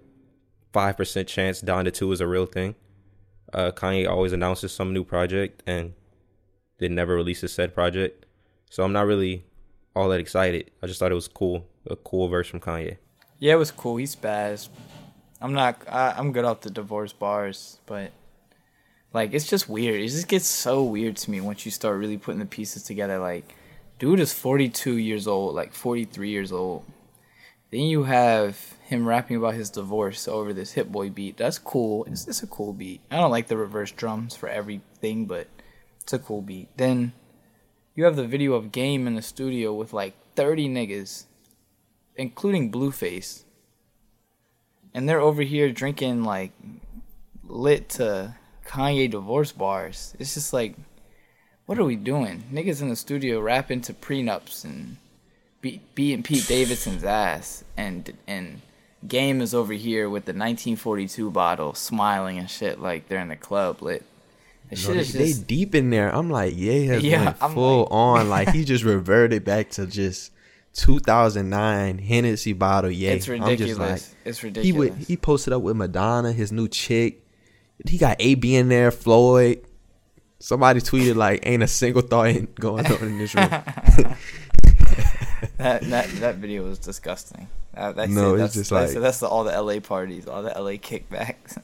five 0.72 0.96
percent 0.96 1.28
chance 1.28 1.62
Donda 1.62 1.92
Two 1.92 2.10
is 2.12 2.20
a 2.20 2.26
real 2.26 2.46
thing. 2.46 2.74
Uh, 3.52 3.70
Kanye 3.70 4.08
always 4.08 4.32
announces 4.32 4.72
some 4.72 4.92
new 4.92 5.04
project 5.04 5.62
and 5.66 5.94
then 6.78 6.94
never 6.94 7.14
releases 7.14 7.52
said 7.52 7.74
project, 7.74 8.26
so 8.68 8.82
I'm 8.82 8.92
not 8.92 9.06
really 9.06 9.44
all 9.96 10.10
that 10.10 10.20
excited. 10.20 10.70
I 10.82 10.86
just 10.86 11.00
thought 11.00 11.10
it 11.10 11.16
was 11.16 11.26
cool, 11.26 11.66
a 11.88 11.96
cool 11.96 12.28
verse 12.28 12.46
from 12.46 12.60
Kanye. 12.60 12.98
Yeah, 13.38 13.54
it 13.54 13.56
was 13.56 13.70
cool. 13.70 13.96
He 13.96 14.04
spazzed. 14.04 14.68
I'm 15.40 15.54
not. 15.54 15.82
I, 15.88 16.14
I'm 16.16 16.32
good 16.32 16.44
off 16.44 16.60
the 16.60 16.70
divorce 16.70 17.12
bars, 17.12 17.80
but 17.86 18.12
like 19.12 19.32
it's 19.32 19.48
just 19.48 19.68
weird. 19.68 20.00
It 20.00 20.08
just 20.08 20.28
gets 20.28 20.46
so 20.46 20.84
weird 20.84 21.16
to 21.16 21.30
me 21.30 21.40
once 21.40 21.64
you 21.64 21.72
start 21.72 21.98
really 21.98 22.18
putting 22.18 22.38
the 22.38 22.46
pieces 22.46 22.82
together. 22.82 23.18
Like, 23.18 23.54
dude 23.98 24.20
is 24.20 24.32
42 24.32 24.98
years 24.98 25.26
old, 25.26 25.54
like 25.54 25.72
43 25.72 26.28
years 26.28 26.52
old. 26.52 26.84
Then 27.70 27.80
you 27.80 28.04
have 28.04 28.74
him 28.84 29.06
rapping 29.06 29.36
about 29.36 29.54
his 29.54 29.70
divorce 29.70 30.28
over 30.28 30.52
this 30.52 30.72
Hit 30.72 30.92
Boy 30.92 31.10
beat. 31.10 31.36
That's 31.36 31.58
cool. 31.58 32.04
It's, 32.04 32.28
it's 32.28 32.42
a 32.42 32.46
cool 32.46 32.72
beat. 32.72 33.00
I 33.10 33.16
don't 33.16 33.32
like 33.32 33.48
the 33.48 33.56
reverse 33.56 33.90
drums 33.90 34.36
for 34.36 34.48
everything, 34.48 35.26
but 35.26 35.48
it's 36.00 36.12
a 36.12 36.18
cool 36.18 36.42
beat. 36.42 36.68
Then 36.76 37.12
you 37.96 38.04
have 38.04 38.14
the 38.14 38.26
video 38.26 38.52
of 38.52 38.70
Game 38.70 39.06
in 39.06 39.14
the 39.14 39.22
studio 39.22 39.72
with 39.72 39.92
like 39.92 40.14
30 40.36 40.68
niggas, 40.68 41.24
including 42.14 42.70
Blueface. 42.70 43.42
And 44.94 45.08
they're 45.08 45.20
over 45.20 45.42
here 45.42 45.72
drinking 45.72 46.22
like 46.22 46.52
lit 47.42 47.88
to 47.90 48.36
Kanye 48.66 49.10
divorce 49.10 49.50
bars. 49.50 50.14
It's 50.18 50.34
just 50.34 50.52
like, 50.52 50.76
what 51.64 51.78
are 51.78 51.84
we 51.84 51.96
doing? 51.96 52.44
Niggas 52.52 52.82
in 52.82 52.90
the 52.90 52.96
studio 52.96 53.40
rapping 53.40 53.80
to 53.82 53.94
prenups 53.94 54.64
and 54.64 54.98
be- 55.60 55.80
beating 55.94 56.22
Pete 56.22 56.46
Davidson's 56.46 57.02
ass, 57.02 57.64
and 57.76 58.12
and 58.26 58.60
Game 59.06 59.40
is 59.40 59.54
over 59.54 59.72
here 59.72 60.08
with 60.08 60.24
the 60.24 60.32
1942 60.32 61.30
bottle, 61.30 61.74
smiling 61.74 62.38
and 62.38 62.48
shit 62.48 62.80
like 62.80 63.08
they're 63.08 63.20
in 63.20 63.28
the 63.28 63.36
club 63.36 63.82
lit. 63.82 64.04
Shit 64.74 64.94
know, 64.94 65.00
is 65.00 65.12
they, 65.12 65.32
they 65.32 65.42
deep 65.44 65.74
in 65.74 65.90
there. 65.90 66.14
I'm 66.14 66.28
like, 66.30 66.54
yeah, 66.56 66.96
Yeah, 66.96 67.34
I'm 67.40 67.52
full 67.54 67.82
like- 67.82 67.92
on. 67.92 68.28
Like 68.36 68.48
he 68.50 68.64
just 68.64 68.82
reverted 68.84 69.44
back 69.44 69.70
to 69.70 69.86
just 69.86 70.32
2009 70.74 71.98
Hennessy 71.98 72.52
bottle. 72.52 72.90
Yeah, 72.90 73.10
it's 73.12 73.28
I'm 73.28 73.40
ridiculous. 73.42 73.76
just 73.78 73.80
like, 73.80 74.46
it's 74.54 74.58
he 74.64 74.72
would 74.72 74.94
he 74.94 75.16
posted 75.16 75.52
up 75.52 75.62
with 75.62 75.76
Madonna, 75.76 76.32
his 76.32 76.52
new 76.52 76.68
chick. 76.68 77.24
He 77.88 77.98
got 77.98 78.16
AB 78.20 78.54
in 78.56 78.68
there, 78.68 78.90
Floyd. 78.90 79.60
Somebody 80.38 80.80
tweeted 80.80 81.14
like, 81.16 81.46
"Ain't 81.46 81.62
a 81.62 81.66
single 81.66 82.02
thought 82.02 82.26
ain't 82.26 82.54
going 82.56 82.86
on 82.86 82.98
in 83.02 83.18
this 83.18 83.34
room." 83.34 83.48
That 85.58 85.82
that 85.82 86.08
that 86.20 86.34
video 86.36 86.64
was 86.64 86.78
disgusting. 86.78 87.48
That, 87.74 87.96
that's 87.96 88.10
No, 88.10 88.30
it. 88.30 88.32
it's 88.34 88.40
That's, 88.40 88.54
just 88.54 88.70
that's, 88.70 88.94
like- 88.94 89.02
that's 89.02 89.20
the, 89.20 89.26
all 89.28 89.44
the 89.44 89.58
LA 89.60 89.80
parties, 89.80 90.26
all 90.26 90.42
the 90.42 90.50
LA 90.50 90.72
kickbacks. 90.72 91.58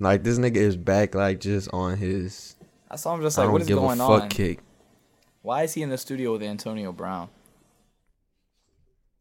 Like 0.00 0.24
this 0.24 0.38
nigga 0.38 0.56
is 0.56 0.76
back, 0.76 1.14
like 1.14 1.38
just 1.40 1.72
on 1.72 1.96
his. 1.96 2.56
I 2.90 2.96
saw 2.96 3.14
him 3.14 3.22
just 3.22 3.38
like, 3.38 3.44
don't 3.46 3.52
what 3.52 3.62
is 3.62 3.68
give 3.68 3.78
going 3.78 4.00
a 4.00 4.06
fuck 4.06 4.22
on? 4.22 4.28
kick. 4.28 4.58
Why 5.42 5.62
is 5.62 5.74
he 5.74 5.82
in 5.82 5.90
the 5.90 5.98
studio 5.98 6.32
with 6.32 6.42
Antonio 6.42 6.90
Brown? 6.92 7.28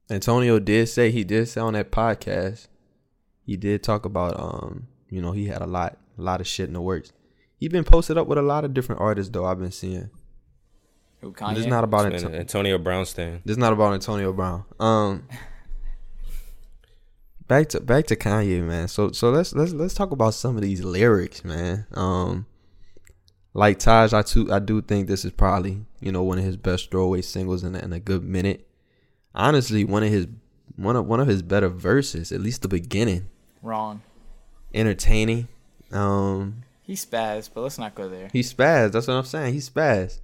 Antonio 0.10 0.58
did 0.60 0.90
say 0.90 1.12
he 1.12 1.24
did 1.24 1.48
say 1.48 1.62
on 1.62 1.74
that 1.74 1.92
podcast. 1.92 2.68
He 3.46 3.58
did 3.58 3.84
talk 3.84 4.06
about 4.06 4.40
um, 4.40 4.88
you 5.10 5.22
know, 5.22 5.32
he 5.32 5.48
had 5.48 5.62
a 5.62 5.68
lot, 5.68 5.98
a 6.18 6.22
lot 6.22 6.42
of 6.42 6.48
shit 6.48 6.68
in 6.68 6.74
the 6.74 6.82
works. 6.82 7.12
He 7.58 7.68
been 7.68 7.84
posted 7.84 8.18
up 8.18 8.28
with 8.28 8.38
a 8.38 8.42
lot 8.44 8.64
of 8.66 8.74
different 8.74 9.02
artists 9.02 9.32
though. 9.32 9.46
I've 9.46 9.60
been 9.60 9.72
seeing. 9.72 10.10
Who 11.22 11.32
But 11.32 11.40
Kanye? 11.40 11.58
It's 11.58 11.68
not 11.68 11.84
about 11.84 12.12
Anto- 12.14 12.32
Antonio 12.34 12.78
Brown 12.78 13.06
stand. 13.06 13.42
This 13.44 13.54
is 13.54 13.58
not 13.58 13.74
about 13.74 13.94
Antonio 13.94 14.32
Brown. 14.34 14.64
Um, 14.80 15.28
back 17.50 17.68
to 17.70 17.82
back 17.82 18.06
to 18.08 18.16
Kanye, 18.16 18.64
man. 18.64 18.88
So 18.88 19.12
so 19.12 19.30
let's 19.32 19.54
let's 19.54 19.74
let's 19.74 19.94
talk 19.94 20.12
about 20.12 20.34
some 20.34 20.56
of 20.56 20.62
these 20.62 20.82
lyrics, 20.86 21.44
man. 21.44 21.86
Um, 21.94 22.46
like 23.54 23.80
Taj, 23.80 24.14
I 24.14 24.22
too 24.22 24.50
I 24.54 24.60
do 24.60 24.82
think 24.82 25.08
this 25.08 25.26
is 25.26 25.32
probably 25.34 25.82
you 26.00 26.14
know 26.14 26.24
one 26.24 26.38
of 26.38 26.46
his 26.46 26.56
best 26.56 26.90
throwaway 26.92 27.22
singles 27.22 27.66
in 27.66 27.76
a, 27.76 27.80
in 27.80 27.92
a 27.92 28.00
good 28.00 28.24
minute. 28.24 28.66
Honestly, 29.36 29.84
one 29.84 30.04
of 30.04 30.10
his 30.10 30.28
one 30.78 30.96
of 30.96 31.06
one 31.06 31.20
of 31.20 31.28
his 31.28 31.42
better 31.42 31.68
verses, 31.68 32.32
at 32.32 32.40
least 32.40 32.62
the 32.62 32.70
beginning, 32.70 33.28
Wrong. 33.62 34.02
entertaining. 34.74 35.50
Um, 35.92 36.62
He 36.84 36.94
spazzed, 36.94 37.50
but 37.54 37.62
let's 37.62 37.78
not 37.80 37.96
go 37.96 38.08
there. 38.08 38.30
he 38.32 38.42
spazzed. 38.42 38.94
That's 38.94 39.08
what 39.08 39.16
I'm 39.16 39.26
saying. 39.26 39.54
He 39.54 39.60
spazzed. 39.60 40.20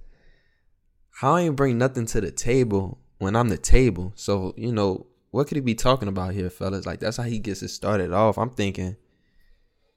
How 1.20 1.34
I 1.34 1.42
ain't 1.42 1.56
bring 1.56 1.76
nothing 1.78 2.06
to 2.06 2.20
the 2.20 2.30
table 2.30 2.98
when 3.18 3.34
I'm 3.36 3.48
the 3.48 3.58
table. 3.58 4.12
So 4.16 4.54
you 4.56 4.70
know 4.72 5.06
what 5.36 5.48
could 5.48 5.56
he 5.56 5.60
be 5.60 5.74
talking 5.74 6.08
about 6.08 6.32
here, 6.32 6.48
fellas? 6.48 6.86
Like 6.86 6.98
that's 6.98 7.18
how 7.18 7.24
he 7.24 7.38
gets 7.38 7.62
it 7.62 7.68
started 7.68 8.10
off. 8.12 8.38
I'm 8.38 8.48
thinking, 8.50 8.96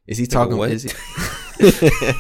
is 0.05 0.17
he 0.17 0.27
talking? 0.27 0.57
what? 0.57 0.69
Is 0.69 0.83
he? 0.83 0.89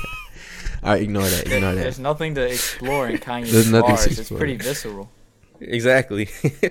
All 0.81 0.91
right, 0.93 1.01
ignore 1.01 1.23
that. 1.23 1.51
Ignore 1.51 1.75
There's 1.75 1.97
that. 1.97 2.01
nothing 2.01 2.35
to 2.35 2.45
explore 2.45 3.09
in 3.09 3.17
Kanye's 3.17 3.51
There's 3.51 3.69
nothing 3.69 3.87
to 3.89 3.95
bars. 3.95 4.05
It's 4.07 4.19
explore. 4.19 4.37
pretty 4.39 4.55
visceral. 4.55 5.11
Exactly. 5.59 6.29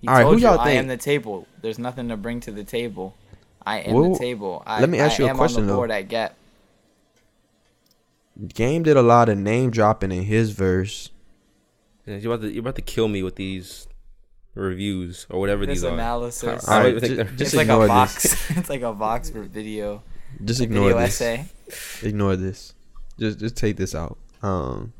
He 0.00 0.08
All 0.08 0.14
right, 0.14 0.24
who 0.24 0.36
you, 0.38 0.44
y'all 0.44 0.58
I 0.58 0.70
am 0.70 0.86
the 0.86 0.96
table. 0.96 1.46
There's 1.60 1.78
nothing 1.78 2.08
to 2.08 2.16
bring 2.16 2.40
to 2.40 2.50
the 2.50 2.64
table. 2.64 3.14
I 3.66 3.80
am 3.80 3.92
Well, 3.92 4.14
the 4.14 4.18
table. 4.18 4.62
I, 4.64 4.80
let 4.80 4.88
me 4.88 4.98
ask 4.98 5.20
I 5.20 5.24
you 5.24 5.26
a 5.26 5.28
am 5.28 5.36
question, 5.36 5.60
on 5.60 5.66
the 5.66 5.72
though. 5.74 5.76
board 5.76 5.90
at 5.90 6.08
Gap. 6.08 6.34
Game 8.54 8.82
did 8.82 8.96
a 8.96 9.02
lot 9.02 9.28
of 9.28 9.36
name 9.36 9.70
dropping 9.70 10.10
in 10.10 10.22
his 10.22 10.52
verse. 10.52 11.10
you're 12.06 12.32
about 12.32 12.40
to 12.46 12.50
you're 12.50 12.60
about 12.62 12.76
to 12.76 12.80
kill 12.80 13.08
me 13.08 13.22
with 13.22 13.36
these 13.36 13.86
reviews 14.54 15.26
or 15.30 15.38
whatever 15.40 15.64
This 15.66 15.78
these 15.78 15.84
are. 15.84 15.92
analysis. 15.94 16.68
I 16.68 16.74
don't 16.74 16.82
right, 16.84 16.88
even 16.90 17.00
think 17.00 17.10
ju- 17.10 17.16
they're- 17.16 17.24
just 17.36 17.40
it's 17.40 17.54
like 17.54 17.68
a 17.68 17.72
ignore 17.72 17.86
box. 17.88 18.50
it's 18.56 18.68
like 18.70 18.82
a 18.82 18.92
box 18.92 19.30
for 19.30 19.42
video. 19.42 20.02
Just 20.44 20.60
a 20.60 20.64
ignore 20.64 20.88
video 20.88 20.98
this. 21.00 21.20
essay. 21.20 21.44
Ignore 22.08 22.36
this. 22.36 22.74
Just 23.18 23.38
just 23.38 23.56
take 23.56 23.76
this 23.76 23.94
out. 23.94 24.18
Um. 24.42 24.92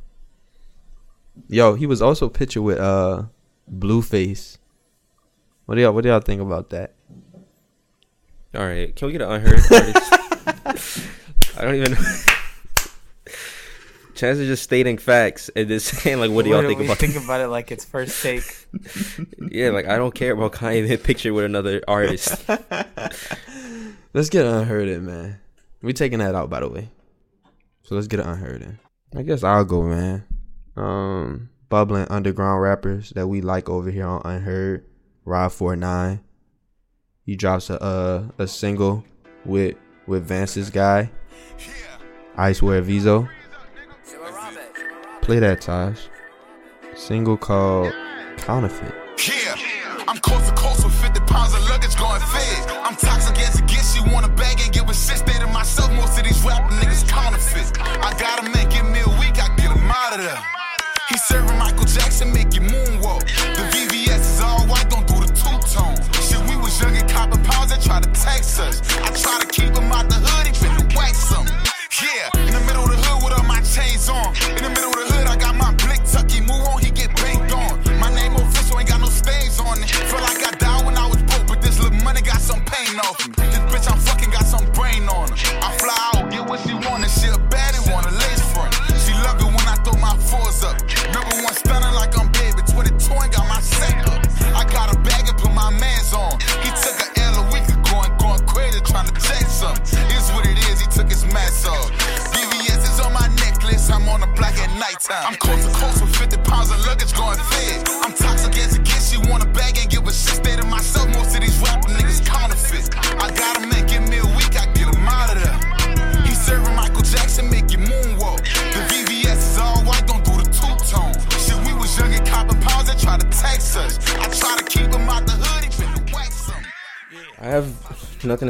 Yo, 1.49 1.75
he 1.75 1.87
was 1.87 2.03
also 2.03 2.29
pictured 2.29 2.63
with 2.63 2.79
uh 2.79 3.23
Blueface. 3.73 4.59
What 5.67 5.77
do 5.77 5.81
y'all 5.83 5.93
What 5.93 6.03
do 6.03 6.11
y'all 6.11 6.21
think 6.21 6.41
about 6.43 6.71
that? 6.71 6.95
All 8.55 8.63
right, 8.67 8.95
can 8.95 9.07
we 9.07 9.13
get 9.13 9.23
an 9.23 9.31
unheard 9.31 9.61
artist? 9.71 11.59
I 11.59 11.63
don't 11.63 11.75
even. 11.77 11.93
know. 11.93 11.99
Chance 14.21 14.39
is 14.39 14.49
just 14.49 14.63
stating 14.63 14.99
facts 14.99 15.49
and 15.57 15.67
just 15.67 15.87
saying 16.03 16.21
like, 16.21 16.31
what 16.31 16.45
do 16.45 16.51
y'all 16.51 16.61
think 16.61 16.79
we 16.79 16.85
about? 16.85 16.99
think 16.99 17.17
about 17.17 17.41
it 17.41 17.49
like 17.49 17.73
it's 17.73 17.87
first 17.87 18.23
take. 18.23 18.43
yeah, 19.51 19.71
like 19.71 19.87
I 19.89 19.97
don't 19.97 20.15
care 20.15 20.33
about 20.33 20.53
Kanye 20.53 20.87
being 20.87 20.99
picture 20.99 21.33
with 21.33 21.47
another 21.47 21.81
artist. 21.89 22.47
Let's 24.13 24.29
get 24.29 24.45
an 24.45 24.55
unheard 24.55 24.89
in, 24.89 25.07
man. 25.07 25.41
We 25.81 25.95
taking 25.95 26.19
that 26.19 26.35
out, 26.35 26.51
by 26.51 26.61
the 26.61 26.69
way. 26.69 26.91
So 27.85 27.95
let's 27.95 28.09
get 28.09 28.21
an 28.21 28.29
unheard 28.29 28.61
in. 28.61 28.79
I 29.17 29.23
guess 29.23 29.43
I'll 29.43 29.65
go, 29.65 29.83
man. 29.83 30.25
Um, 30.77 31.49
bubbling 31.71 32.07
underground 32.11 32.61
rappers 32.61 33.11
that 33.11 33.27
we 33.27 33.41
like 33.41 33.71
over 33.71 33.91
here 33.91 34.07
on 34.07 34.21
Unheard. 34.25 34.85
Rob49. 35.27 36.21
He 37.25 37.37
drops 37.37 37.71
a 37.71 37.83
uh, 37.83 38.25
a 38.37 38.47
single 38.47 39.05
with 39.47 39.77
with 40.07 40.27
Vance's 40.27 40.69
guy. 40.69 41.11
Icewear 42.37 42.83
Vezzo. 42.85 43.29
Play 45.23 45.39
that, 45.39 45.61
Taj. 45.61 45.99
Single 46.95 47.37
called 47.37 47.93
Counterfeit. 48.39 48.95
Yeah, 49.29 49.55
I'm 50.09 50.19
coast 50.19 50.49
to 50.49 50.55
coast 50.57 50.85
with 50.85 50.95
50 51.01 51.21
pounds 51.29 51.55
of 51.55 51.63
luggage 51.69 51.95
going 51.97 52.21
fed. 52.21 52.71
I'm 52.83 52.97
toxic 52.97 53.39
as 53.39 53.61
it 53.61 53.67
gets, 53.69 53.95
you 53.95 54.03
want 54.13 54.27
a 54.27 54.31
bag 54.31 54.59
and 54.61 54.75
a 54.75 54.95
shit. 54.95 55.19
Stay 55.19 55.39
to 55.39 55.47
myself, 55.49 55.93
most 55.93 56.19
of 56.19 56.25
these 56.25 56.43
rapper 56.43 56.75
niggas 56.81 57.07
counterfeit. 57.07 57.79
I 57.81 58.17
gotta 58.19 58.49
make 58.51 58.75
it 58.75 58.83
me 58.83 59.01
a 59.01 59.13
week, 59.21 59.39
I 59.39 59.55
get 59.57 59.71
him 59.71 59.91
out 59.91 60.15
of 60.15 60.25
there. 60.25 60.43
He 61.11 61.19
serving 61.19 61.59
Michael 61.59 61.85
Jackson, 61.85 62.33
make 62.33 62.55
you 62.55 62.63
moonwalk. 62.63 63.21
The 63.55 63.65
VVS 63.77 64.21
is 64.21 64.41
all 64.41 64.67
white, 64.67 64.89
don't 64.89 65.07
do 65.07 65.21
the 65.21 65.31
two 65.31 65.59
tone. 65.69 66.01
Shit, 66.23 66.41
we 66.49 66.57
was 66.57 66.81
young 66.81 66.97
and 66.97 67.09
copping 67.09 67.45
pounds 67.45 67.71
that 67.71 67.83
try 67.83 68.01
to 68.01 68.11
tax 68.11 68.59
us. 68.59 68.81
I 68.99 69.11
try 69.15 69.39
to 69.39 69.47
keep 69.47 69.77
him 69.77 69.93
out 69.93 70.09
the 70.09 70.17
hood, 70.17 70.47
he 70.47 70.53
finna 70.55 70.97
wax 70.97 71.19
some. 71.19 71.47
Yeah, 72.01 72.31
in 72.49 72.55
the 72.55 72.61
middle 72.65 72.85
of 72.85 72.91
the 72.91 72.97
hood 72.97 73.23
with 73.23 73.35
all 73.37 73.45
my 73.45 73.61
chains 73.61 74.09
on. 74.09 74.33
In 74.57 74.63
the 74.63 74.71
middle 74.71 74.89
of 74.89 75.09
the 75.09 75.10
hood, 76.15 76.50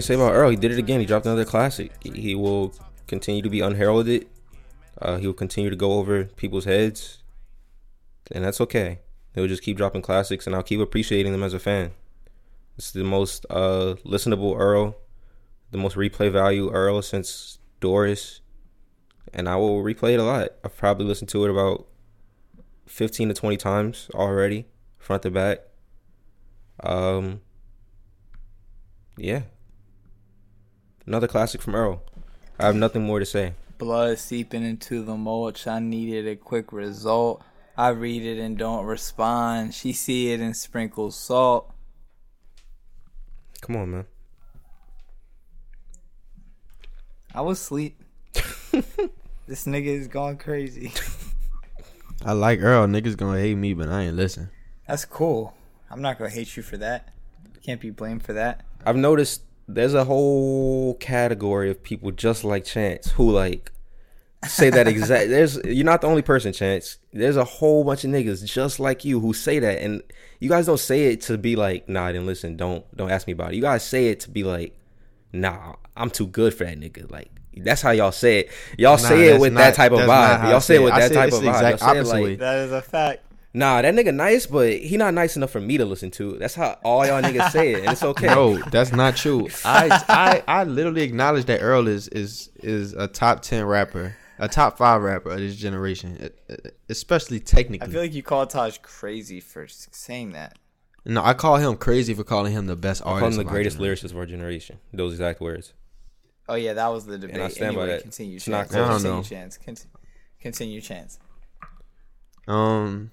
to 0.01 0.07
say 0.07 0.15
about 0.15 0.33
Earl. 0.33 0.51
He 0.51 0.57
did 0.57 0.73
it 0.73 0.79
again. 0.79 1.01
He 1.01 1.07
dropped 1.07 1.27
another 1.27 1.45
classic. 1.45 1.93
He 2.03 2.35
will 2.35 2.75
continue 3.07 3.43
to 3.43 3.51
be 3.51 3.61
unheralded. 3.61 4.27
Uh, 5.01 5.17
he 5.17 5.27
will 5.27 5.35
continue 5.35 5.71
to 5.71 5.77
go 5.77 5.93
over 5.93 6.25
people's 6.25 6.65
heads, 6.65 7.23
and 8.31 8.45
that's 8.45 8.61
okay. 8.61 9.01
He'll 9.35 9.47
just 9.47 9.63
keep 9.63 9.77
dropping 9.77 10.03
classics, 10.03 10.47
and 10.47 10.55
I'll 10.55 10.63
keep 10.63 10.81
appreciating 10.81 11.33
them 11.33 11.43
as 11.43 11.55
a 11.55 11.59
fan. 11.59 11.93
It's 12.77 12.91
the 12.91 13.05
most 13.05 13.47
uh, 13.49 13.95
listenable 14.05 14.59
Earl, 14.59 14.97
the 15.71 15.79
most 15.79 15.97
replay 15.97 16.31
value 16.31 16.71
Earl 16.71 17.03
since 17.03 17.59
Doris, 17.81 18.41
and 19.33 19.49
I 19.49 19.57
will 19.57 19.83
replay 19.83 20.15
it 20.15 20.21
a 20.21 20.25
lot. 20.25 20.49
I've 20.65 20.77
probably 20.77 21.07
listened 21.07 21.31
to 21.31 21.45
it 21.45 21.51
about 21.51 21.87
fifteen 22.87 23.29
to 23.29 23.35
twenty 23.35 23.57
times 23.57 24.11
already, 24.15 24.67
front 24.99 25.23
to 25.23 25.31
back. 25.31 25.61
Um, 26.83 27.41
yeah. 29.17 29.43
Another 31.07 31.29
classic 31.29 31.63
from 31.63 31.75
Earl. 31.75 32.03
I 32.59 32.67
have 32.67 32.77
nothing 32.77 33.03
more 33.03 33.19
to 33.19 33.27
say. 33.27 33.55
Blood 33.79 34.19
seeping 34.19 34.63
into 34.63 35.03
the 35.03 35.17
mulch. 35.17 35.67
I 35.67 35.79
needed 35.79 36.27
a 36.27 36.37
quick 36.37 36.73
result. 36.73 37.43
I 37.77 37.89
read 37.89 38.23
it 38.23 38.39
and 38.39 38.59
don't 38.59 38.85
respond. 38.85 39.75
She 39.75 39.93
see 39.93 40.33
it 40.33 40.41
and 40.41 40.55
sprinkles 40.55 41.17
salt. 41.17 41.73
Come 43.63 43.77
on, 43.77 43.91
man. 43.91 44.05
I 47.35 47.41
was 47.41 47.61
asleep. 47.61 48.03
this 48.35 49.65
nigga 49.67 49.87
is 49.87 50.09
going 50.09 50.37
crazy. 50.37 50.93
I 52.25 52.33
like 52.33 52.61
Earl. 52.61 52.87
Niggas 52.87 53.17
gonna 53.17 53.39
hate 53.41 53.55
me, 53.55 53.73
but 53.73 53.89
I 53.89 54.03
ain't 54.03 54.17
listen. 54.17 54.51
That's 54.87 55.05
cool. 55.05 55.55
I'm 55.91 56.03
not 56.03 56.19
gonna 56.19 56.31
hate 56.31 56.57
you 56.57 56.63
for 56.63 56.77
that. 56.77 57.15
Can't 57.63 57.81
be 57.81 57.91
blamed 57.91 58.25
for 58.25 58.33
that. 58.35 58.65
I've 58.85 58.97
noticed 58.97 59.43
there's 59.75 59.95
a 59.95 60.05
whole 60.05 60.95
category 60.95 61.71
of 61.71 61.83
people 61.83 62.11
just 62.11 62.45
like 62.45 62.65
Chance 62.65 63.13
who 63.13 63.31
like 63.31 63.71
say 64.47 64.71
that 64.71 64.89
exact. 64.89 65.29
There's 65.31 65.57
you're 65.65 65.85
not 65.85 66.01
the 66.01 66.07
only 66.07 66.23
person, 66.23 66.53
Chance. 66.53 66.99
There's 67.13 67.37
a 67.37 67.45
whole 67.45 67.85
bunch 67.85 68.05
of 68.05 68.11
niggas 68.11 68.45
just 68.45 68.81
like 68.81 69.05
you 69.05 69.21
who 69.21 69.33
say 69.33 69.59
that, 69.59 69.81
and 69.83 70.03
you 70.39 70.49
guys 70.49 70.67
don't 70.67 70.81
say 70.81 71.07
it 71.13 71.21
to 71.23 71.37
be 71.39 71.57
like, 71.57 71.89
nah, 71.89 72.07
I 72.07 72.13
didn't 72.13 72.27
listen. 72.27 72.57
Don't 72.57 72.85
don't 72.97 73.11
ask 73.11 73.27
me 73.27 73.33
about 73.33 73.53
it. 73.53 73.57
You 73.57 73.63
guys 73.63 73.85
say 73.85 74.09
it 74.09 74.21
to 74.21 74.31
be 74.31 74.43
like, 74.45 74.77
nah, 75.33 75.75
I'm 75.97 76.11
too 76.11 76.27
good 76.27 76.55
for 76.55 76.65
that 76.65 76.79
nigga. 76.79 77.11
Like 77.11 77.31
that's 77.57 77.83
how 77.83 77.91
y'all 77.91 78.13
say 78.13 78.41
it. 78.41 78.51
Y'all 78.79 78.93
Nah, 78.93 78.97
say 78.97 79.35
it 79.35 79.41
with 79.41 79.53
not- 79.53 79.61
that 79.61 79.75
type 79.75 79.93
of 79.93 79.99
that's 79.99 80.09
not 80.09 80.41
how 80.41 80.47
vibe. 80.47 80.51
Y'all 80.53 80.61
say 80.61 80.67
say 80.67 80.75
it 80.77 80.81
it. 80.81 80.85
with 80.85 80.93
I 80.95 81.01
that 81.01 81.13
type 81.15 81.33
of 81.33 81.41
vibe. 81.43 81.49
exact 81.49 81.63
Y'all 81.63 81.79
say 81.79 81.97
it 81.97 82.01
opposite 82.01 82.23
like, 82.23 82.39
That 82.39 82.59
is 82.59 82.73
a 82.73 82.83
fact. 82.83 83.23
Nah, 83.53 83.83
that 83.83 83.95
nigga 83.95 84.15
nice, 84.15 84.47
but 84.47 84.73
he 84.79 84.97
not 84.97 85.15
nice 85.15 85.37
enough 85.37 85.51
for 85.51 85.61
me 85.61 85.77
to 85.79 85.85
listen 85.85 86.11
to. 86.13 86.37
That's 86.39 86.55
how 86.55 86.79
all 86.85 87.07
y'all 87.07 87.23
niggas 87.23 87.51
say 87.51 87.73
it, 87.75 87.81
and 87.81 87.91
it's 87.93 88.03
okay. 88.03 88.27
No, 88.27 88.59
that's 88.71 88.93
not 88.93 89.17
true. 89.17 89.49
I 89.65 89.89
I 90.09 90.61
I 90.61 90.65
literally 90.65 91.03
acknowledge 91.03 91.47
that 91.47 91.61
Earl 91.61 91.89
is 91.89 92.09
is 92.09 92.51
is 92.63 92.93
a 92.95 93.07
top 93.09 93.43
ten 93.43 93.65
rapper, 93.65 94.17
a 94.39 94.49
top 94.49 94.79
five 94.79 95.03
rapper 95.03 95.31
of 95.31 95.39
this 95.39 95.57
generation, 95.57 96.31
especially 96.89 97.41
technically. 97.41 97.87
I 97.89 97.91
feel 97.91 98.01
like 98.03 98.15
you 98.15 98.23
call 98.23 98.47
Taj 98.47 98.79
crazy 98.79 99.41
for 99.41 99.67
saying 99.69 100.33
that. 100.33 100.59
no, 101.05 101.23
I 101.25 101.35
call 101.35 101.57
him 101.57 101.77
crazy 101.77 102.15
for 102.15 102.25
calling 102.25 102.53
him 102.53 102.67
the 102.67 102.77
best 102.77 103.03
I 103.03 103.05
call 103.05 103.15
artist. 103.15 103.33
him 103.33 103.37
the 103.37 103.41
of 103.43 103.47
our 103.49 103.53
greatest 103.55 103.77
generation. 103.79 104.09
lyricist 104.09 104.13
of 104.13 104.19
our 104.19 104.27
generation. 104.27 104.79
Those 104.93 105.13
exact 105.13 105.41
words. 105.41 105.73
Oh 106.49 106.55
yeah, 106.57 106.73
that 106.75 106.89
was 106.89 107.07
the 107.07 107.17
debate. 107.17 107.41
I 107.41 107.49
stand 107.49 107.77
by 107.77 107.87
that. 107.87 108.03
Continue, 108.03 108.37
It's 108.37 108.49
not 108.49 108.71
chance. 108.71 108.75
I 108.75 108.79
don't 108.79 108.89
Continue, 108.91 109.17
know. 109.17 109.23
chance. 109.23 109.57
Continue, 109.59 109.91
continue, 110.41 110.81
chance. 110.81 111.19
Um, 112.49 113.11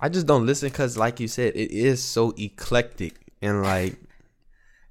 I 0.00 0.08
just 0.08 0.26
don't 0.26 0.46
listen 0.46 0.68
because, 0.68 0.96
like 0.96 1.20
you 1.20 1.28
said, 1.28 1.54
it 1.54 1.70
is 1.70 2.02
so 2.02 2.32
eclectic 2.38 3.14
and 3.42 3.62
like 3.62 3.96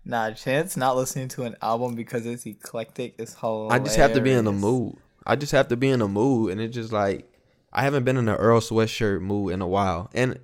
Nah, 0.05 0.31
chance 0.31 0.77
not 0.77 0.95
listening 0.95 1.27
to 1.29 1.43
an 1.43 1.55
album 1.61 1.95
because 1.95 2.25
it's 2.25 2.45
eclectic 2.45 3.15
is 3.19 3.35
hilarious. 3.35 3.73
I 3.73 3.79
just 3.79 3.97
have 3.97 4.13
to 4.13 4.21
be 4.21 4.31
in 4.31 4.45
the 4.45 4.51
mood. 4.51 4.95
I 5.25 5.35
just 5.35 5.51
have 5.51 5.67
to 5.67 5.77
be 5.77 5.89
in 5.89 5.99
the 5.99 6.07
mood, 6.07 6.51
and 6.51 6.61
it 6.61 6.69
just 6.69 6.91
like 6.91 7.31
I 7.71 7.83
haven't 7.83 8.05
been 8.05 8.17
in 8.17 8.25
the 8.25 8.35
Earl 8.35 8.61
sweatshirt 8.61 9.21
mood 9.21 9.53
in 9.53 9.61
a 9.61 9.67
while. 9.67 10.09
And 10.13 10.39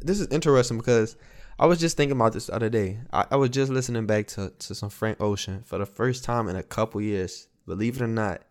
this 0.00 0.20
is 0.20 0.26
interesting 0.28 0.78
because 0.78 1.16
I 1.58 1.66
was 1.66 1.78
just 1.78 1.96
thinking 1.96 2.16
about 2.16 2.32
this 2.32 2.46
the 2.46 2.54
other 2.54 2.68
day. 2.68 2.98
I, 3.12 3.26
I 3.30 3.36
was 3.36 3.50
just 3.50 3.72
listening 3.72 4.06
back 4.06 4.26
to 4.28 4.52
to 4.58 4.74
some 4.74 4.90
Frank 4.90 5.20
Ocean 5.20 5.62
for 5.64 5.78
the 5.78 5.86
first 5.86 6.24
time 6.24 6.48
in 6.48 6.56
a 6.56 6.62
couple 6.62 7.00
years. 7.00 7.48
Believe 7.66 7.96
it 7.96 8.02
or 8.02 8.08
not, 8.08 8.42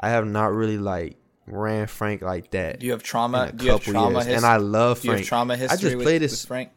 I 0.00 0.10
have 0.10 0.26
not 0.26 0.52
really 0.52 0.78
like 0.78 1.16
ran 1.50 1.86
Frank 1.86 2.22
like 2.22 2.50
that. 2.52 2.80
Do 2.80 2.86
you 2.86 2.92
have 2.92 3.02
trauma? 3.02 3.52
Do 3.52 3.64
you 3.64 3.72
have 3.72 3.82
trauma 3.82 4.18
history? 4.18 4.34
and 4.34 4.44
I 4.44 4.56
love 4.56 5.00
do 5.00 5.08
you 5.08 5.12
Frank. 5.12 5.20
have 5.20 5.28
trauma 5.28 5.56
history 5.56 5.78
I 5.78 5.80
just 5.80 5.96
with, 5.96 6.04
play 6.04 6.18
this. 6.18 6.44
Frank? 6.44 6.70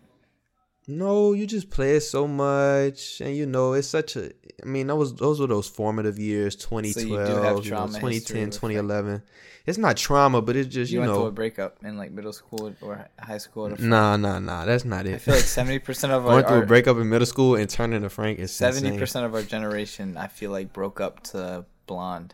No, 0.88 1.34
you 1.34 1.46
just 1.46 1.70
play 1.70 1.96
it 1.96 2.02
so 2.02 2.28
much, 2.28 3.22
and 3.22 3.36
you 3.36 3.46
know 3.46 3.74
it's 3.74 3.88
such 3.88 4.16
a. 4.16 4.32
I 4.62 4.66
mean, 4.66 4.88
that 4.88 4.96
was 4.96 5.14
those 5.14 5.40
were 5.40 5.48
those 5.48 5.68
formative 5.68 6.20
years, 6.20 6.56
2012, 6.56 6.94
So 6.94 7.64
you 7.64 7.72
know, 7.72 7.88
2010, 7.88 8.02
with 8.04 8.54
2011. 8.54 9.22
It's 9.66 9.78
not 9.78 9.96
trauma, 9.96 10.42
but 10.42 10.56
it's 10.56 10.68
just 10.68 10.92
You, 10.92 11.02
you, 11.02 11.02
went 11.02 11.14
through 11.14 11.28
a 11.28 11.32
breakup 11.32 11.78
in 11.84 11.98
like 11.98 12.12
middle 12.12 12.34
school 12.34 12.74
or 12.82 13.08
high 13.20 13.38
school. 13.38 13.68
Or 13.68 13.78
Nah, 13.78 14.18
nah, 14.18 14.40
nah. 14.40 14.66
That's 14.66 14.86
not 14.86 15.06
it. 15.06 15.16
I 15.16 15.18
feel 15.20 15.36
like 15.36 15.44
seventy 15.44 15.80
percent 15.80 16.14
of 16.14 16.26
our, 16.26 16.32
Going 16.32 16.46
through 16.46 16.58
our 16.58 16.64
a 16.64 16.68
breakup 16.68 16.98
in 16.98 17.10
middle 17.10 17.28
school 17.28 17.56
and 17.56 17.70
turning 17.70 18.02
to 18.02 18.10
Frank 18.10 18.40
is 18.40 18.52
seventy 18.52 18.98
percent 18.98 19.26
of 19.26 19.36
our 19.36 19.44
generation, 19.44 20.18
I 20.18 20.28
feel 20.28 20.50
like 20.52 20.74
broke 20.74 21.00
up 21.00 21.22
to 21.26 21.66
blonde 21.86 22.34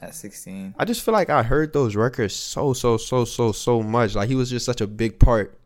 at 0.00 0.14
sixteen. 0.14 0.74
I 0.78 0.84
just 0.84 1.02
feel 1.02 1.14
like 1.14 1.30
I 1.30 1.42
heard 1.42 1.72
those 1.72 1.96
records 1.96 2.34
so, 2.34 2.72
so, 2.72 2.96
so, 2.96 3.24
so, 3.24 3.52
so 3.52 3.82
much. 3.82 4.14
Like 4.14 4.28
he 4.28 4.34
was 4.34 4.50
just 4.50 4.66
such 4.66 4.80
a 4.80 4.86
big 4.86 5.18
part 5.18 5.58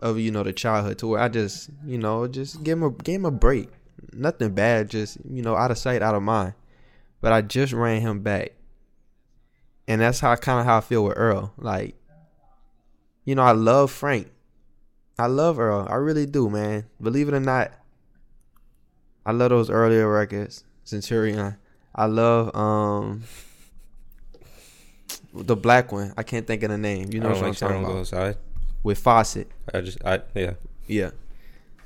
of 0.00 0.18
you 0.18 0.30
know 0.30 0.42
the 0.42 0.52
childhood 0.52 0.98
to 0.98 1.06
where 1.08 1.20
I 1.20 1.28
just 1.28 1.70
you 1.84 1.98
know 1.98 2.28
just 2.28 2.62
give 2.62 2.78
him 2.78 2.84
a 2.84 2.90
give 2.90 3.16
him 3.16 3.24
a 3.24 3.30
break. 3.30 3.68
Nothing 4.12 4.54
bad, 4.54 4.90
just 4.90 5.18
you 5.28 5.42
know 5.42 5.56
out 5.56 5.70
of 5.70 5.78
sight, 5.78 6.02
out 6.02 6.14
of 6.14 6.22
mind. 6.22 6.54
But 7.20 7.32
I 7.32 7.42
just 7.42 7.72
ran 7.72 8.00
him 8.00 8.20
back, 8.20 8.52
and 9.86 10.00
that's 10.00 10.20
how 10.20 10.34
kind 10.36 10.60
of 10.60 10.66
how 10.66 10.78
I 10.78 10.80
feel 10.80 11.04
with 11.04 11.16
Earl. 11.16 11.52
Like, 11.58 11.96
you 13.24 13.34
know, 13.34 13.42
I 13.42 13.52
love 13.52 13.90
Frank. 13.90 14.30
I 15.18 15.26
love 15.26 15.58
Earl. 15.58 15.86
I 15.90 15.96
really 15.96 16.26
do, 16.26 16.48
man. 16.48 16.86
Believe 17.02 17.28
it 17.28 17.34
or 17.34 17.40
not, 17.40 17.72
I 19.26 19.32
love 19.32 19.50
those 19.50 19.68
earlier 19.68 20.08
records. 20.10 20.64
Centurion. 20.84 21.56
I 21.94 22.06
love 22.06 22.54
um 22.54 23.24
the 25.42 25.56
black 25.56 25.92
one. 25.92 26.12
I 26.16 26.22
can't 26.22 26.46
think 26.46 26.62
of 26.62 26.70
the 26.70 26.78
name. 26.78 27.08
You 27.12 27.20
know 27.20 27.26
I 27.28 27.32
what 27.32 27.34
don't 27.36 27.44
I'm 27.44 27.50
like 27.50 27.58
talking 27.58 27.74
don't 27.76 27.84
go 27.84 27.90
about? 27.90 28.00
outside. 28.00 28.36
With 28.82 28.98
Fawcett. 28.98 29.48
I 29.72 29.80
just 29.80 30.04
I 30.04 30.20
yeah. 30.34 30.52
Yeah. 30.86 31.10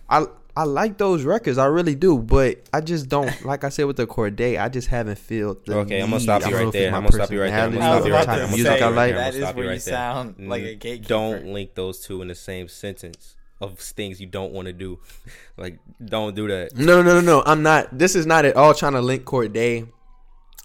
I 0.08 0.26
I 0.54 0.64
like 0.64 0.98
those 0.98 1.24
records. 1.24 1.56
I 1.56 1.64
really 1.64 1.94
do, 1.94 2.18
but 2.18 2.58
I 2.74 2.82
just 2.82 3.08
don't. 3.08 3.30
Like 3.44 3.64
I 3.64 3.70
said 3.70 3.84
with 3.84 3.96
the 3.96 4.06
Cordae, 4.06 4.60
I 4.60 4.68
just 4.68 4.88
haven't 4.88 5.18
felt. 5.18 5.64
The 5.64 5.78
Okay, 5.78 6.02
I'm 6.02 6.10
gonna 6.10 6.20
stop 6.20 6.46
you 6.46 6.54
right 6.54 6.70
there. 6.72 6.94
I'm 6.94 7.02
gonna 7.04 7.12
stop 7.12 7.30
you 7.30 7.40
right 7.40 7.50
there. 7.50 7.64
I'm 7.64 7.70
personality 7.72 8.10
gonna 8.10 8.22
stop 8.22 8.26
you 8.26 8.26
right 8.26 8.26
there. 8.26 8.34
I'm 8.34 8.40
gonna 8.50 8.56
music 8.56 8.66
stop 8.66 8.76
I 8.76 8.78
you 8.78 8.84
right 8.84 8.96
like. 8.96 9.14
there. 9.14 9.24
I'm 9.24 9.32
gonna 9.32 9.42
stop 9.46 9.54
where 9.56 9.64
you 9.64 9.70
you 9.70 9.74
right 9.74 9.82
there. 9.82 9.94
sound 9.94 10.48
like 10.48 10.62
a 10.62 10.72
N- 10.72 10.78
gatekeeper. 10.78 11.08
Don't 11.08 11.46
link 11.46 11.74
those 11.74 12.00
two 12.00 12.20
in 12.22 12.28
the 12.28 12.34
same 12.34 12.68
sentence 12.68 13.36
of 13.62 13.78
things 13.78 14.20
you 14.20 14.26
don't 14.26 14.52
want 14.52 14.66
to 14.66 14.72
do. 14.74 14.98
like, 15.56 15.78
don't 16.04 16.36
do 16.36 16.48
that. 16.48 16.76
No, 16.76 17.00
no, 17.00 17.02
no, 17.02 17.14
no, 17.20 17.38
no. 17.38 17.42
I'm 17.46 17.62
not. 17.62 17.96
This 17.96 18.14
is 18.14 18.26
not 18.26 18.44
at 18.44 18.54
all 18.56 18.74
trying 18.74 18.92
to 18.92 19.00
link 19.00 19.24
Cordae. 19.24 19.88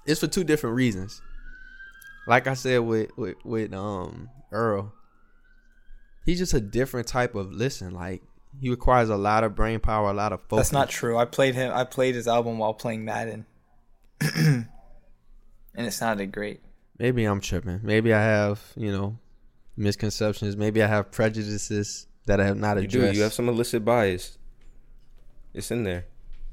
It's 0.05 0.19
for 0.19 0.27
two 0.27 0.43
different 0.43 0.75
reasons. 0.75 1.21
Like 2.27 2.47
I 2.47 2.53
said 2.53 2.79
with 2.79 3.09
with 3.17 3.35
with 3.45 3.73
um 3.73 4.29
Earl, 4.51 4.93
he's 6.25 6.37
just 6.39 6.53
a 6.53 6.59
different 6.61 7.07
type 7.07 7.35
of 7.35 7.51
listen. 7.51 7.93
Like 7.93 8.21
he 8.59 8.69
requires 8.69 9.09
a 9.09 9.17
lot 9.17 9.43
of 9.43 9.55
brain 9.55 9.79
power, 9.79 10.09
a 10.09 10.13
lot 10.13 10.33
of 10.33 10.41
focus. 10.41 10.67
That's 10.67 10.71
not 10.73 10.89
true. 10.89 11.17
I 11.17 11.25
played 11.25 11.55
him. 11.55 11.71
I 11.73 11.83
played 11.83 12.15
his 12.15 12.27
album 12.27 12.57
while 12.57 12.73
playing 12.73 13.05
Madden, 13.05 13.45
and 14.35 14.67
it 15.75 15.91
sounded 15.93 16.31
great. 16.31 16.61
Maybe 16.97 17.25
I'm 17.25 17.39
tripping. 17.41 17.79
Maybe 17.83 18.13
I 18.13 18.21
have 18.21 18.61
you 18.75 18.91
know 18.91 19.17
misconceptions. 19.75 20.57
Maybe 20.57 20.81
I 20.83 20.87
have 20.87 21.11
prejudices 21.11 22.07
that 22.25 22.41
I 22.41 22.45
have 22.45 22.57
not 22.57 22.77
You 22.77 22.83
addressed. 22.83 23.11
do. 23.13 23.17
You 23.17 23.23
have 23.23 23.33
some 23.33 23.47
illicit 23.47 23.85
bias. 23.85 24.37
It's 25.53 25.71
in 25.71 25.83
there. 25.83 26.05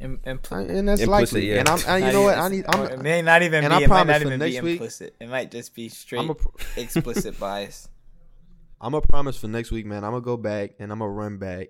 Im- 0.04 0.18
impl- 0.26 0.52
uh, 0.52 0.72
and 0.72 0.88
that's 0.88 1.00
Implicit, 1.00 1.34
likely. 1.34 1.50
yeah. 1.50 1.60
And 1.60 1.68
I'm, 1.68 1.78
and 1.88 2.00
you 2.00 2.06
Not 2.06 2.12
know 2.12 2.22
what? 2.22 2.38
I 2.38 2.48
need. 2.48 2.64
Oh, 2.68 2.82
it 2.84 2.92
I'm, 2.92 3.02
may 3.02 3.22
not 3.22 3.42
even 3.42 3.64
and 3.64 3.70
be. 3.72 3.74
I 3.74 3.78
It 3.78 3.88
might 3.88 3.94
promise 3.94 4.12
not 4.12 4.20
for 4.22 4.26
even 4.28 4.38
be 4.40 4.50
next 4.78 5.00
week- 5.00 5.12
It 5.20 5.28
might 5.28 5.50
just 5.50 5.74
be 5.74 5.88
straight 5.88 6.20
I'm 6.20 6.30
a, 6.30 6.36
explicit 6.76 7.38
bias. 7.40 7.88
I'm 8.80 8.92
gonna 8.92 9.00
promise 9.06 9.36
for 9.38 9.48
next 9.48 9.70
week, 9.70 9.86
man. 9.86 10.04
I'm 10.04 10.10
gonna 10.12 10.20
go 10.24 10.36
back 10.36 10.72
and 10.78 10.92
I'm 10.92 10.98
gonna 10.98 11.10
run 11.10 11.38
back 11.38 11.68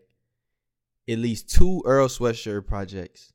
at 1.09 1.19
least 1.19 1.49
two 1.51 1.83
Earl 1.87 2.09
Sweatshirt 2.09 2.67
projects, 2.67 3.33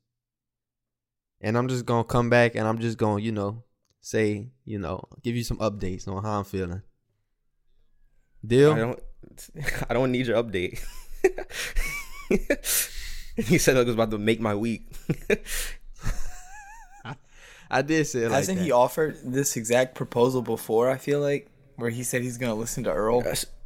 and 1.40 1.56
I'm 1.56 1.68
just 1.68 1.86
gonna 1.86 2.04
come 2.04 2.28
back 2.28 2.54
and 2.56 2.66
I'm 2.68 2.78
just 2.78 2.98
gonna, 2.98 3.22
you 3.22 3.32
know, 3.32 3.62
say, 4.02 4.50
you 4.64 4.78
know, 4.78 5.04
give 5.22 5.34
you 5.34 5.44
some 5.44 5.56
updates 5.58 6.06
on 6.08 6.22
how 6.22 6.38
I'm 6.40 6.44
feeling. 6.44 6.82
Deal? 8.46 8.72
I 8.72 8.78
don't. 8.78 9.00
I 9.90 9.94
don't 9.94 10.12
need 10.12 10.26
your 10.26 10.42
update. 10.42 10.78
he 13.44 13.58
said 13.58 13.76
I 13.76 13.82
was 13.82 13.94
about 13.94 14.10
to 14.10 14.18
make 14.18 14.40
my 14.40 14.54
week. 14.54 14.86
I 17.70 17.82
did 17.82 18.04
say 18.06 18.20
it 18.20 18.30
like 18.30 18.32
Hasn't 18.32 18.58
that. 18.58 18.64
he 18.64 18.72
offered 18.72 19.18
this 19.24 19.56
exact 19.56 19.94
proposal 19.94 20.42
before? 20.42 20.90
I 20.90 20.98
feel 20.98 21.20
like 21.20 21.48
where 21.76 21.90
he 21.90 22.02
said 22.02 22.22
he's 22.22 22.36
gonna 22.36 22.54
listen 22.54 22.84
to 22.84 22.92
Earl. 22.92 23.22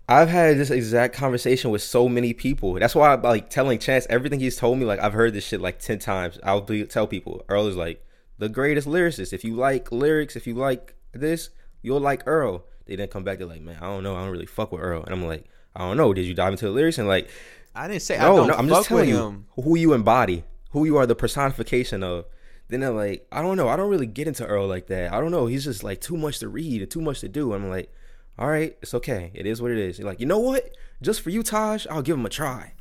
I've 0.07 0.29
had 0.29 0.59
this 0.59 0.71
exact 0.71 1.15
conversation 1.15 1.71
with 1.71 1.81
so 1.81 2.09
many 2.09 2.35
people. 2.35 2.75
That's 2.75 2.95
why 2.95 3.15
I'm 3.15 3.23
like 3.23 3.49
telling 3.49 3.79
Chance 3.79 4.07
everything 4.11 4.41
he's 4.41 4.57
told 4.57 4.79
me. 4.79 4.85
Like 4.85 5.01
I've 5.01 5.15
heard 5.15 5.33
this 5.33 5.47
shit 5.47 5.61
like 5.61 5.79
ten 5.79 5.99
times. 5.99 6.39
I'll 6.43 6.61
be, 6.61 6.85
tell 6.85 7.07
people 7.07 7.45
Earl 7.49 7.67
is 7.69 7.77
like 7.77 8.05
the 8.39 8.51
greatest 8.51 8.87
lyricist. 8.87 9.33
If 9.33 9.45
you 9.45 9.55
like 9.55 9.91
lyrics, 9.91 10.37
if 10.37 10.47
you 10.47 10.55
like 10.55 10.95
this, 11.13 11.51
you'll 11.81 12.01
like 12.01 12.23
Earl. 12.27 12.65
They 12.87 12.97
then 12.97 13.09
come 13.09 13.25
back 13.25 13.39
to 13.39 13.47
like, 13.47 13.63
man, 13.63 13.79
I 13.81 13.87
don't 13.87 14.03
know. 14.03 14.15
I 14.15 14.21
don't 14.21 14.31
really 14.31 14.47
fuck 14.47 14.73
with 14.73 14.83
Earl. 14.83 15.03
And 15.05 15.15
I'm 15.15 15.25
like, 15.25 15.47
I 15.75 15.81
don't 15.81 15.97
know. 15.97 16.13
Did 16.13 16.27
you 16.27 16.35
dive 16.35 16.53
into 16.53 16.67
the 16.67 16.73
lyrics 16.73 16.99
and 16.99 17.09
like, 17.09 17.31
I 17.75 17.89
didn't 17.89 18.03
say 18.03 18.17
I 18.19 18.23
no, 18.29 18.37
don't 18.37 18.49
no. 18.49 18.55
I'm 18.55 18.69
fuck 18.69 18.79
just 18.79 18.89
telling 18.89 19.01
with 19.07 19.09
you 19.17 19.27
him. 19.27 19.47
who 19.63 19.77
you 19.77 19.93
embody, 19.93 20.45
who 20.71 20.85
you 20.85 20.97
are, 20.97 21.07
the 21.07 21.15
personification 21.15 22.03
of. 22.03 22.27
Then 22.69 22.81
they're 22.81 22.91
like, 22.91 23.27
I 23.31 23.43
don't 23.43 23.59
know. 23.59 23.69
I 23.69 23.77
don't 23.77 23.91
really 23.91 24.07
get 24.07 24.27
into 24.27 24.47
Earl 24.47 24.67
like 24.67 24.87
that. 24.87 25.13
I 25.13 25.21
don't 25.21 25.31
know. 25.31 25.47
He's 25.47 25.65
just 25.65 25.85
like 25.85 26.01
too 26.01 26.17
much 26.17 26.39
to 26.39 26.49
read 26.49 26.81
and 26.81 26.91
too 26.91 27.03
much 27.03 27.21
to 27.21 27.29
do. 27.29 27.53
I'm 27.53 27.69
like, 27.69 27.93
all 28.39 28.49
right, 28.49 28.77
it's 28.81 28.95
okay. 28.95 29.31
It 29.35 29.47
is 29.47 29.61
what 29.61 29.71
it 29.71 29.79
is. 29.79 29.99
You're 29.99 30.09
like, 30.09 30.19
you 30.19 30.25
know 30.27 30.39
what? 30.39 30.71
Just 31.03 31.21
for 31.21 31.29
you, 31.31 31.43
Taj, 31.43 31.87
I'll 31.89 32.01
give 32.03 32.17
him 32.17 32.25
a 32.25 32.31
try. 32.31 32.73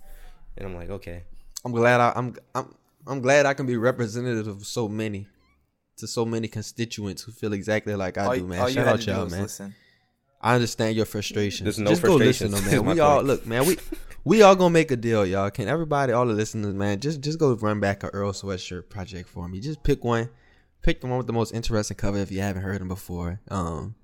And 0.57 0.67
I'm 0.67 0.75
like, 0.75 0.89
okay. 0.89 1.23
I'm 1.65 1.71
glad 1.73 1.99
I, 1.99 2.13
I'm 2.15 2.35
I'm 2.55 2.75
I'm 3.05 3.21
glad 3.21 3.45
I 3.45 3.53
can 3.53 3.65
be 3.65 3.75
representative 3.75 4.47
of 4.47 4.65
so 4.65 4.87
many 4.87 5.27
to 5.97 6.07
so 6.07 6.25
many 6.25 6.47
constituents 6.47 7.21
who 7.23 7.31
feel 7.31 7.53
exactly 7.53 7.93
like 7.95 8.17
I 8.17 8.25
all, 8.25 8.35
do, 8.35 8.47
man. 8.47 8.61
all 8.61 8.69
you 8.69 8.75
Shout 8.75 8.85
had 8.85 8.93
out 8.93 9.01
to 9.01 9.11
y'all, 9.11 9.23
was 9.25 9.33
man. 9.33 9.41
listen. 9.43 9.75
I 10.41 10.55
understand 10.55 10.95
your 10.95 11.05
frustration. 11.05 11.65
There's 11.65 11.79
no 11.79 11.91
Just 11.91 12.01
go 12.01 12.15
listen, 12.15 12.51
though, 12.51 12.61
man. 12.61 12.85
We 12.85 12.99
all 12.99 13.21
look, 13.21 13.45
man. 13.45 13.65
We 13.65 13.77
we 14.25 14.41
all 14.41 14.55
gonna 14.55 14.69
make 14.69 14.91
a 14.91 14.95
deal, 14.95 15.25
y'all. 15.25 15.51
Can 15.51 15.67
everybody, 15.67 16.13
all 16.13 16.25
the 16.25 16.33
listeners, 16.33 16.73
man, 16.73 16.99
just 16.99 17.21
just 17.21 17.39
go 17.39 17.53
run 17.55 17.79
back 17.79 18.03
a 18.03 18.07
Earl 18.07 18.31
Sweatshirt 18.31 18.89
project 18.89 19.29
for 19.29 19.47
me. 19.47 19.59
Just 19.59 19.83
pick 19.83 20.03
one. 20.03 20.29
Pick 20.81 21.01
the 21.01 21.07
one 21.07 21.17
with 21.17 21.27
the 21.27 21.33
most 21.33 21.53
interesting 21.53 21.95
cover 21.97 22.17
if 22.17 22.31
you 22.31 22.41
haven't 22.41 22.61
heard 22.61 22.81
them 22.81 22.87
before. 22.89 23.39
Um, 23.49 23.95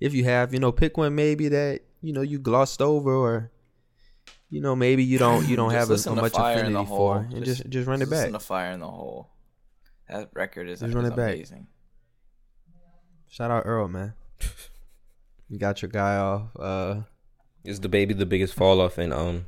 if 0.00 0.14
you 0.14 0.24
have, 0.24 0.52
you 0.52 0.60
know, 0.60 0.72
pick 0.72 0.96
one 0.96 1.14
maybe 1.14 1.48
that 1.48 1.82
you 2.00 2.12
know 2.12 2.22
you 2.22 2.38
glossed 2.38 2.82
over 2.82 3.12
or. 3.14 3.50
You 4.50 4.60
know, 4.60 4.76
maybe 4.76 5.02
you 5.02 5.16
don't 5.16 5.48
you 5.48 5.56
don't 5.56 5.70
have 5.70 5.88
a, 5.88 5.92
listen 5.92 6.14
so 6.14 6.20
much 6.20 6.32
Fire 6.34 6.62
in 6.62 6.74
the 6.74 6.80
affinity 6.80 6.86
for, 6.86 7.16
and 7.34 7.42
just 7.42 7.66
just 7.70 7.88
run 7.88 8.02
it 8.02 8.10
back. 8.10 8.18
Listen 8.18 8.32
to 8.34 8.38
Fire 8.38 8.72
in 8.72 8.80
the 8.80 8.86
Hole. 8.86 9.30
That 10.10 10.28
record 10.34 10.68
is, 10.68 10.80
Just 10.80 10.90
is 10.90 10.94
run 10.94 11.06
it 11.06 11.16
back. 11.16 11.32
amazing. 11.36 11.68
Shout 13.28 13.50
out 13.50 13.62
Earl, 13.64 13.88
man. 13.88 14.12
You 15.48 15.58
got 15.58 15.80
your 15.82 15.90
guy 15.90 16.16
off. 16.16 16.48
Uh, 16.58 17.00
Is 17.64 17.78
DaBaby 17.80 18.18
the 18.18 18.24
biggest 18.26 18.52
fall 18.54 18.80
off 18.80 18.98
in 18.98 19.10
um 19.12 19.46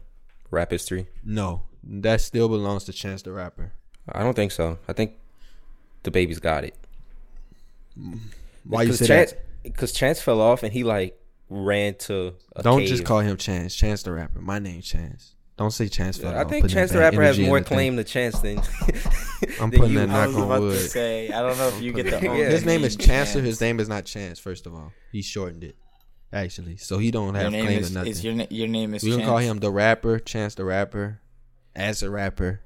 rap 0.54 0.70
history? 0.70 1.06
no, 1.24 1.62
that 1.82 2.20
still 2.22 2.48
belongs 2.48 2.84
to 2.84 2.92
Chance 2.92 3.22
the 3.22 3.32
Rapper. 3.32 3.72
I 4.10 4.22
don't 4.22 4.34
think 4.34 4.52
so. 4.52 4.78
I 4.88 4.92
think 4.94 5.12
DaBaby's 6.02 6.38
got 6.40 6.64
it. 6.64 6.74
Why 8.64 8.82
you 8.82 8.92
say 8.92 9.06
Chance, 9.06 9.32
that? 9.32 9.40
Because 9.62 9.92
Chance 9.92 10.20
fell 10.22 10.40
off 10.40 10.62
and 10.62 10.72
he 10.72 10.84
like 10.84 11.18
ran 11.50 11.94
to. 11.96 12.34
A 12.56 12.62
Don't 12.62 12.80
cave. 12.80 12.88
just 12.88 13.04
call 13.04 13.20
him 13.20 13.36
Chance. 13.36 13.74
Chance 13.74 14.02
the 14.04 14.12
Rapper. 14.12 14.40
My 14.40 14.58
name's 14.58 14.86
Chance. 14.86 15.34
Don't 15.56 15.70
say 15.70 15.88
Chance. 15.88 16.18
Yeah, 16.18 16.30
fell 16.32 16.40
I 16.40 16.44
think 16.44 16.62
Putting 16.62 16.74
Chance 16.74 16.92
the 16.92 16.98
Rapper 16.98 17.22
has 17.22 17.38
more 17.38 17.58
the 17.60 17.64
thing. 17.64 17.76
claim 17.76 17.96
to 17.96 18.04
Chance 18.04 18.40
than. 18.40 18.58
I'm 19.60 19.70
than 19.70 19.80
putting 19.80 19.94
that 19.94 20.08
I 20.08 20.12
knock 20.12 20.26
was 20.28 20.36
on 20.36 20.42
about 20.44 20.56
to 20.56 20.62
wood. 20.62 20.90
say, 20.90 21.30
I 21.30 21.42
don't 21.42 21.56
know 21.58 21.68
if 21.68 21.80
you 21.80 21.92
get 21.92 22.06
the. 22.06 22.20
Yeah. 22.22 22.48
His 22.50 22.64
name 22.64 22.82
is 22.82 22.96
Chance. 23.06 23.34
His 23.34 23.60
name 23.60 23.78
is 23.78 23.88
not 23.88 24.04
Chance. 24.04 24.38
First 24.40 24.66
of 24.66 24.74
all, 24.74 24.92
he 25.12 25.22
shortened 25.22 25.62
it. 25.64 25.76
Actually, 26.34 26.76
so 26.78 26.98
he 26.98 27.10
don't 27.12 27.34
have 27.36 27.52
name 27.52 27.64
claim 27.64 27.78
is, 27.80 27.88
to 27.88 27.94
nothing. 27.94 28.10
is 28.10 28.24
your 28.24 28.34
na- 28.34 28.46
your 28.50 28.66
name 28.68 28.92
is. 28.94 29.02
we 29.04 29.10
gonna 29.10 29.22
Chance. 29.22 29.28
call 29.30 29.38
him 29.38 29.58
the 29.60 29.70
rapper, 29.70 30.18
Chance 30.18 30.56
the 30.56 30.64
Rapper, 30.64 31.20
as 31.76 32.02
a 32.02 32.10
rapper. 32.10 32.60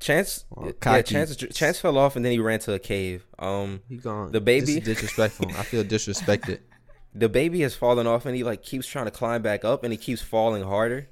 Chance, 0.00 0.44
Well, 0.50 0.72
yeah. 0.84 1.00
Chance, 1.02 1.36
Chance 1.36 1.78
fell 1.80 1.96
off 1.96 2.16
and 2.16 2.24
then 2.24 2.32
he 2.32 2.38
ran 2.38 2.58
to 2.60 2.74
a 2.74 2.78
cave. 2.78 3.24
Um, 3.38 3.80
He 3.88 3.96
gone. 3.96 4.32
DaBaby? 4.32 4.60
This 4.60 4.68
is 4.68 4.80
disrespectful. 4.84 5.48
I 5.56 5.62
feel 5.62 5.82
disrespected. 5.82 6.58
DaBaby 7.16 7.60
has 7.62 7.74
fallen 7.74 8.06
off 8.06 8.26
and 8.26 8.36
he 8.36 8.44
like 8.44 8.62
keeps 8.62 8.86
trying 8.86 9.06
to 9.06 9.10
climb 9.10 9.40
back 9.40 9.64
up 9.64 9.82
and 9.82 9.92
he 9.92 9.96
keeps 9.96 10.20
falling 10.20 10.62
harder. 10.64 11.08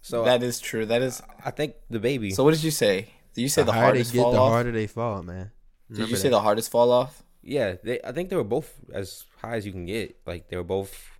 So 0.00 0.24
That 0.24 0.42
is 0.42 0.58
true. 0.60 0.86
That 0.86 1.02
is. 1.02 1.20
I 1.44 1.50
think 1.50 1.74
DaBaby. 1.92 2.32
So 2.32 2.42
what 2.44 2.54
did 2.54 2.62
you 2.64 2.70
say? 2.70 3.08
Did 3.34 3.42
you 3.42 3.48
say 3.50 3.62
the, 3.62 3.72
higher 3.72 3.82
hardest 3.82 4.12
they 4.12 4.16
get, 4.16 4.22
fall 4.22 4.32
the 4.32 4.38
off? 4.38 4.50
harder 4.52 4.72
they 4.72 4.86
fall, 4.86 5.22
man. 5.22 5.50
Did 5.88 5.94
Remember 5.98 6.10
you 6.10 6.16
say 6.16 6.28
the 6.30 6.40
hardest 6.40 6.70
fall 6.70 6.90
off? 6.92 7.22
Yeah, 7.42 7.76
they, 7.82 8.00
I 8.02 8.12
think 8.12 8.28
they 8.28 8.36
were 8.36 8.44
both 8.44 8.72
as 8.92 9.24
high 9.40 9.56
as 9.56 9.66
you 9.66 9.72
can 9.72 9.86
get. 9.86 10.16
Like 10.26 10.48
they 10.48 10.56
were 10.56 10.64
both 10.64 11.10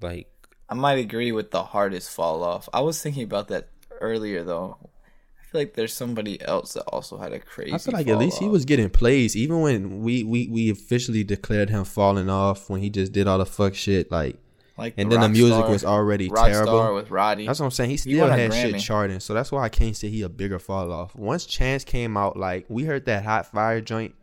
like 0.00 0.28
I 0.68 0.74
might 0.74 0.98
agree 0.98 1.32
with 1.32 1.50
the 1.50 1.62
hardest 1.64 2.10
fall 2.10 2.42
off. 2.42 2.68
I 2.72 2.80
was 2.80 3.02
thinking 3.02 3.24
about 3.24 3.48
that 3.48 3.68
earlier 4.00 4.42
though. 4.42 4.78
I 4.80 5.42
feel 5.50 5.60
like 5.62 5.74
there's 5.74 5.92
somebody 5.92 6.40
else 6.40 6.74
that 6.74 6.84
also 6.84 7.18
had 7.18 7.32
a 7.32 7.40
crazy. 7.40 7.74
I 7.74 7.78
feel 7.78 7.92
like 7.92 8.06
at 8.06 8.12
fall 8.12 8.20
least 8.20 8.38
he 8.38 8.48
was 8.48 8.64
getting 8.64 8.88
plays, 8.88 9.36
even 9.36 9.60
when 9.60 10.02
we, 10.02 10.22
we 10.22 10.46
we 10.48 10.70
officially 10.70 11.24
declared 11.24 11.70
him 11.70 11.84
falling 11.84 12.30
off 12.30 12.70
when 12.70 12.80
he 12.80 12.88
just 12.88 13.12
did 13.12 13.26
all 13.26 13.38
the 13.38 13.46
fuck 13.46 13.74
shit. 13.74 14.12
Like, 14.12 14.36
like 14.78 14.94
and 14.96 15.10
then 15.10 15.20
the 15.20 15.28
music 15.28 15.56
Rockstar- 15.56 15.70
was 15.70 15.84
already 15.84 16.30
Rockstar 16.30 16.52
terrible. 16.52 16.94
with 16.94 17.10
Roddy. 17.10 17.46
That's 17.46 17.58
what 17.58 17.66
I'm 17.66 17.72
saying. 17.72 17.90
He 17.90 17.94
He 17.94 17.98
still 17.98 18.20
won 18.28 18.30
a 18.30 18.36
had 18.40 18.54
shit 18.54 18.80
charting, 18.80 19.18
so 19.18 19.34
that's 19.34 19.50
why 19.50 19.64
I 19.64 19.68
can't 19.68 19.96
say 19.96 20.08
he 20.08 20.22
a 20.22 20.28
bigger 20.28 20.60
fall 20.60 20.92
off. 20.92 21.16
Once 21.16 21.44
Chance 21.46 21.82
came 21.82 22.16
out, 22.16 22.36
like 22.36 22.66
we 22.68 22.84
heard 22.84 23.06
that 23.06 23.24
hot 23.24 23.46
fire 23.46 23.80
joint 23.80 24.14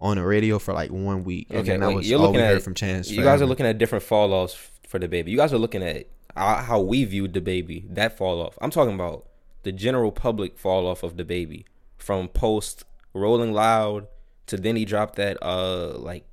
on 0.00 0.16
the 0.16 0.24
radio 0.24 0.58
for 0.58 0.74
like 0.74 0.90
one 0.90 1.24
week, 1.24 1.48
and 1.50 1.60
okay. 1.60 1.70
then 1.70 1.80
that 1.80 1.88
wait, 1.88 1.96
was 1.96 2.10
you're 2.10 2.18
all 2.18 2.26
looking 2.26 2.40
we 2.40 2.46
at 2.46 2.54
heard 2.54 2.62
from 2.62 2.74
Chance. 2.74 3.10
You 3.10 3.22
guys 3.22 3.40
are 3.40 3.46
looking 3.46 3.66
at 3.66 3.78
different 3.78 4.04
fall 4.04 4.32
offs 4.32 4.54
for 4.86 4.98
DaBaby. 4.98 5.28
You 5.28 5.36
guys 5.36 5.52
are 5.52 5.58
looking 5.58 5.82
at 5.82 6.08
how 6.36 6.80
we 6.80 7.04
viewed 7.04 7.32
DaBaby. 7.32 7.94
That 7.94 8.16
fall 8.16 8.40
off. 8.42 8.58
I'm 8.60 8.70
talking 8.70 8.94
about 8.94 9.26
the 9.62 9.72
general 9.72 10.12
public 10.12 10.58
fall 10.58 10.86
off 10.86 11.02
of 11.02 11.16
DaBaby 11.16 11.64
from 11.96 12.28
post 12.28 12.84
Rolling 13.14 13.52
Loud 13.52 14.06
to 14.46 14.56
then 14.56 14.76
he 14.76 14.84
dropped 14.84 15.16
that 15.16 15.38
uh 15.42 15.98
like 15.98 16.24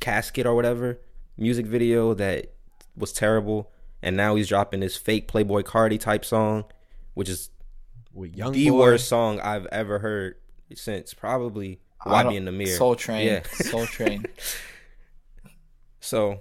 casket 0.00 0.46
or 0.46 0.54
whatever 0.54 1.00
music 1.36 1.66
video 1.66 2.14
that 2.14 2.52
was 2.96 3.12
terrible, 3.12 3.70
and 4.02 4.16
now 4.16 4.34
he's 4.34 4.48
dropping 4.48 4.80
this 4.80 4.96
fake 4.96 5.30
Playboi 5.30 5.62
Carti 5.62 5.98
type 5.98 6.24
song, 6.24 6.64
which 7.14 7.28
is 7.28 7.50
with 8.12 8.34
young 8.34 8.52
the 8.52 8.70
boy. 8.70 8.78
worst 8.78 9.08
song 9.08 9.40
I've 9.40 9.66
ever 9.66 10.00
heard 10.00 10.36
since 10.74 11.14
probably 11.14 11.80
Why 12.10 12.24
Be 12.24 12.36
in 12.36 12.44
the 12.44 12.52
Mirror. 12.52 12.76
Soul 12.76 12.96
Train. 12.96 13.26
Yeah. 13.26 13.42
Soul 13.52 13.86
Train. 13.86 14.24
So 16.00 16.40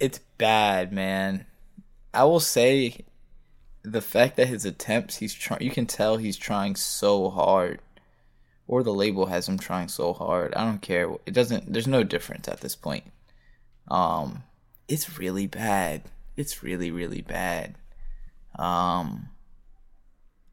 It's 0.00 0.20
bad, 0.38 0.92
man. 0.92 1.44
I 2.14 2.24
will 2.24 2.40
say 2.40 3.04
the 3.82 4.00
fact 4.00 4.36
that 4.36 4.48
his 4.48 4.64
attempts, 4.64 5.16
he's 5.18 5.34
trying. 5.34 5.60
You 5.62 5.70
can 5.70 5.86
tell 5.86 6.16
he's 6.16 6.38
trying 6.38 6.74
so 6.76 7.28
hard, 7.28 7.80
or 8.66 8.82
the 8.82 8.94
label 8.94 9.26
has 9.26 9.46
him 9.48 9.58
trying 9.58 9.88
so 9.88 10.12
hard. 10.14 10.54
I 10.54 10.64
don't 10.64 10.80
care. 10.80 11.10
It 11.26 11.32
doesn't. 11.34 11.70
There's 11.72 11.86
no 11.86 12.02
difference 12.04 12.48
at 12.48 12.60
this 12.60 12.74
point. 12.76 13.04
Um, 13.88 14.44
it's 14.88 15.18
really 15.18 15.46
bad. 15.46 16.02
It's 16.36 16.62
really 16.62 16.90
really 16.90 17.20
bad. 17.20 17.76
Um, 18.58 19.28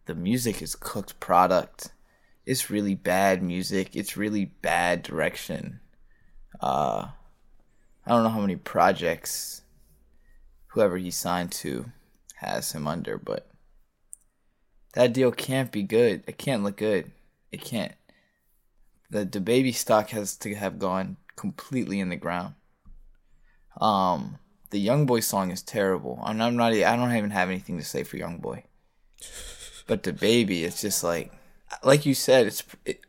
the 0.06 0.16
music 0.16 0.62
is 0.62 0.76
cooked 0.76 1.20
product. 1.20 1.92
It's 2.46 2.70
really 2.70 2.96
bad 2.96 3.44
music. 3.44 3.96
It's 3.96 4.18
really 4.18 4.46
bad 4.46 5.04
direction. 5.04 5.80
Uh, 6.60 7.08
I 8.06 8.10
don't 8.10 8.24
know 8.24 8.30
how 8.30 8.42
many 8.42 8.56
projects 8.56 9.62
whoever 10.68 10.98
he 10.98 11.12
signed 11.12 11.52
to 11.52 11.92
has 12.36 12.72
him 12.72 12.88
under, 12.88 13.18
but 13.18 13.48
that 14.94 15.14
deal 15.14 15.32
can't 15.32 15.72
be 15.72 15.84
good. 15.84 16.24
It 16.28 16.38
can't 16.38 16.64
look 16.64 16.78
good. 16.78 17.12
It 17.52 17.62
can't. 17.62 17.94
The 19.10 19.26
DaBaby 19.26 19.76
stock 19.76 20.10
has 20.10 20.36
to 20.38 20.56
have 20.56 20.80
gone 20.80 21.18
completely 21.36 22.00
in 22.00 22.10
the 22.10 22.16
ground. 22.16 22.56
Um, 23.80 24.40
the 24.70 24.86
YoungBoy 24.86 25.24
song 25.24 25.52
is 25.52 25.62
terrible. 25.62 26.20
I'm, 26.24 26.42
I'm 26.42 26.56
not. 26.56 26.74
I 26.74 26.96
don't 26.96 27.16
even 27.16 27.32
have 27.32 27.50
anything 27.50 27.78
to 27.78 27.86
say 27.86 28.04
for 28.04 28.18
YoungBoy. 28.18 28.64
But 29.88 30.04
DaBaby, 30.04 30.64
it's 30.64 30.82
just 30.82 31.04
like, 31.04 31.32
like 31.84 32.06
you 32.06 32.14
said, 32.14 32.48
it's. 32.48 32.64
It, 32.86 33.02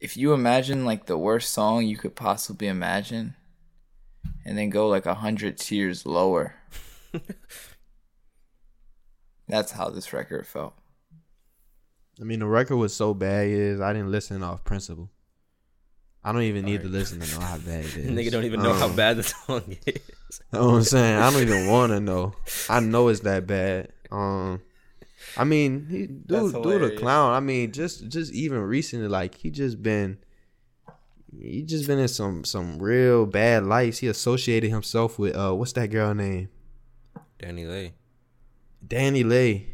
if 0.00 0.16
you 0.16 0.32
imagine 0.32 0.84
like 0.84 1.06
the 1.06 1.18
worst 1.18 1.50
song 1.52 1.84
you 1.84 1.96
could 1.96 2.14
possibly 2.14 2.68
imagine, 2.68 3.34
and 4.44 4.56
then 4.56 4.70
go 4.70 4.86
like 4.88 5.06
a 5.06 5.14
hundred 5.14 5.58
tiers 5.58 6.06
lower. 6.06 6.54
That's 9.48 9.72
how 9.72 9.88
this 9.90 10.12
record 10.12 10.46
felt. 10.46 10.74
I 12.20 12.24
mean, 12.24 12.40
the 12.40 12.46
record 12.46 12.76
was 12.76 12.94
so 12.94 13.14
bad 13.14 13.46
is 13.48 13.80
I 13.80 13.92
didn't 13.92 14.10
listen 14.10 14.42
off 14.42 14.64
principle. 14.64 15.10
I 16.22 16.32
don't 16.32 16.42
even 16.42 16.64
need 16.64 16.82
to 16.82 16.88
listen 16.88 17.20
to 17.20 17.34
know 17.34 17.40
how 17.40 17.58
bad 17.58 17.84
it 17.84 17.96
is. 17.96 18.10
nigga 18.10 18.30
don't 18.30 18.44
even 18.44 18.60
know 18.62 18.74
how 18.74 18.86
Um, 18.86 18.96
bad 18.96 19.16
the 19.16 19.22
song 19.22 19.62
is. 19.86 19.94
You 20.52 20.58
know 20.58 20.66
what 20.66 20.74
I'm 20.74 20.82
saying? 20.82 21.16
I 21.18 21.30
don't 21.30 21.42
even 21.42 21.68
want 21.68 21.92
to 21.92 22.00
know. 22.00 22.34
I 22.68 22.80
know 22.80 23.08
it's 23.08 23.20
that 23.20 23.46
bad. 23.46 23.92
Um, 24.10 24.60
I 25.36 25.44
mean, 25.44 25.86
he, 25.90 26.06
dude, 26.06 26.62
dude, 26.62 26.82
a 26.82 26.96
clown. 26.96 27.32
I 27.34 27.40
mean, 27.40 27.72
just, 27.72 28.08
just 28.08 28.32
even 28.32 28.58
recently, 28.60 29.08
like 29.08 29.34
he 29.36 29.50
just 29.50 29.82
been, 29.82 30.18
he 31.38 31.62
just 31.62 31.86
been 31.86 31.98
in 31.98 32.08
some, 32.08 32.44
some 32.44 32.78
real 32.78 33.26
bad 33.26 33.64
lights. 33.64 33.98
He 33.98 34.06
associated 34.08 34.70
himself 34.70 35.18
with, 35.18 35.36
uh, 35.36 35.52
what's 35.52 35.72
that 35.74 35.88
girl 35.90 36.14
name? 36.14 36.48
Dani 37.38 37.68
Leigh. 37.68 37.94
Dani 38.86 39.24
Leigh. 39.24 39.66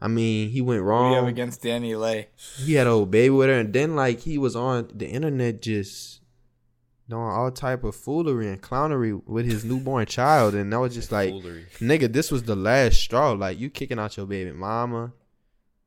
I 0.00 0.08
mean, 0.08 0.48
he 0.50 0.60
went 0.62 0.82
We 0.82 0.88
have 0.88 0.88
wrong. 0.88 1.28
against 1.28 1.62
Dani 1.62 1.98
Leigh. 1.98 2.28
He 2.64 2.74
had 2.74 2.86
a 2.86 2.90
old 2.90 3.10
baby 3.10 3.30
with 3.30 3.48
her, 3.48 3.58
and 3.60 3.72
then 3.72 3.94
like 3.96 4.20
he 4.20 4.38
was 4.38 4.56
on 4.56 4.88
the 4.94 5.06
internet 5.06 5.60
just 5.60 6.19
doing 7.10 7.22
all 7.22 7.50
type 7.50 7.84
of 7.84 7.94
foolery 7.94 8.48
and 8.48 8.62
clownery 8.62 9.20
with 9.26 9.44
his 9.44 9.64
newborn 9.64 10.06
child, 10.06 10.54
and 10.54 10.72
that 10.72 10.80
was 10.80 10.94
just 10.94 11.12
like. 11.18 11.30
Foolery. 11.30 11.66
nigga, 11.80 12.12
this 12.12 12.30
was 12.30 12.44
the 12.44 12.56
last 12.56 12.98
straw. 13.00 13.32
Like 13.32 13.58
you 13.58 13.68
kicking 13.68 13.98
out 13.98 14.16
your 14.16 14.26
baby 14.26 14.52
mama, 14.52 15.12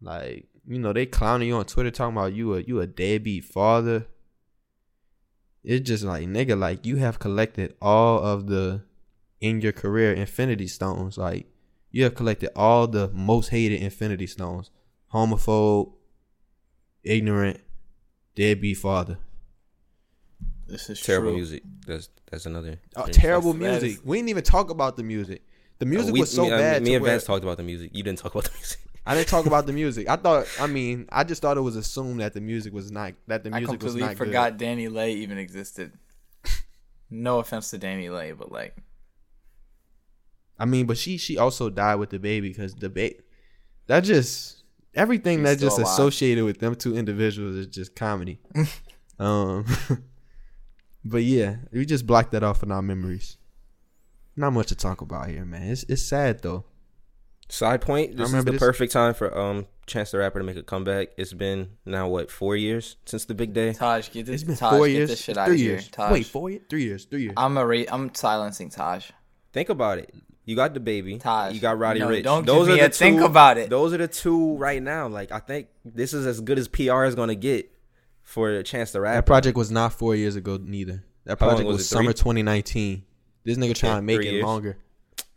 like 0.02 0.48
you 0.68 0.80
know 0.80 0.94
they 0.94 1.06
clowning 1.06 1.48
you 1.48 1.56
on 1.56 1.66
Twitter 1.66 1.92
talking 1.92 2.16
about 2.16 2.34
you 2.34 2.54
a 2.56 2.62
you 2.62 2.80
a 2.80 2.88
deadbeat 2.88 3.46
father. 3.46 4.06
It's 5.64 5.88
just 5.88 6.04
like 6.04 6.28
nigga, 6.28 6.60
like 6.60 6.86
you 6.86 6.98
have 6.98 7.20
collected 7.20 7.74
all 7.82 8.20
of 8.20 8.48
the 8.48 8.84
in 9.40 9.62
your 9.62 9.72
career 9.72 10.14
Infinity 10.14 10.68
Stones. 10.68 11.18
Like 11.18 11.48
you 11.90 12.04
have 12.04 12.16
collected 12.16 12.52
all 12.56 12.88
the 12.88 13.10
most 13.10 13.50
hated 13.50 13.82
Infinity 13.82 14.28
Stones. 14.28 14.72
Homophobe, 15.14 15.94
ignorant, 17.04 17.60
deadbeat 18.36 18.78
father. 18.78 19.20
This 20.68 20.90
is 20.90 21.02
Terrible 21.02 21.30
true. 21.30 21.36
music. 21.38 21.64
That's 21.86 22.10
that's 22.32 22.46
another. 22.46 22.80
Oh, 22.96 23.06
terrible 23.08 23.54
That's- 23.54 23.82
music. 23.82 24.00
is- 24.00 24.06
we 24.06 24.18
didn't 24.18 24.30
even 24.30 24.44
talk 24.44 24.70
about 24.70 24.96
the 24.98 25.04
music. 25.04 25.42
The 25.80 25.86
music 25.86 26.10
Uh, 26.10 26.14
we- 26.14 26.20
was 26.22 26.32
so 26.32 26.46
me, 26.46 26.52
uh, 26.52 26.58
bad. 26.58 26.82
Me 26.84 26.90
to 26.92 26.96
and 26.96 27.04
where- 27.04 27.12
Vance 27.12 27.26
talked 27.26 27.44
about 27.44 27.58
the 27.58 27.64
music. 27.64 27.92
You 27.94 28.04
didn't 28.04 28.20
talk 28.20 28.34
about 28.34 28.46
the 28.46 28.52
music. 28.58 28.80
I 29.06 29.16
didn't 29.16 29.28
talk 29.28 29.46
about 29.46 29.66
the 29.68 29.74
music. 29.82 30.08
I 30.10 30.16
thought. 30.16 30.48
I 30.60 30.68
mean, 30.68 31.08
I 31.12 31.24
just 31.26 31.42
thought 31.42 31.58
it 31.58 31.62
was 31.62 31.76
assumed 31.76 32.22
that 32.22 32.34
the 32.34 32.42
music 32.42 32.74
was 32.74 32.90
not 32.92 33.14
that 33.28 33.44
the 33.44 33.50
I 33.54 33.60
music 33.60 33.82
was 33.82 33.92
completely 33.94 34.08
not 34.08 34.18
forgot 34.18 34.58
Dani 34.58 34.90
Leigh 34.92 35.14
even 35.16 35.38
existed. 35.38 35.92
no 37.10 37.40
offense 37.40 37.70
to 37.72 37.78
Dani 37.80 38.10
Leigh, 38.12 38.32
but 38.32 38.52
like. 38.52 38.76
I 40.58 40.66
mean, 40.66 40.86
but 40.86 40.98
she 40.98 41.18
she 41.18 41.38
also 41.38 41.70
died 41.70 41.96
with 41.96 42.12
DaBaby 42.12 42.42
because 42.44 42.74
DaBaby 42.76 43.20
that 43.88 44.02
just 44.02 44.64
everything 44.96 45.40
She's 45.40 45.44
that 45.46 45.60
just 45.60 45.78
alive. 45.80 45.92
associated 45.92 46.46
with 46.46 46.60
them 46.60 46.76
two 46.76 46.96
individuals 46.96 47.56
is 47.56 47.68
just 47.68 47.96
comedy. 47.96 48.40
um, 49.20 49.66
but 51.06 51.24
yeah, 51.24 51.58
we 51.72 51.86
just 51.86 52.06
blocked 52.08 52.32
that 52.32 52.44
off 52.44 52.64
in 52.64 52.72
our 52.72 52.82
memories. 52.82 53.38
Not 54.36 54.52
much 54.54 54.68
to 54.68 54.76
talk 54.76 55.02
about 55.02 55.28
here, 55.30 55.46
man. 55.46 55.64
It's 55.64 55.84
it's 55.84 56.04
sad 56.04 56.42
though. 56.42 56.66
Side 57.50 57.82
point: 57.82 58.18
This 58.18 58.34
is 58.34 58.46
the 58.46 58.52
this- 58.52 58.60
perfect 58.60 58.92
time 58.94 59.14
for 59.14 59.36
um 59.38 59.68
Chance 59.86 60.12
the 60.12 60.18
Rapper 60.20 60.40
to 60.40 60.46
make 60.46 60.56
a 60.56 60.64
comeback. 60.64 61.10
It's 61.18 61.34
been 61.34 61.72
now 61.86 62.08
what 62.08 62.32
four 62.32 62.56
years 62.56 62.96
since 63.06 63.26
the 63.26 63.36
big 63.36 63.54
day. 63.54 63.74
Taj, 63.74 64.10
get 64.12 64.26
this. 64.26 64.36
It's 64.36 64.44
been 64.46 64.56
Taj, 64.56 64.72
four 64.78 64.88
get 64.88 64.94
years. 64.94 65.10
this 65.10 65.20
shit 65.22 65.30
It's 65.34 65.38
out 65.38 65.46
three 65.48 65.56
of 65.56 65.60
here. 65.62 65.72
years. 65.72 65.88
Taj. 65.90 66.12
Wait, 66.12 66.26
four 66.26 66.50
years? 66.50 66.64
Three 66.70 66.84
years. 66.84 67.06
Three 67.06 67.24
years. 67.24 67.34
I'm 67.38 67.58
a 67.58 67.66
ra- 67.66 67.84
I'm 67.92 68.16
silencing 68.16 68.70
Taj. 68.70 69.12
Think 69.52 69.70
about 69.70 69.98
it. 70.00 70.14
You 70.46 70.56
got 70.56 70.74
DaBaby. 70.74 71.20
Taj. 71.22 71.54
You 71.54 71.60
got 71.60 71.78
Roddy 71.78 72.00
No, 72.00 72.10
Rich. 72.10 72.24
don't 72.24 72.46
those 72.46 72.68
give 72.68 72.74
are 72.74 72.76
me 72.78 72.82
the 72.82 72.88
a 72.88 72.90
think 72.90 73.22
about 73.22 73.58
it. 73.58 73.70
Those 73.70 73.94
are 73.94 73.98
the 73.98 74.08
two 74.08 74.56
right 74.58 74.82
now. 74.82 75.08
Like 75.10 75.32
I 75.32 75.40
think 75.40 75.68
this 75.86 76.14
is 76.14 76.26
as 76.26 76.40
good 76.42 76.58
as 76.58 76.68
PR 76.70 77.04
is 77.04 77.14
gonna 77.16 77.36
get 77.36 77.70
for 78.24 78.50
a 78.50 78.64
Chance 78.64 78.92
the 78.92 79.00
that 79.02 79.26
project 79.26 79.58
was 79.58 79.70
not 79.70 79.94
four 79.94 80.16
years 80.16 80.36
ago 80.36 80.58
neither. 80.62 81.04
That 81.26 81.38
project 81.40 81.68
was 81.68 81.78
was, 81.78 81.86
it, 81.86 81.90
three? 81.96 81.98
summer 82.06 82.14
2019. 82.14 83.04
This 83.44 83.58
nigga 83.58 83.76
trying 83.76 83.92
Yeah, 83.92 83.96
to 83.98 84.02
make 84.02 84.20
it 84.22 84.32
years. 84.34 84.44
longer. 84.44 84.78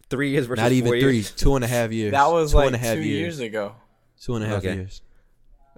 Three 0.08 0.30
years 0.30 0.46
versus 0.46 0.62
Not 0.62 0.72
even 0.72 0.88
four 0.92 1.00
three. 1.00 1.14
years. 1.16 1.30
Two 1.32 1.56
and 1.56 1.64
a 1.64 1.68
half 1.68 1.90
years. 1.92 2.12
That 2.12 2.26
was 2.30 2.52
two 2.52 2.56
like 2.58 2.66
and 2.68 2.76
a 2.76 2.78
half 2.78 2.94
two 2.94 3.02
years. 3.02 3.38
years 3.38 3.40
ago. 3.40 3.74
Two 4.20 4.34
and 4.36 4.44
a 4.44 4.48
half 4.48 4.58
Okay. 4.58 4.74
years. 4.74 5.02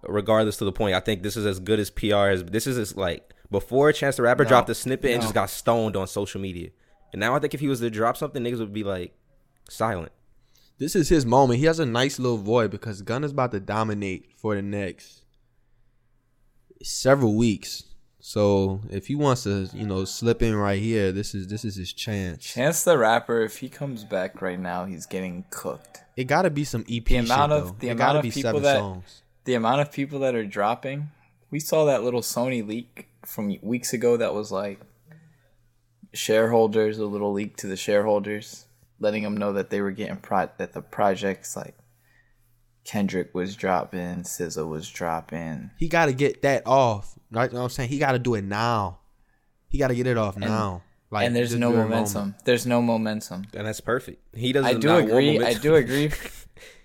Regardless 0.02 0.58
to 0.58 0.64
the 0.64 0.72
point, 0.72 0.94
I 0.94 1.00
think 1.00 1.22
this 1.22 1.36
is 1.36 1.44
as 1.44 1.58
good 1.58 1.80
as 1.80 1.90
PR 1.90 2.28
as 2.28 2.44
this 2.44 2.66
is 2.66 2.78
as 2.78 2.96
like 2.96 3.34
before 3.50 3.90
Chance 3.92 4.16
the 4.16 4.22
Rapper 4.22 4.44
No. 4.44 4.48
dropped 4.50 4.68
a 4.70 4.74
snippet 4.74 5.10
and 5.12 5.22
just 5.22 5.34
got 5.34 5.50
stoned 5.50 5.96
on 5.96 6.06
social 6.06 6.40
media. 6.40 6.70
And 7.12 7.20
now 7.20 7.34
I 7.34 7.38
think 7.38 7.54
if 7.54 7.60
he 7.60 7.68
was 7.68 7.80
to 7.80 7.90
drop 7.90 8.16
something, 8.16 8.42
niggas 8.44 8.58
would 8.58 8.72
be 8.72 8.84
like 8.84 9.14
silent. 9.68 10.12
This 10.78 10.94
is 10.94 11.08
his 11.08 11.26
moment. 11.26 11.58
He 11.58 11.64
has 11.66 11.80
a 11.80 11.86
nice 11.86 12.18
little 12.20 12.36
void 12.38 12.70
because 12.70 13.02
Gunna's 13.02 13.32
about 13.32 13.50
to 13.52 13.60
dominate 13.60 14.30
for 14.36 14.54
the 14.54 14.62
next 14.62 15.22
several 16.82 17.34
weeks. 17.34 17.84
So 18.20 18.80
if 18.90 19.06
he 19.06 19.14
wants 19.14 19.44
to, 19.44 19.68
you 19.72 19.86
know, 19.86 20.04
slip 20.04 20.42
in 20.42 20.54
right 20.54 20.80
here, 20.80 21.12
this 21.12 21.34
is 21.34 21.48
this 21.48 21.64
is 21.64 21.76
his 21.76 21.92
chance. 21.92 22.44
Chance 22.44 22.84
the 22.84 22.98
Rapper, 22.98 23.40
if 23.42 23.58
he 23.58 23.68
comes 23.68 24.04
back 24.04 24.42
right 24.42 24.58
now, 24.60 24.84
he's 24.84 25.06
getting 25.06 25.44
cooked. 25.50 26.00
It 26.16 26.24
got 26.24 26.42
to 26.42 26.50
be 26.50 26.64
some 26.64 26.84
EP 26.90 27.04
The 27.04 27.16
amount 27.18 27.52
shit, 27.52 27.58
of- 27.58 27.66
though. 27.68 27.76
the 27.80 27.88
it 27.88 27.92
amount 27.92 28.18
of 28.18 28.22
people 28.24 28.42
seven 28.42 28.62
that- 28.62 28.78
songs. 28.78 29.22
The 29.44 29.54
amount 29.54 29.80
of 29.80 29.90
people 29.92 30.18
that 30.18 30.34
are 30.34 30.44
dropping, 30.44 31.10
we 31.50 31.58
saw 31.58 31.86
that 31.86 32.02
little 32.02 32.20
Sony 32.20 32.66
leak 32.66 33.08
from 33.24 33.56
weeks 33.62 33.94
ago 33.94 34.18
that 34.18 34.34
was 34.34 34.52
like 34.52 34.78
shareholders, 36.12 36.98
a 36.98 37.06
little 37.06 37.32
leak 37.32 37.56
to 37.58 37.66
the 37.66 37.76
shareholders, 37.76 38.66
letting 39.00 39.22
them 39.22 39.36
know 39.36 39.52
that 39.54 39.70
they 39.70 39.80
were 39.80 39.90
getting 39.90 40.16
pro- 40.16 40.50
that 40.58 40.72
the 40.72 40.82
projects 40.82 41.56
like 41.56 41.74
Kendrick 42.88 43.34
was 43.34 43.54
dropping, 43.54 44.22
SZA 44.22 44.66
was 44.66 44.88
dropping. 44.88 45.70
He 45.76 45.88
got 45.88 46.06
to 46.06 46.14
get 46.14 46.40
that 46.40 46.66
off. 46.66 47.18
Right? 47.30 47.50
You 47.50 47.54
know 47.54 47.60
what 47.60 47.64
I'm 47.64 47.70
saying? 47.70 47.90
He 47.90 47.98
got 47.98 48.12
to 48.12 48.18
do 48.18 48.34
it 48.34 48.44
now. 48.44 49.00
He 49.68 49.76
got 49.76 49.88
to 49.88 49.94
get 49.94 50.06
it 50.06 50.16
off 50.16 50.38
now. 50.38 50.82
Like, 51.10 51.26
and 51.26 51.36
there's 51.36 51.54
no 51.54 51.70
momentum. 51.70 52.14
moment. 52.20 52.44
There's 52.46 52.66
no 52.66 52.80
momentum. 52.80 53.46
And 53.54 53.66
that's 53.66 53.82
perfect. 53.82 54.34
He 54.34 54.54
doesn't 54.54 54.76
I 54.76 54.78
do 54.78 54.96
agree. 54.96 55.38
I 55.44 55.52
do 55.52 55.74
agree. 55.74 56.10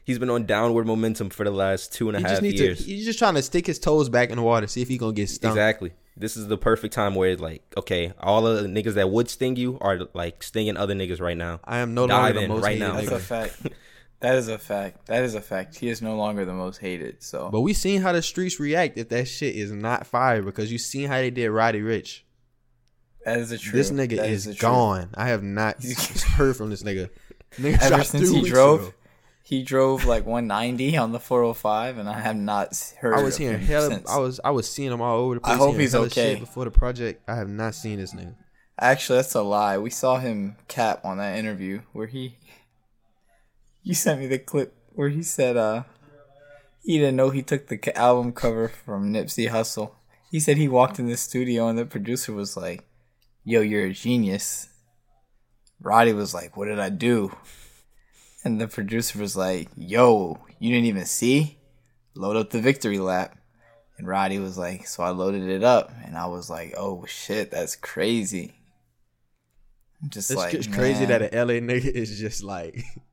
He's 0.03 0.19
been 0.19 0.29
on 0.29 0.45
downward 0.45 0.85
momentum 0.85 1.29
for 1.29 1.45
the 1.45 1.51
last 1.51 1.93
two 1.93 2.09
and 2.09 2.17
a 2.17 2.19
He 2.19 2.23
half 2.23 2.31
just 2.33 2.41
needs 2.41 2.59
years. 2.59 2.79
to. 2.79 2.83
He's 2.83 3.05
just 3.05 3.17
trying 3.17 3.35
to 3.35 3.41
stick 3.41 3.65
his 3.65 3.79
toes 3.79 4.09
back 4.09 4.29
in 4.29 4.35
the 4.35 4.43
water, 4.43 4.67
see 4.67 4.81
if 4.81 4.89
he 4.89 4.97
gonna 4.97 5.13
get 5.13 5.29
stung. 5.29 5.51
Exactly. 5.51 5.93
This 6.17 6.35
is 6.35 6.47
the 6.47 6.57
perfect 6.57 6.93
time 6.93 7.15
where 7.15 7.29
it's 7.29 7.41
like, 7.41 7.63
okay, 7.77 8.11
all 8.19 8.45
of 8.45 8.61
the 8.61 8.67
niggas 8.67 8.95
that 8.95 9.09
would 9.09 9.29
sting 9.29 9.55
you 9.55 9.77
are 9.79 10.01
like 10.13 10.43
stinging 10.43 10.75
other 10.75 10.93
niggas 10.93 11.21
right 11.21 11.37
now. 11.37 11.61
I 11.63 11.77
am 11.77 11.93
no 11.93 12.07
Dive 12.07 12.35
longer 12.35 12.41
the 12.41 12.47
most 12.53 12.63
right 12.63 12.77
hated 12.77 12.87
now. 12.87 12.95
That's 12.95 13.11
a 13.11 13.19
fact. 13.19 13.67
That 14.23 14.35
is 14.37 14.47
a 14.47 14.57
fact. 14.57 15.05
That 15.07 15.23
is 15.23 15.35
a 15.35 15.41
fact. 15.41 15.77
He 15.77 15.89
is 15.89 16.01
no 16.01 16.15
longer 16.15 16.45
the 16.45 16.53
most 16.53 16.77
hated. 16.77 17.21
So 17.21 17.49
But 17.51 17.59
we 17.61 17.73
seen 17.73 18.01
how 18.01 18.13
the 18.13 18.21
streets 18.21 18.59
react 18.59 18.97
if 18.97 19.09
that 19.09 19.27
shit 19.27 19.55
is 19.55 19.71
not 19.71 20.07
fire 20.07 20.41
because 20.41 20.71
you 20.71 20.77
seen 20.77 21.09
how 21.09 21.17
they 21.17 21.29
did 21.29 21.49
Roddy 21.49 21.81
Ricch. 21.81 22.21
that 23.25 23.37
is 23.39 23.49
the 23.49 23.57
truth. 23.57 23.73
This 23.73 23.91
nigga 23.91 24.17
That 24.17 24.29
is 24.29 24.45
truth. 24.45 24.59
gone. 24.59 25.09
I 25.13 25.27
have 25.27 25.43
not 25.43 25.83
heard 26.37 26.55
from 26.55 26.69
this 26.69 26.83
nigga. 26.83 27.09
nigga 27.59 27.81
Ever 27.81 28.03
since 28.05 28.29
he 28.29 28.41
drove, 28.49 28.81
ago. 28.81 28.93
he 29.43 29.61
drove 29.61 30.05
like 30.05 30.25
190 30.25 30.95
on 30.97 31.11
the 31.11 31.19
405, 31.19 31.97
and 31.97 32.07
I 32.09 32.19
have 32.21 32.37
not 32.37 32.93
heard. 32.99 33.15
I 33.15 33.23
was 33.23 33.35
hearing 33.37 33.59
him 33.59 33.67
hell. 33.67 33.89
since. 33.89 34.09
I 34.09 34.17
was 34.19 34.39
I 34.45 34.51
was 34.51 34.69
seeing 34.69 34.91
him 34.91 35.01
all 35.01 35.19
over 35.19 35.35
the 35.35 35.41
place. 35.41 35.53
I 35.53 35.57
hope 35.57 35.75
he's 35.75 35.93
okay. 35.95 36.35
Before 36.35 36.63
the 36.65 36.71
project, 36.71 37.21
I 37.27 37.35
have 37.35 37.49
not 37.49 37.75
seen 37.75 37.99
this 37.99 38.13
nigga. 38.13 38.35
Actually, 38.79 39.19
that's 39.19 39.35
a 39.35 39.41
lie. 39.43 39.77
We 39.77 39.89
saw 39.91 40.17
him 40.17 40.55
cap 40.67 41.03
on 41.05 41.17
that 41.17 41.37
interview 41.37 41.81
where 41.91 42.07
he. 42.07 42.37
You 43.85 43.93
sent 43.93 44.21
me 44.21 44.27
the 44.27 44.39
clip 44.39 44.73
where 44.93 45.09
he 45.09 45.21
said, 45.23 45.57
"Uh, 45.57 45.83
he 46.83 46.97
didn't 46.99 47.17
know 47.17 47.31
he 47.31 47.41
took 47.41 47.67
the 47.67 47.97
album 47.97 48.31
cover 48.31 48.69
from 48.69 49.11
Nipsey 49.11 49.49
Hussle." 49.49 49.91
He 50.31 50.39
said 50.39 50.55
he 50.57 50.67
walked 50.67 50.99
in 50.99 51.07
the 51.07 51.17
studio 51.17 51.67
and 51.67 51.77
the 51.77 51.85
producer 51.85 52.31
was 52.31 52.55
like, 52.55 52.85
"Yo, 53.43 53.59
you're 53.61 53.87
a 53.87 53.93
genius." 53.93 54.69
Roddy 55.81 56.13
was 56.13 56.33
like, 56.33 56.55
"What 56.55 56.67
did 56.67 56.79
I 56.79 56.89
do?" 56.89 57.35
And 58.45 58.59
the 58.59 58.67
producer 58.69 59.19
was 59.19 59.35
like, 59.35 59.67
"Yo, 59.75 60.39
you 60.59 60.71
didn't 60.71 60.87
even 60.87 61.05
see? 61.05 61.59
Load 62.15 62.37
up 62.37 62.51
the 62.51 62.61
victory 62.61 62.99
lap." 62.99 63.37
And 63.97 64.07
Roddy 64.07 64.39
was 64.39 64.57
like, 64.57 64.87
"So 64.87 65.03
I 65.03 65.09
loaded 65.09 65.43
it 65.49 65.63
up, 65.63 65.91
and 66.05 66.17
I 66.17 66.27
was 66.27 66.49
like, 66.49 66.73
oh 66.77 67.05
shit, 67.05 67.51
that's 67.51 67.75
crazy." 67.75 68.55
I'm 70.01 70.09
just 70.09 70.31
It's 70.31 70.37
like, 70.37 70.51
just 70.51 70.71
crazy 70.73 71.05
that 71.05 71.21
an 71.21 71.47
LA 71.47 71.55
nigga 71.55 71.85
is 71.85 72.17
just 72.17 72.43
like. 72.43 72.83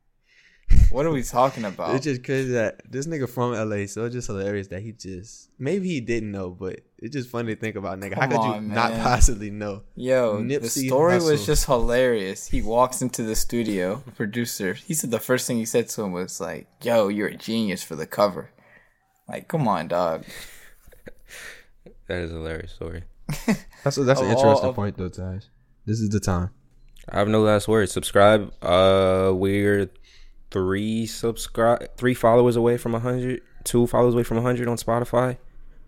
what 0.91 1.07
are 1.07 1.11
we 1.11 1.23
talking 1.23 1.64
about? 1.64 1.95
It's 1.95 2.05
just 2.05 2.25
crazy 2.25 2.53
that 2.53 2.83
this 2.91 3.07
nigga 3.07 3.29
from 3.29 3.53
LA, 3.53 3.87
so 3.87 4.05
it's 4.05 4.14
just 4.14 4.27
hilarious 4.27 4.68
that 4.68 4.83
he 4.83 4.93
just 4.93 5.51
maybe 5.59 5.89
he 5.89 6.01
didn't 6.01 6.31
know, 6.33 6.51
but 6.51 6.81
it's 6.99 7.14
just 7.14 7.29
funny 7.31 7.55
to 7.55 7.61
think 7.61 7.77
about, 7.77 7.99
nigga. 8.01 8.14
How 8.14 8.23
Come 8.23 8.31
could 8.31 8.45
you 8.45 8.53
on, 8.55 8.68
not 8.68 8.93
possibly 8.93 9.51
know? 9.51 9.83
Yo, 9.95 10.39
the 10.43 10.59
Nipsey 10.59 10.87
story 10.87 11.18
was 11.18 11.47
just 11.47 11.66
hilarious. 11.66 12.49
He 12.49 12.62
walks 12.62 13.03
into 13.03 13.23
the 13.23 13.37
studio, 13.37 14.03
the 14.05 14.12
producer. 14.12 14.75
He 14.75 14.95
said 14.95 15.11
the 15.11 15.21
first 15.21 15.47
thing 15.47 15.57
he 15.59 15.64
said 15.64 15.89
to 15.91 16.03
him 16.03 16.12
was 16.12 16.41
like, 16.41 16.66
"Yo, 16.83 17.09
you're 17.09 17.29
a 17.29 17.37
genius 17.37 17.83
for 17.83 17.97
the 17.97 18.07
cover." 18.07 18.51
Like, 19.29 19.49
come 19.49 19.68
on, 19.68 19.89
dog. 19.89 20.25
That 22.09 22.23
is 22.23 22.33
a 22.33 22.35
hilarious 22.35 22.73
story. 22.73 23.05
That's 23.85 23.97
a, 23.97 24.03
that's 24.03 24.21
an 24.21 24.31
interesting 24.31 24.71
of- 24.71 24.75
point 24.75 24.97
though, 24.97 25.09
Taj. 25.09 25.45
This 25.87 26.01
is 26.01 26.09
the 26.09 26.18
time. 26.18 26.51
I 27.09 27.18
have 27.18 27.29
no 27.29 27.41
last 27.41 27.68
words. 27.68 27.93
Subscribe. 27.93 28.53
Uh, 28.62 29.31
we're 29.35 29.89
three 30.51 31.07
subscribe, 31.07 31.96
three 31.96 32.14
followers 32.14 32.57
away 32.57 32.76
from 32.76 32.94
hundred. 32.94 33.42
Two 33.64 33.86
followers 33.86 34.14
away 34.14 34.22
from 34.22 34.42
hundred 34.42 34.68
on 34.68 34.76
Spotify. 34.76 35.36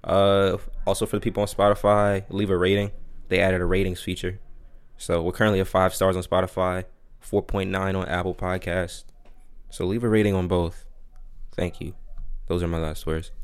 Uh, 0.04 0.58
also 0.86 1.06
for 1.06 1.16
the 1.16 1.20
people 1.20 1.40
on 1.42 1.48
Spotify, 1.48 2.24
leave 2.28 2.50
a 2.50 2.56
rating. 2.56 2.90
They 3.28 3.40
added 3.40 3.60
a 3.60 3.64
ratings 3.64 4.02
feature, 4.02 4.40
so 4.96 5.22
we're 5.22 5.32
currently 5.32 5.60
at 5.60 5.68
five 5.68 5.94
stars 5.94 6.16
on 6.16 6.22
Spotify, 6.22 6.84
four 7.20 7.42
point 7.42 7.70
nine 7.70 7.96
on 7.96 8.06
Apple 8.08 8.34
Podcast. 8.34 9.04
So 9.70 9.86
leave 9.86 10.04
a 10.04 10.08
rating 10.08 10.34
on 10.34 10.48
both. 10.48 10.84
Thank 11.54 11.80
you. 11.80 11.94
Those 12.46 12.62
are 12.62 12.68
my 12.68 12.78
last 12.78 13.06
words. 13.06 13.30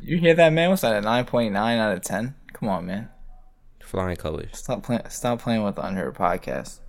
You 0.00 0.18
hear 0.18 0.34
that, 0.34 0.52
man? 0.52 0.70
What's 0.70 0.82
that? 0.82 0.96
A 0.96 1.00
nine 1.00 1.26
point 1.26 1.52
nine 1.52 1.78
out 1.78 1.92
of 1.92 2.02
ten? 2.02 2.34
Come 2.52 2.68
on, 2.68 2.86
man. 2.86 3.08
Flying 3.80 4.16
colors. 4.16 4.48
Stop 4.52 4.82
playing. 4.82 5.02
Stop 5.08 5.40
playing 5.40 5.62
with 5.62 5.76
the 5.76 5.86
Unheard 5.86 6.16
podcast. 6.16 6.80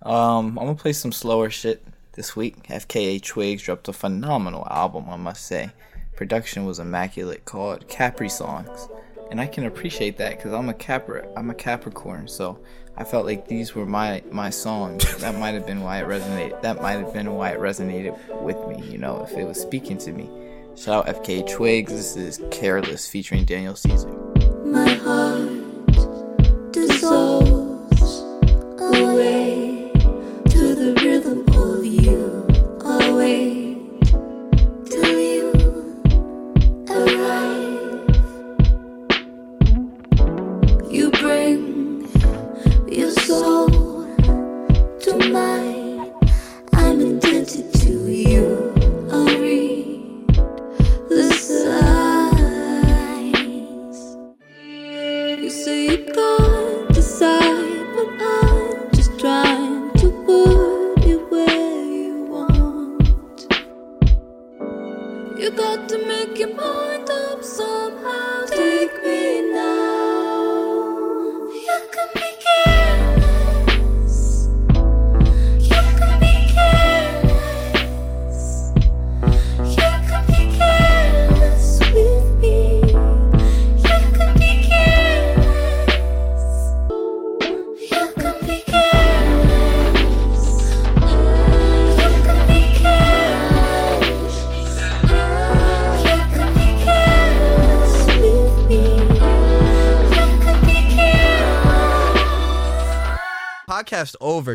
Um, 0.00 0.58
I'm 0.58 0.66
gonna 0.66 0.74
play 0.76 0.92
some 0.92 1.10
slower 1.10 1.50
shit 1.50 1.84
this 2.12 2.36
week. 2.36 2.62
FKA 2.64 3.22
Twigs 3.22 3.62
dropped 3.62 3.88
a 3.88 3.92
phenomenal 3.92 4.66
album, 4.70 5.06
I 5.08 5.16
must 5.16 5.46
say. 5.46 5.70
Production 6.16 6.66
was 6.66 6.78
immaculate, 6.78 7.44
called 7.44 7.88
Caprisongs, 7.88 8.90
and 9.30 9.40
I 9.40 9.46
can 9.46 9.64
appreciate 9.64 10.18
that 10.18 10.36
because 10.36 10.52
I'm 10.52 10.68
a 10.68 10.74
Capri. 10.74 11.22
I'm 11.36 11.50
a 11.50 11.54
Capricorn, 11.54 12.28
so 12.28 12.58
I 12.96 13.04
felt 13.04 13.24
like 13.24 13.48
these 13.48 13.74
were 13.74 13.86
my 13.86 14.22
my 14.30 14.50
songs. 14.50 15.16
that 15.18 15.38
might 15.38 15.54
have 15.54 15.66
been 15.66 15.80
why 15.80 15.98
it 15.98 16.06
resonated. 16.06 16.60
That 16.62 16.82
might 16.82 16.98
have 16.98 17.12
been 17.12 17.32
why 17.34 17.50
it 17.50 17.60
resonated 17.60 18.42
with 18.42 18.58
me. 18.68 18.86
You 18.90 18.98
know, 18.98 19.22
if 19.24 19.36
it 19.36 19.44
was 19.44 19.60
speaking 19.60 19.98
to 19.98 20.12
me. 20.12 20.28
Shout 20.76 21.08
out 21.08 21.22
FKA 21.22 21.50
Twigs. 21.50 21.92
This 21.92 22.16
is 22.16 22.42
Careless 22.50 23.08
featuring 23.08 23.44
Daniel 23.44 23.76
Caesar. 23.76 24.31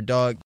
Dog. 0.07 0.35